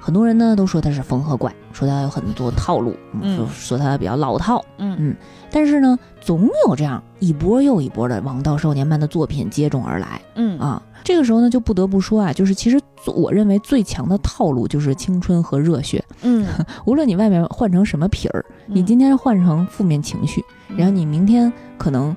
[0.03, 4.63] 很多人呢都说他是缝合怪，说他有很多套路，嗯说说它比较老套。
[4.79, 5.15] 嗯
[5.51, 10.83] 但是呢，总有这样一波又一波的王道少年漫的作品接踵而来嗯啊。
[11.05, 16.03] 这个时候呢，就不得不说啊，就是其实我认为最强的套路就是青春和热血。
[16.23, 16.47] 嗯，
[16.85, 20.45] 无论你外面换成什么皮儿，你今天换成负面情绪，
[20.77, 22.17] 然后你明天可能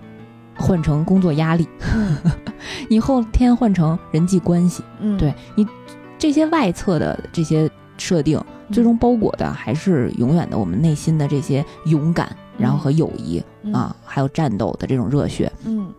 [0.57, 2.15] 换成工作压力，嗯
[2.89, 5.65] 你后天换成人际关系，嗯对你
[6.17, 15.51] 这些外侧的这些设定，嗯最终包裹的还是永远的我们内心的这些勇敢，然后和友谊啊，还有战斗的这种热血。
[15.65, 15.93] 嗯。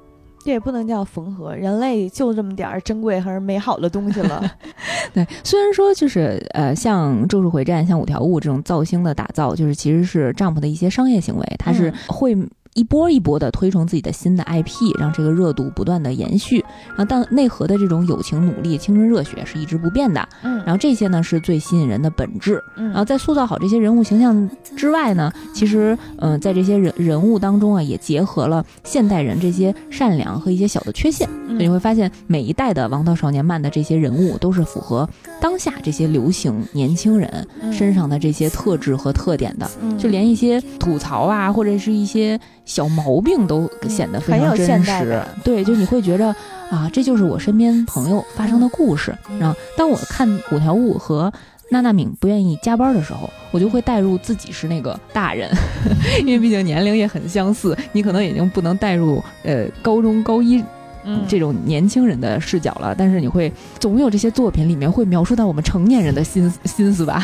[0.44, 4.40] 这也不能叫缝合，人类就这么点儿珍贵和美好的东西了。
[5.12, 12.38] 对，虽然说就是呃，像《咒术回战》、像五条悟这种造星的打造，就是其实是 Jump 的一些商业行为，它是嗯会。
[12.76, 16.64] 一波一波的推崇自己的新的 IP，让这个热度不断的延续。
[16.90, 20.28] 然后，但内核的这种友情、努力、青春热血是一直不变的。
[20.42, 22.62] 嗯然后这些呢是最吸引人的本质。
[22.76, 31.26] 嗯然后在塑造好这些人物形象之外呢，其实嗯、呃在这些人人物当中啊，也结合了现代人这些善良和一些小的缺陷。
[31.48, 35.08] 嗯所以你会发现，每一代的王道少年漫的这些人物都是符合
[35.40, 39.70] 当下这些流行年轻人身上的这些特质和特点的。
[39.80, 45.22] 嗯就连一些吐槽啊，或者是一些小毛病都显得非常真实。
[45.42, 46.26] 对，就你会觉着
[46.70, 49.16] 啊，这就是我身边朋友发生的故事。
[49.30, 51.32] 嗯然后，当我看五条悟和
[51.70, 55.50] 娜娜敏不愿意加班的时候，我就会带入自己是那个大人，
[56.20, 60.62] 因为毕竟年龄也很相似，你可能已经不能带入呃高中高一
[61.04, 67.22] 嗯这种年轻人的视角了，但是你会总有这些作品里面会描述到我们成年人的心心思吧，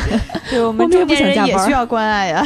[0.49, 2.45] 对我我们 也不想加班需要关爱呀。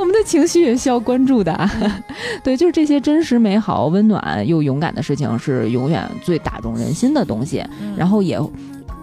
[0.00, 1.70] 我们的情绪也需要关注的。
[2.42, 7.64] 对，就是这些真实、美好、温暖又勇敢的事情，是永远最打动人心的东西，
[7.96, 8.40] 然后也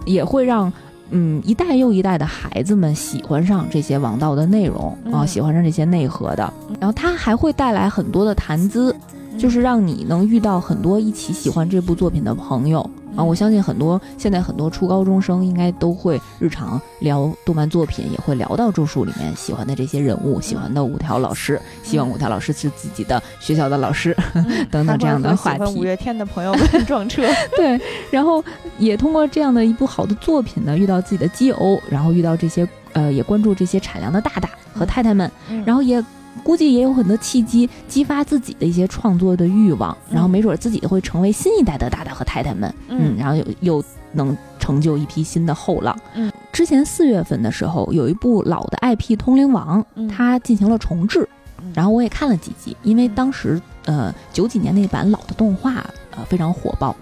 [0.04, 0.72] 也会让。
[1.10, 8.94] 嗯，一代又一代的孩子们喜欢上这些王道的内容啊，嗯喜欢上这些内核的，然后它还会带来很多的谈资，
[9.38, 13.24] 就是让你能遇到很多一起喜欢这部作品的朋友啊。
[13.24, 24.16] 我相信很多现在很多初高中生应该都会日常聊动漫作品，也会聊到咒术里面喜欢的这些人物，喜欢的五条老师，希望五条老师是自己的学校的老师
[24.70, 25.78] 等等这样的话题。
[25.78, 27.26] 五月天的朋友们 撞车，
[27.56, 27.80] 对，
[28.10, 28.42] 然后
[28.78, 35.30] 也通过这样的一部好的作品呢，遇到自己的基友，然后遇到这些呃，也关注这些产粮的大大和太太们，
[35.66, 36.02] 然后也
[36.38, 45.96] 估计也有很多契机激发自己的一些创作的欲望，然后没准自己会成为新一代的大大和太太们，嗯，然后又又能成就一批新的后浪。
[46.14, 51.28] 嗯，之前四月份的时候，有一部老的 IP《通灵王》，它进行了重制，
[51.74, 55.84] 然后我也看了几集，因为当时呃九几年那版老的动画
[56.16, 56.94] 呃非常火爆。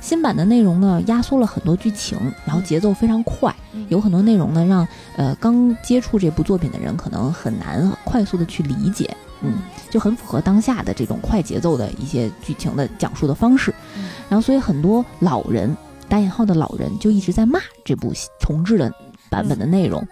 [0.00, 3.54] 新版的内容呢，压缩了很多剧情，然后节奏非常快，
[3.88, 4.86] 有很多内容呢，让
[5.16, 9.58] 呃刚接触这部作品的人可能很难快速的去理解，嗯，
[9.90, 13.74] 就很符合当下的这种快节奏的一些剧情的讲述的方式。
[14.28, 15.76] 然后，所以很多老人
[16.08, 18.90] 打引号的老人就一直在骂这部重置的
[19.28, 20.02] 版本的内容。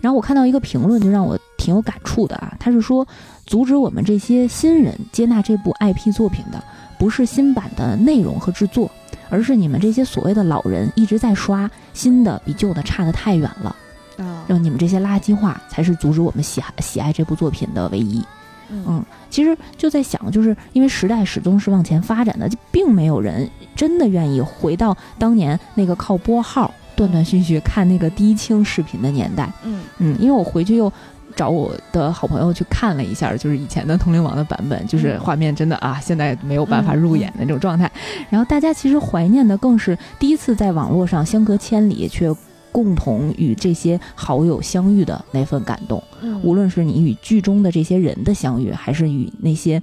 [0.00, 3.06] 然后我看到一个评论，就让我挺有感触的啊，他是说，
[3.46, 6.62] 阻止我们这些新人接纳这部 IP 作品的，
[6.98, 8.90] 不是新版的内容和制作。
[9.28, 13.76] 而是你们这些所谓的老人一直在刷新的，比旧的差得太远了，
[14.18, 18.24] 啊，让你们这些垃圾话才是阻止我们喜喜爱这部作品的唯一。
[18.70, 29.52] 嗯，其实就在想，就是因为时代始终是往前发展的，并没有人真的愿意回到当年那个靠拨号断断续续看那个低清视频的年代。
[29.62, 30.92] 嗯嗯，因为我回去又。
[31.36, 37.90] 找我的好朋友去看了一下，就是以前的《通灵王》的版本，就是画面真的啊，现在没有办法入眼的那种状态。
[38.30, 42.34] 然后大家其实怀念的更是第一次在网络上相隔千里却
[42.70, 46.02] 共同与这些好友相遇的那份感动。
[46.42, 49.80] 无论是你与剧中的这些人的相遇，还是与那些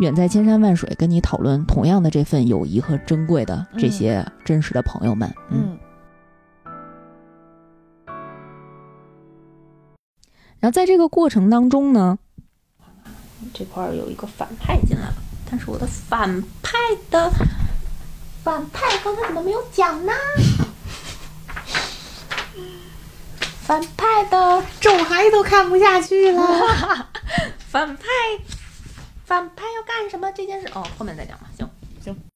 [0.00, 5.76] 远在千山万水跟你讨论同样的这份友谊和珍贵的这些真实的朋友们，嗯。
[10.60, 12.18] 然后在这个过程当中呢，
[13.54, 15.14] 这块儿有一个反派进来了，
[15.50, 16.78] 但是我的反派
[17.10, 17.32] 的
[18.44, 20.12] 反派刚才怎么没有讲呢？
[23.62, 27.08] 反派的咒孩都看不下去了。
[27.70, 28.04] 反派，
[29.24, 30.68] 反派要干什么这件事？
[30.74, 31.46] 哦，后面再讲吧。
[31.56, 31.70] 行
[32.02, 32.20] 行。